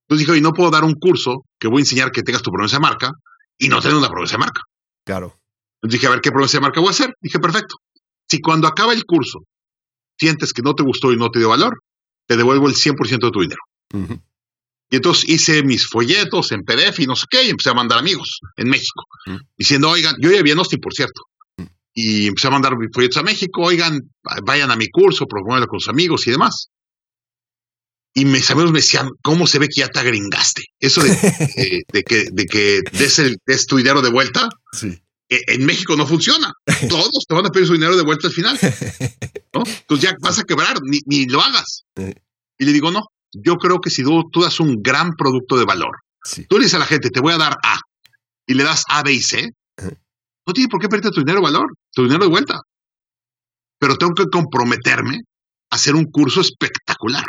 Entonces 0.02 0.26
dije, 0.26 0.32
oye, 0.32 0.40
no 0.42 0.52
puedo 0.52 0.70
dar 0.70 0.84
un 0.84 0.94
curso 0.94 1.44
que 1.58 1.68
voy 1.68 1.78
a 1.78 1.82
enseñar 1.82 2.10
que 2.10 2.22
tengas 2.22 2.42
tu 2.42 2.50
promesa 2.50 2.76
de 2.76 2.80
marca 2.80 3.12
y 3.56 3.68
no 3.68 3.80
tener 3.80 3.96
una 3.96 4.08
promesa 4.08 4.32
de 4.32 4.38
marca. 4.38 4.60
Claro. 5.06 5.38
Entonces 5.80 6.00
dije, 6.00 6.06
a 6.06 6.10
ver, 6.10 6.20
¿qué 6.20 6.30
promesa 6.30 6.58
de 6.58 6.62
marca 6.62 6.80
voy 6.80 6.88
a 6.88 6.90
hacer? 6.90 7.14
Dije, 7.20 7.38
perfecto. 7.38 7.76
Si 8.28 8.40
cuando 8.40 8.66
acaba 8.68 8.92
el 8.92 9.04
curso 9.04 9.40
sientes 10.18 10.52
que 10.52 10.62
no 10.62 10.74
te 10.74 10.82
gustó 10.82 11.12
y 11.12 11.16
no 11.16 11.30
te 11.30 11.38
dio 11.38 11.48
valor, 11.48 11.80
te 12.26 12.36
devuelvo 12.36 12.68
el 12.68 12.74
100% 12.74 13.24
de 13.24 13.30
tu 13.30 13.40
dinero. 13.40 13.60
Y 14.92 14.96
entonces 14.96 15.24
hice 15.26 15.62
mis 15.62 15.86
folletos 15.86 16.52
en 16.52 16.64
PDF 16.64 17.00
y 17.00 17.06
no 17.06 17.16
sé 17.16 17.24
qué, 17.30 17.44
y 17.44 17.48
empecé 17.48 17.70
a 17.70 17.74
mandar 17.74 17.98
amigos 17.98 18.40
en 18.56 18.68
México, 18.68 19.06
diciendo, 19.56 19.88
oigan, 19.88 20.14
yo 20.20 20.30
ya 20.30 20.40
en 20.40 20.58
Austin, 20.58 20.80
por 20.80 20.92
cierto, 20.92 21.22
y 21.94 22.26
empecé 22.26 22.48
a 22.48 22.50
mandar 22.50 22.76
mis 22.76 22.90
folletos 22.92 23.16
a 23.16 23.22
México, 23.22 23.62
oigan, 23.62 24.00
vayan 24.44 24.70
a 24.70 24.76
mi 24.76 24.88
curso, 24.88 25.26
promuévelo 25.26 25.66
con 25.66 25.80
sus 25.80 25.88
amigos 25.88 26.26
y 26.26 26.32
demás 26.32 26.68
y 28.14 28.24
mis 28.24 28.50
amigos 28.50 28.72
me 28.72 28.80
decían, 28.80 29.08
¿cómo 29.22 29.46
se 29.46 29.58
ve 29.58 29.68
que 29.68 29.80
ya 29.80 29.88
te 29.88 30.00
agringaste? 30.00 30.64
Eso 30.78 31.02
de, 31.56 31.82
de 31.90 32.02
que, 32.02 32.26
de 32.30 32.46
que 32.46 32.80
des, 32.92 33.18
el, 33.18 33.38
des, 33.46 33.66
tu 33.66 33.76
dinero 33.76 34.02
de 34.02 34.10
vuelta, 34.10 34.48
e, 34.82 35.40
en 35.46 35.64
México 35.64 35.96
no 35.96 36.06
funciona. 36.06 36.52
Todos 36.88 37.24
te 37.26 37.34
van 37.34 37.46
a 37.46 37.50
pedir 37.50 37.66
su 37.66 37.72
dinero 37.72 37.96
de 37.96 38.02
vuelta 38.02 38.28
al 38.28 38.34
final. 38.34 38.58
Entonces 39.52 40.00
ya 40.00 40.14
vas 40.20 40.38
a 40.38 40.44
quebrar, 40.44 40.76
ni, 40.82 41.00
ni 41.06 41.26
lo 41.26 41.40
hagas. 41.40 41.84
Y 41.96 42.64
le 42.64 42.72
digo, 42.72 42.90
no, 42.90 43.02
yo 43.32 43.56
creo 43.56 43.80
que 43.80 43.90
si 43.90 44.02
tú, 44.02 44.28
das 44.40 44.60
un 44.60 44.82
gran 44.82 45.12
producto 45.16 45.56
de 45.56 45.64
valor, 45.64 45.96
tú 46.48 46.58
le 46.58 46.64
dices 46.64 46.74
a 46.74 46.80
la 46.80 46.86
gente, 46.86 47.10
te 47.10 47.20
voy 47.20 47.32
a 47.32 47.38
dar 47.38 47.56
A, 47.62 47.78
y 48.46 48.54
le 48.54 48.64
das 48.64 48.84
A, 48.88 49.02
B 49.02 49.12
y 49.12 49.20
C, 49.20 49.50
no 50.46 50.52
tiene 50.52 50.68
por 50.68 50.80
qué 50.80 50.88
perder 50.88 51.12
tu 51.12 51.20
dinero 51.20 51.38
de 51.38 51.44
valor, 51.44 51.72
tu 51.92 52.02
dinero 52.02 52.24
de 52.24 52.30
vuelta. 52.30 52.60
Pero 53.78 53.96
tengo 53.96 54.14
que 54.14 54.26
comprometerme 54.26 55.20
a 55.70 55.76
hacer 55.76 55.94
un 55.94 56.04
curso 56.04 56.40
espectacular. 56.40 57.24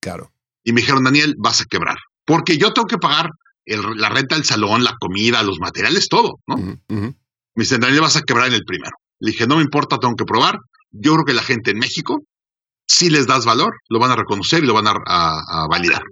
Claro. 0.00 0.32
Y 0.64 0.72
me 0.72 0.80
dijeron, 0.80 1.04
Daniel, 1.04 1.34
vas 1.38 1.60
a 1.60 1.64
quebrar. 1.64 1.96
Porque 2.24 2.58
yo 2.58 2.72
tengo 2.72 2.86
que 2.86 2.98
pagar 2.98 3.30
la 3.64 4.08
renta 4.08 4.34
del 4.34 4.44
salón, 4.44 4.84
la 4.84 4.94
comida, 4.98 5.42
los 5.42 5.60
materiales, 5.60 6.08
todo, 6.08 6.40
¿no? 6.46 6.56
Me 6.88 7.14
dicen, 7.54 7.80
Daniel, 7.80 8.00
vas 8.00 8.16
a 8.16 8.22
quebrar 8.22 8.48
en 8.48 8.54
el 8.54 8.64
primero. 8.64 8.96
Le 9.20 9.32
dije, 9.32 9.46
no 9.46 9.56
me 9.56 9.62
importa, 9.62 9.98
tengo 9.98 10.14
que 10.14 10.24
probar. 10.24 10.58
Yo 10.90 11.12
creo 11.14 11.24
que 11.24 11.34
la 11.34 11.42
gente 11.42 11.72
en 11.72 11.78
México, 11.78 12.22
si 12.88 13.10
les 13.10 13.26
das 13.26 13.44
valor, 13.44 13.74
lo 13.88 13.98
van 13.98 14.10
a 14.10 14.16
reconocer 14.16 14.64
y 14.64 14.66
lo 14.66 14.74
van 14.74 14.86
a, 14.88 15.66
validar. 15.68 16.02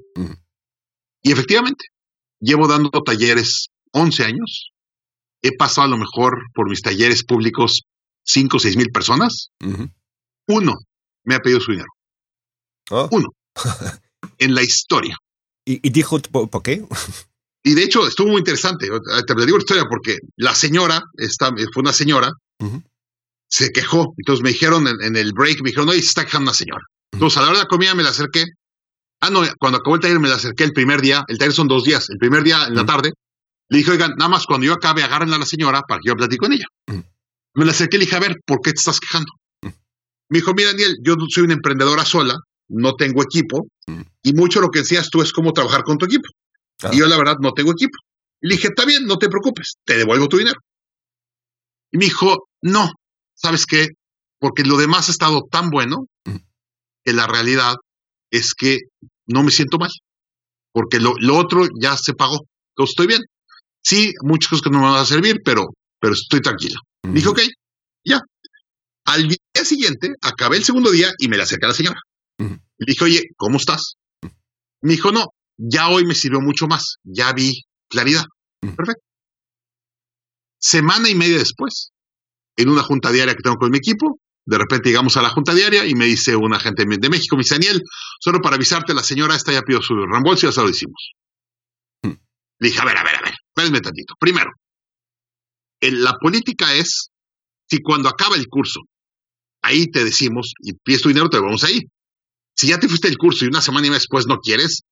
Y 1.22 1.32
efectivamente, 1.32 1.86
llevo 2.38 2.68
dando 2.68 2.90
talleres 2.90 3.68
11 3.92 4.24
años. 4.24 4.72
He 5.42 5.56
pasado 5.56 5.86
a 5.86 5.90
lo 5.90 5.96
mejor 5.96 6.38
por 6.54 6.68
mis 6.68 6.82
talleres 6.82 7.24
públicos 7.24 7.82
5 8.24 8.56
o 8.56 8.60
6 8.60 8.76
mil 8.76 8.90
personas. 8.92 9.48
Uno 10.46 10.74
me 11.24 11.34
ha 11.34 11.40
pedido 11.40 11.60
su 11.60 11.72
dinero. 11.72 11.88
Oh. 12.90 13.08
Uno. 13.10 13.28
en 14.38 14.54
la 14.54 14.62
historia. 14.62 15.16
¿Y, 15.64 15.90
dijo 15.90 16.20
por 16.20 16.62
qué? 16.62 16.84
Y 17.64 17.74
de 17.74 17.82
hecho 17.82 18.06
estuvo 18.06 18.28
muy 18.28 18.38
interesante. 18.38 18.86
Te 18.86 19.34
digo 19.34 19.56
la 19.56 19.62
historia 19.62 19.84
porque 19.88 20.18
la 20.36 20.54
señora, 20.54 21.02
esta, 21.16 21.50
fue 21.72 21.82
una 21.82 21.92
señora, 21.92 22.30
se 23.48 23.70
quejó. 23.70 24.14
Entonces 24.16 24.42
me 24.42 24.50
dijeron 24.50 24.86
en, 24.88 25.16
el 25.16 25.32
break, 25.32 25.62
me 25.62 25.70
dijeron, 25.70 25.86
no, 25.86 25.92
se 25.92 25.98
está 25.98 26.24
quejando 26.24 26.50
una 26.50 26.54
señora. 26.54 26.82
Entonces 27.12 27.38
a 27.38 27.42
la 27.42 27.48
hora 27.48 27.58
de 27.58 27.64
la 27.64 27.68
comida 27.68 27.94
me 27.94 28.02
la 28.02 28.10
acerqué. 28.10 28.44
Ah, 29.20 29.30
no, 29.30 29.42
cuando 29.58 29.78
acabó 29.78 29.96
el 29.96 30.02
taller 30.02 30.20
me 30.20 30.28
la 30.28 30.34
acerqué 30.34 30.64
el 30.64 30.72
primer 30.72 31.00
día. 31.00 31.24
El 31.28 31.38
taller 31.38 31.54
son 31.54 31.68
dos 31.68 31.84
días. 31.84 32.10
El 32.10 32.18
primer 32.18 32.42
día 32.42 32.66
en 32.66 32.74
la 32.74 32.84
tarde 32.84 33.12
le 33.68 33.78
dije, 33.78 33.90
oigan, 33.90 34.12
nada 34.16 34.28
más 34.28 34.46
cuando 34.46 34.66
yo 34.66 34.74
acabe, 34.74 35.02
agarren 35.02 35.32
a 35.32 35.38
la 35.38 35.46
señora 35.46 35.82
para 35.82 36.00
que 36.00 36.08
yo 36.08 36.16
platique 36.16 36.38
con 36.38 36.52
ella. 36.52 36.66
Me 37.54 37.64
la 37.64 37.72
acerqué 37.72 37.96
y 37.96 38.00
le 38.00 38.04
dije, 38.04 38.16
a 38.16 38.20
ver, 38.20 38.36
¿por 38.44 38.60
qué 38.60 38.72
te 38.72 38.78
estás 38.78 39.00
quejando? 39.00 39.32
Me 40.28 40.38
dijo, 40.38 40.52
mira, 40.54 40.70
Daniel, 40.70 40.96
yo 41.02 41.14
soy 41.28 41.44
una 41.44 41.54
emprendedora 41.54 42.04
sola, 42.04 42.36
no 42.68 42.94
tengo 42.94 43.22
equipo 43.22 43.68
y 44.22 44.32
mucho 44.32 44.60
lo 44.60 44.70
que 44.70 44.80
decías 44.80 45.08
tú 45.10 45.22
es 45.22 45.32
cómo 45.32 45.52
trabajar 45.52 45.82
con 45.82 45.98
tu 45.98 46.06
equipo. 46.06 46.28
Ah. 46.82 46.90
Y 46.92 46.98
yo 46.98 47.06
la 47.06 47.16
verdad 47.16 47.36
no 47.40 47.52
tengo 47.52 47.72
equipo. 47.72 47.96
Le 48.40 48.56
dije, 48.56 48.68
está 48.68 48.84
bien, 48.84 49.06
no 49.06 49.18
te 49.18 49.28
preocupes, 49.28 49.76
te 49.84 49.96
devuelvo 49.96 50.28
tu 50.28 50.38
dinero. 50.38 50.60
Y 51.92 51.98
me 51.98 52.06
dijo, 52.06 52.48
no, 52.62 52.90
¿sabes 53.36 53.66
qué? 53.66 53.88
Porque 54.40 54.64
lo 54.64 54.76
demás 54.76 55.08
ha 55.08 55.12
estado 55.12 55.42
tan 55.50 55.70
bueno 55.70 56.06
que 57.04 57.12
la 57.12 57.26
realidad 57.26 57.76
es 58.30 58.54
que 58.54 58.78
no 59.26 59.42
me 59.42 59.50
siento 59.50 59.78
mal. 59.78 59.90
Porque 60.72 60.98
lo, 61.00 61.14
otro 61.36 61.66
ya 61.80 61.96
se 61.96 62.12
pagó. 62.12 62.40
Entonces 62.70 62.92
estoy 62.92 63.06
bien. 63.06 63.22
Sí, 63.82 64.12
muchas 64.22 64.50
cosas 64.50 64.62
que 64.64 64.70
no 64.70 64.78
me 64.78 64.84
van 64.84 65.00
a 65.00 65.06
servir, 65.06 65.40
pero, 65.44 65.68
pero 66.00 66.14
estoy 66.14 66.40
tranquila. 66.40 66.78
Mm. 67.02 67.14
Dije, 67.14 67.28
ok, 67.28 67.40
ya. 68.04 68.20
Al 69.04 69.28
día 69.28 69.64
siguiente, 69.64 70.12
acabé 70.20 70.56
el 70.56 70.64
segundo 70.64 70.90
día 70.90 71.12
y 71.18 71.28
me 71.28 71.36
la 71.36 71.44
acerqué 71.44 71.66
a 71.66 71.68
la 71.68 71.74
señora. 71.74 72.00
Le 72.38 72.86
dije, 72.86 73.04
oye, 73.04 73.22
¿cómo 73.36 73.56
estás? 73.56 73.94
Me 74.82 74.92
dijo, 74.92 75.12
no, 75.12 75.26
ya 75.56 75.88
hoy 75.88 76.04
me 76.04 76.14
sirvió 76.14 76.40
mucho 76.40 76.66
más, 76.66 76.96
ya 77.04 77.32
vi 77.32 77.62
claridad. 77.88 78.24
Perfecto. 78.60 79.02
Semana 80.58 81.08
y 81.08 81.14
media 81.14 81.38
después, 81.38 81.92
en 82.56 82.68
una 82.68 82.82
junta 82.82 83.12
diaria 83.12 83.34
que 83.34 83.42
tengo 83.42 83.56
con 83.56 83.70
mi 83.70 83.78
equipo, 83.78 84.18
de 84.46 84.58
repente 84.58 84.88
llegamos 84.88 85.16
a 85.16 85.22
la 85.22 85.30
junta 85.30 85.54
diaria 85.54 85.84
y 85.86 85.94
me 85.94 86.06
dice 86.06 86.36
un 86.36 86.54
agente 86.54 86.84
de 86.86 87.08
México, 87.08 87.36
me 87.36 87.42
dice, 87.42 87.56
Daniel, 87.56 87.82
solo 88.20 88.40
para 88.40 88.56
avisarte, 88.56 88.94
la 88.94 89.02
señora 89.02 89.34
esta 89.34 89.52
ya 89.52 89.62
pidió 89.62 89.82
su 89.82 89.94
reembolso 89.94 90.46
y 90.46 90.48
ya 90.48 90.52
se 90.52 90.62
lo 90.62 90.70
hicimos. 90.70 91.12
Hmm. 92.02 92.14
Le 92.60 92.68
dije, 92.68 92.80
a 92.80 92.84
ver, 92.84 92.96
a 92.96 93.02
ver, 93.02 93.16
a 93.16 93.22
ver, 93.22 93.34
espérenme 93.48 93.80
tantito. 93.80 94.14
Primero, 94.18 94.52
la 95.80 96.14
política 96.14 96.74
es, 96.74 97.10
si 97.68 97.82
cuando 97.82 98.08
acaba 98.08 98.36
el 98.36 98.46
curso, 98.46 98.80
ahí 99.62 99.86
te 99.90 100.04
decimos, 100.04 100.52
y 100.60 100.74
pides 100.74 101.02
tu 101.02 101.08
dinero, 101.08 101.28
te 101.28 101.40
vamos 101.40 101.64
ahí. 101.64 101.80
Si 102.54 102.68
ya 102.68 102.78
te 102.78 102.88
fuiste 102.88 103.08
el 103.08 103.18
curso 103.18 103.44
y 103.44 103.48
una 103.48 103.60
semana 103.60 103.86
y 103.86 103.90
media 103.90 103.98
después 103.98 104.26
no 104.26 104.38
quieres, 104.38 104.82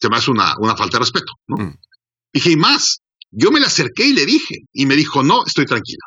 se 0.00 0.08
me 0.08 0.16
hace 0.16 0.30
una, 0.30 0.54
una 0.58 0.76
falta 0.76 0.96
de 0.96 1.00
respeto, 1.00 1.32
¿no? 1.46 1.56
Hmm. 1.56 1.76
Dije, 2.32 2.52
y 2.52 2.56
más, 2.56 3.00
yo 3.30 3.50
me 3.50 3.60
le 3.60 3.66
acerqué 3.66 4.06
y 4.06 4.12
le 4.14 4.24
dije, 4.24 4.56
y 4.72 4.86
me 4.86 4.96
dijo, 4.96 5.22
no, 5.22 5.44
estoy 5.44 5.66
tranquila. 5.66 6.04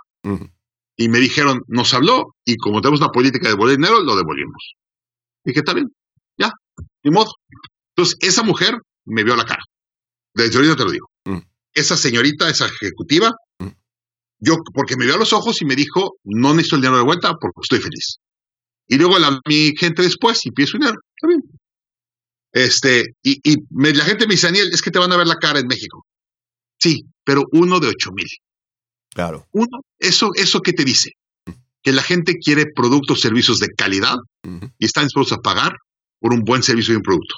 Y 1.01 1.09
me 1.09 1.19
dijeron, 1.19 1.61
nos 1.67 1.95
habló 1.95 2.35
y 2.45 2.57
como 2.57 2.79
tenemos 2.79 2.99
una 2.99 3.09
política 3.09 3.47
de 3.47 3.55
devolver 3.55 3.77
dinero, 3.77 4.01
lo 4.01 4.15
devolvimos. 4.15 4.75
Dije, 5.43 5.61
está 5.61 5.73
bien, 5.73 5.87
ya, 6.37 6.51
ni 7.03 7.09
modo. 7.09 7.31
Entonces, 7.95 8.17
esa 8.21 8.43
mujer 8.43 8.75
me 9.05 9.23
vio 9.23 9.35
la 9.35 9.45
cara. 9.45 9.63
Desde 10.35 10.55
ahorita 10.57 10.75
te 10.75 10.83
lo 10.83 10.91
digo. 10.91 11.07
Mm. 11.25 11.39
Esa 11.73 11.97
señorita, 11.97 12.49
esa 12.49 12.67
ejecutiva, 12.67 13.31
mm. 13.57 13.69
yo, 14.41 14.57
porque 14.75 14.95
me 14.95 15.05
vio 15.05 15.15
a 15.15 15.17
los 15.17 15.33
ojos 15.33 15.59
y 15.63 15.65
me 15.65 15.75
dijo, 15.75 16.17
no 16.23 16.53
necesito 16.53 16.75
el 16.75 16.83
dinero 16.83 16.97
de 16.99 17.05
vuelta 17.05 17.31
porque 17.31 17.61
estoy 17.63 17.79
feliz. 17.79 18.17
Y 18.87 18.97
luego 18.99 19.17
la, 19.17 19.39
mi 19.47 19.73
gente 19.75 20.03
después 20.03 20.45
y 20.45 20.51
pienso 20.51 20.77
dinero. 20.77 20.99
Está 21.15 21.27
bien. 21.27 21.41
Este, 22.51 23.05
y, 23.23 23.39
y 23.43 23.55
la 23.71 24.05
gente 24.05 24.27
me 24.27 24.35
dice, 24.35 24.47
Daniel, 24.47 24.69
es 24.71 24.83
que 24.83 24.91
te 24.91 24.99
van 24.99 25.11
a 25.11 25.17
ver 25.17 25.25
la 25.25 25.37
cara 25.37 25.59
en 25.59 25.67
México. 25.67 26.05
Sí, 26.77 27.05
pero 27.23 27.41
uno 27.53 27.79
de 27.79 27.87
ocho 27.87 28.11
mil. 28.11 28.27
Claro. 29.13 29.47
Uno, 29.51 29.81
eso, 29.99 30.31
eso 30.35 30.61
que 30.61 30.73
te 30.73 30.83
dice, 30.83 31.11
que 31.81 31.91
la 31.91 32.03
gente 32.03 32.35
quiere 32.35 32.65
productos, 32.73 33.21
servicios 33.21 33.59
de 33.59 33.67
calidad 33.69 34.15
y 34.77 34.85
están 34.85 35.05
dispuestos 35.05 35.37
a 35.37 35.41
pagar 35.41 35.73
por 36.19 36.33
un 36.33 36.43
buen 36.43 36.63
servicio 36.63 36.93
y 36.93 36.97
un 36.97 37.03
producto. 37.03 37.35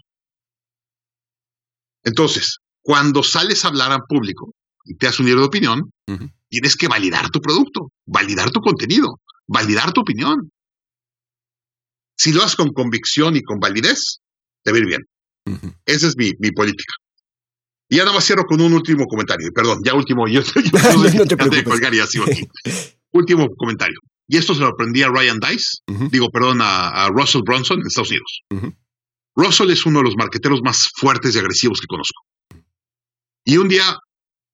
Entonces, 2.03 2.57
cuando 2.81 3.23
sales 3.23 3.63
a 3.63 3.69
hablar 3.69 3.91
al 3.91 4.03
público 4.07 4.53
y 4.85 4.95
te 4.95 5.05
das 5.05 5.19
un 5.19 5.25
libro 5.25 5.41
de 5.41 5.47
opinión, 5.47 5.91
tienes 6.49 6.75
que 6.75 6.87
validar 6.87 7.29
tu 7.29 7.39
producto, 7.39 7.91
validar 8.05 8.51
tu 8.51 8.59
contenido, 8.59 9.19
validar 9.47 9.93
tu 9.93 10.01
opinión. 10.01 10.51
Si 12.17 12.31
lo 12.31 12.43
haces 12.43 12.55
con 12.55 12.73
convicción 12.73 13.35
y 13.35 13.41
con 13.41 13.59
validez, 13.59 14.19
te 14.63 14.71
va 14.71 14.77
a 14.77 14.81
ir 14.81 14.85
bien. 14.85 15.01
Esa 15.85 16.07
es 16.07 16.15
mi 16.17 16.51
política. 16.51 16.93
Y 17.93 17.97
ya 17.97 18.05
nada 18.05 18.15
más 18.15 18.25
cierro 18.25 18.45
con 18.45 18.59
un 18.59 18.73
último 18.73 19.05
comentario. 19.05 19.51
Perdón, 19.53 19.81
ya 19.85 19.93
último. 19.93 20.27
Yo, 20.27 20.41
no 21.15 21.25
te 21.27 21.37
preocupes. 21.37 21.61
último 23.11 23.47
comentario. 23.55 23.99
Y 24.27 24.37
esto 24.37 24.55
se 24.55 24.61
lo 24.61 24.69
aprendí 24.69 25.03
a 25.03 25.09
Ryan 25.09 25.37
Dice, 25.39 25.83
digo, 26.09 26.31
perdón, 26.31 26.57
a, 26.63 27.07
Russell 27.09 27.43
Bronson 27.45 27.81
en 27.81 27.85
Estados 27.85 28.09
Unidos. 28.09 28.41
Russell 29.35 29.69
es 29.69 29.85
uno 29.85 29.99
de 29.99 30.05
los 30.05 30.15
marqueteros 30.17 30.61
más 30.63 30.89
fuertes 30.95 31.35
y 31.35 31.37
agresivos 31.37 31.81
que 31.81 31.85
conozco. 31.85 32.23
Y 33.45 33.57
un 33.57 33.67
día 33.67 33.95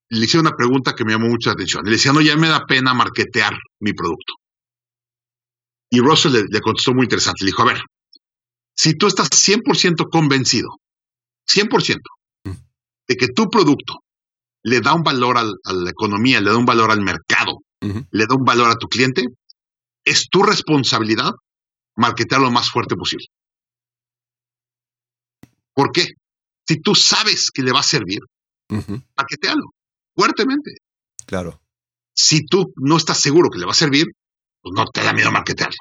le 0.09 0.25
hice 0.25 0.37
una 0.37 0.51
pregunta 0.51 0.93
que 0.93 1.05
me 1.05 1.13
llamó 1.13 1.29
mucha 1.29 1.51
atención. 1.51 1.85
Le 1.85 1.91
decía, 1.91 2.11
no, 2.11 2.19
ya 2.19 2.35
me 2.35 2.49
da 2.49 2.65
pena 2.65 2.93
marketear 2.93 3.53
mi 3.79 3.93
producto. 3.93 4.33
Y 5.89 6.01
Russell 6.01 6.33
le, 6.33 6.43
le 6.49 6.59
contestó 6.59 6.93
muy 6.93 7.03
interesante. 7.03 7.45
Le 7.45 7.51
dijo, 7.51 7.61
a 7.61 7.67
ver, 7.67 7.81
si 8.75 8.95
tú 8.95 9.07
estás 9.07 9.29
100% 9.29 10.09
convencido, 10.11 10.71
100%, 11.47 11.99
de 13.09 13.15
que 13.15 13.27
tu 13.27 13.49
producto 13.49 14.03
le 14.63 14.79
da 14.81 14.93
un 14.93 15.01
valor 15.01 15.37
a 15.37 15.43
la 15.43 15.89
economía, 15.89 16.39
le 16.39 16.51
da 16.51 16.57
un 16.57 16.65
valor 16.65 16.91
al 16.91 17.01
mercado, 17.01 17.63
le 17.81 18.25
da 18.27 18.35
un 18.35 18.45
valor 18.45 18.69
a 18.69 18.75
tu 18.75 18.87
cliente, 18.87 19.23
es 20.05 20.27
tu 20.29 20.43
responsabilidad 20.43 21.31
marketear 21.95 22.39
lo 22.39 22.51
más 22.51 22.69
fuerte 22.69 22.95
posible. 22.95 23.25
¿Por 25.73 25.91
qué? 25.91 26.07
Si 26.67 26.79
tú 26.79 26.93
sabes 26.93 27.49
que 27.51 27.63
le 27.63 27.71
va 27.71 27.79
a 27.79 27.83
servir, 27.83 28.19
uh 28.69 28.99
fuertemente. 30.15 30.71
Claro. 31.25 31.61
Si 32.13 32.45
tú 32.45 32.73
no 32.75 32.97
estás 32.97 33.19
seguro 33.19 33.49
que 33.49 33.57
le 33.57 33.65
va 33.65 33.71
a 33.71 33.75
servir, 33.85 34.05
pues 34.61 34.73
no 34.75 34.85
te 34.85 35.01
da 35.01 35.13
miedo 35.13 35.31
marketearlo. 35.31 35.77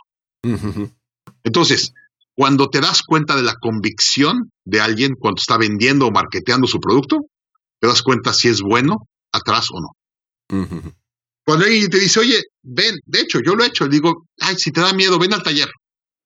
Entonces, 1.42 1.92
cuando 2.38 2.70
te 2.70 2.80
das 2.80 3.02
cuenta 3.02 3.34
de 3.34 3.42
la 3.42 3.56
convicción 3.56 4.52
de 4.64 4.80
alguien 4.80 5.14
cuando 5.18 5.40
está 5.40 5.58
vendiendo 5.58 6.06
o 6.06 6.12
marketeando 6.12 6.68
su 6.68 6.78
producto, 6.78 7.16
te 7.80 7.88
das 7.88 8.00
cuenta 8.00 8.32
si 8.32 8.46
es 8.46 8.60
bueno 8.60 9.08
atrás 9.32 9.66
o 9.72 9.80
no. 9.80 10.68
Cuando 11.44 11.64
alguien 11.64 11.90
te 11.90 11.98
dice, 11.98 12.20
oye, 12.20 12.40
ven, 12.62 12.94
de 13.06 13.22
hecho, 13.22 13.40
yo 13.44 13.56
lo 13.56 13.64
he 13.64 13.66
hecho, 13.66 13.88
digo, 13.88 14.28
ay, 14.38 14.54
si 14.56 14.70
te 14.70 14.80
da 14.80 14.92
miedo, 14.92 15.18
ven 15.18 15.34
al 15.34 15.42
taller, 15.42 15.68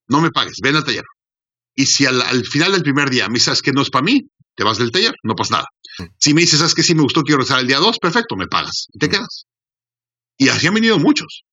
no 0.07 0.21
me 0.21 0.31
pagues, 0.31 0.59
ven 0.63 0.77
al 0.77 0.85
taller. 0.85 1.05
Y 1.75 1.87
si 1.87 2.05
al, 2.05 2.45
final 2.45 2.73
del 2.73 2.83
primer 2.83 3.09
día 3.09 3.29
me 3.29 3.39
dices 3.39 3.63
que 3.63 3.73
no 3.73 3.81
es 3.81 3.89
para 3.89 4.05
mí, 4.05 4.21
te 4.55 4.65
vas 4.65 4.77
del 4.77 4.91
taller, 4.91 5.15
no 5.23 5.35
pasa 5.35 5.55
nada. 5.57 5.69
Si 6.19 6.35
me 6.35 6.43
dices, 6.43 6.59
sabes 6.59 6.75
que 6.75 6.83
sí 6.83 6.95
me 6.95 7.05
gustó, 7.05 7.23
quiero 7.23 7.41
rezar 7.41 7.61
el 7.61 7.69
día 7.69 7.79
dos, 7.79 7.99
perfecto, 7.99 8.37
me 8.37 8.49
pagas 8.49 8.89
y 8.93 8.99
te 8.99 9.09
quedas. 9.09 9.47
Y 10.37 10.51
así 10.51 10.67
han 10.67 10.75
venido 10.75 10.99
muchos. 10.99 11.45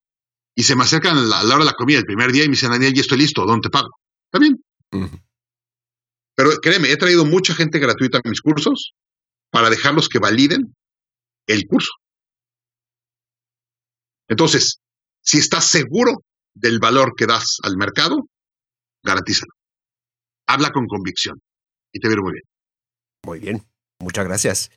Y 0.54 0.64
se 0.64 0.76
me 0.76 0.84
acercan 0.84 1.18
a 1.18 1.22
la, 1.22 1.44
hora 1.44 1.60
de 1.60 1.66
la 1.66 1.74
comida 1.76 2.00
el 2.00 2.04
primer 2.04 2.34
día 2.34 2.44
y 2.44 2.50
me 2.50 2.56
dicen, 2.56 2.72
Daniel, 2.72 2.94
ya 2.94 3.00
estoy 3.00 3.20
listo, 3.20 3.46
¿dónde 3.46 3.62
te 3.62 3.70
pago? 3.70 3.92
Está 4.32 4.40
bien. 4.40 4.64
Pero 6.36 6.52
créeme, 6.62 6.92
he 6.92 6.98
traído 6.98 7.26
mucha 7.26 7.56
gente 7.56 7.80
gratuita 7.80 8.20
a 8.20 8.30
mis 8.30 8.42
cursos 8.42 8.94
para 9.52 9.70
dejarlos 9.70 10.08
que 10.08 10.20
validen 10.20 10.76
el 11.48 11.66
curso. 11.68 11.92
Entonces, 14.28 14.80
si 15.22 15.40
estás 15.40 15.66
seguro 15.68 16.24
del 16.54 16.80
valor 16.80 17.14
que 17.18 17.26
das 17.26 17.58
al 17.64 17.76
mercado, 17.76 18.28
garantízalo. 19.04 19.52
Habla 20.48 20.72
con 20.72 20.86
convicción 20.86 21.42
y 21.92 22.00
te 22.00 22.08
veré 22.08 22.22
muy 22.22 22.34
bien. 22.34 22.44
Muy 23.26 23.40
bien, 23.40 23.64
muchas 24.00 24.26
gracias. 24.26 24.72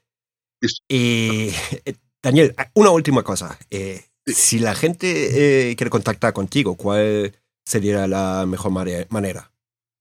Y 0.89 1.51
eh, 1.85 1.95
Daniel, 2.23 2.55
una 2.75 2.91
última 2.91 3.23
cosa. 3.23 3.59
Eh, 3.71 4.07
si 4.25 4.59
la 4.59 4.75
gente 4.75 5.71
eh, 5.71 5.77
quiere 5.77 5.91
contactar 5.91 6.33
contigo, 6.33 6.77
¿cuál 6.77 7.35
sería 7.65 8.07
la 8.07 8.47
mejor 8.47 8.73
manera? 8.73 9.53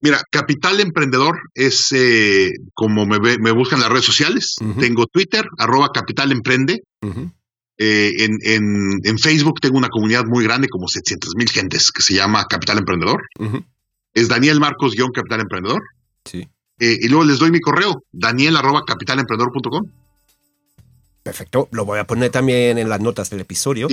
Mira, 0.02 0.22
Capital 0.32 0.80
Emprendedor 0.80 1.40
es 1.54 1.92
eh, 1.92 2.50
como 2.74 3.06
me, 3.06 3.20
me, 3.20 3.52
buscan 3.52 3.78
en 3.78 3.84
las 3.84 3.92
redes 3.92 4.06
sociales. 4.06 4.56
Tengo 4.80 5.06
Twitter, 5.06 5.46
arroba 5.60 5.90
Capital 5.94 6.32
Emprende. 6.32 6.82
Eh, 7.78 8.12
en, 8.18 9.18
Facebook 9.20 9.60
tengo 9.62 9.78
una 9.78 9.90
comunidad 9.90 10.26
muy 10.26 10.44
grande, 10.44 10.68
como 10.70 10.88
700 10.88 11.36
mil 11.36 11.50
gentes, 11.50 11.92
que 11.92 12.02
se 12.02 12.16
llama 12.16 12.46
Capital 12.46 12.80
Emprendedor. 12.80 13.22
Es 14.14 14.28
Daniel 14.28 14.60
Marcos 14.60 14.96
Capital 15.14 15.42
Emprendedor. 15.42 15.82
Sí. 16.26 16.48
Eh, 16.80 16.98
y 17.00 17.08
luego 17.08 17.24
les 17.24 17.38
doy 17.38 17.52
mi 17.52 17.60
correo, 17.60 18.04
daniel 18.12 18.58
arroba 18.58 18.82
capitalemprendedor.com. 18.86 19.84
Perfecto, 21.22 21.70
lo 21.72 21.86
voy 21.86 22.00
a 22.00 22.08
poner 22.08 22.32
también 22.32 22.80
en 22.80 22.90
las 22.90 23.00
notas 23.00 23.30
del 23.30 23.42
episodio. 23.42 23.88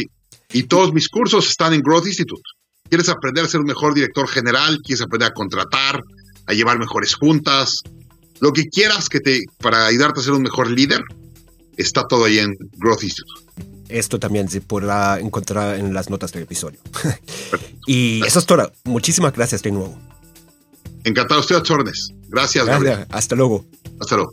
Y 0.50 0.62
todos 0.62 0.94
mis 0.94 1.10
cursos 1.10 1.50
están 1.50 1.74
en 1.74 1.82
Growth 1.82 2.06
Institute. 2.06 2.42
¿Quieres 2.88 3.08
aprender 3.08 3.44
a 3.44 3.48
ser 3.48 3.60
un 3.60 3.66
mejor 3.66 3.94
director 3.94 4.28
general? 4.28 4.80
¿Quieres 4.82 5.02
aprender 5.02 5.30
a 5.30 5.34
contratar? 5.34 6.02
¿A 6.46 6.52
llevar 6.52 6.78
mejores 6.78 7.14
juntas? 7.14 7.82
Lo 8.40 8.52
que 8.52 8.66
quieras 8.68 9.08
que 9.08 9.20
te, 9.20 9.44
para 9.58 9.86
ayudarte 9.86 10.20
a 10.20 10.22
ser 10.22 10.32
un 10.32 10.42
mejor 10.42 10.70
líder, 10.70 11.00
está 11.76 12.04
todo 12.06 12.24
ahí 12.24 12.38
en 12.38 12.56
Growth 12.76 13.02
Institute. 13.02 13.42
Esto 13.88 14.18
también 14.18 14.48
se 14.48 14.60
podrá 14.60 15.18
encontrar 15.18 15.76
en 15.78 15.94
las 15.94 16.10
notas 16.10 16.32
del 16.32 16.42
episodio. 16.42 16.78
y 17.86 18.22
eso 18.24 18.38
es 18.38 18.46
todo. 18.46 18.70
Muchísimas 18.84 19.32
gracias 19.32 19.62
de 19.62 19.72
nuevo. 19.72 19.98
Encantado, 21.04 21.40
estoy 21.40 21.56
a 21.56 21.74
órdenes. 21.74 22.12
Gracias. 22.28 22.66
Gracias. 22.66 23.06
Hasta 23.10 23.34
luego. 23.34 23.64
Hasta 24.00 24.16
luego. 24.16 24.32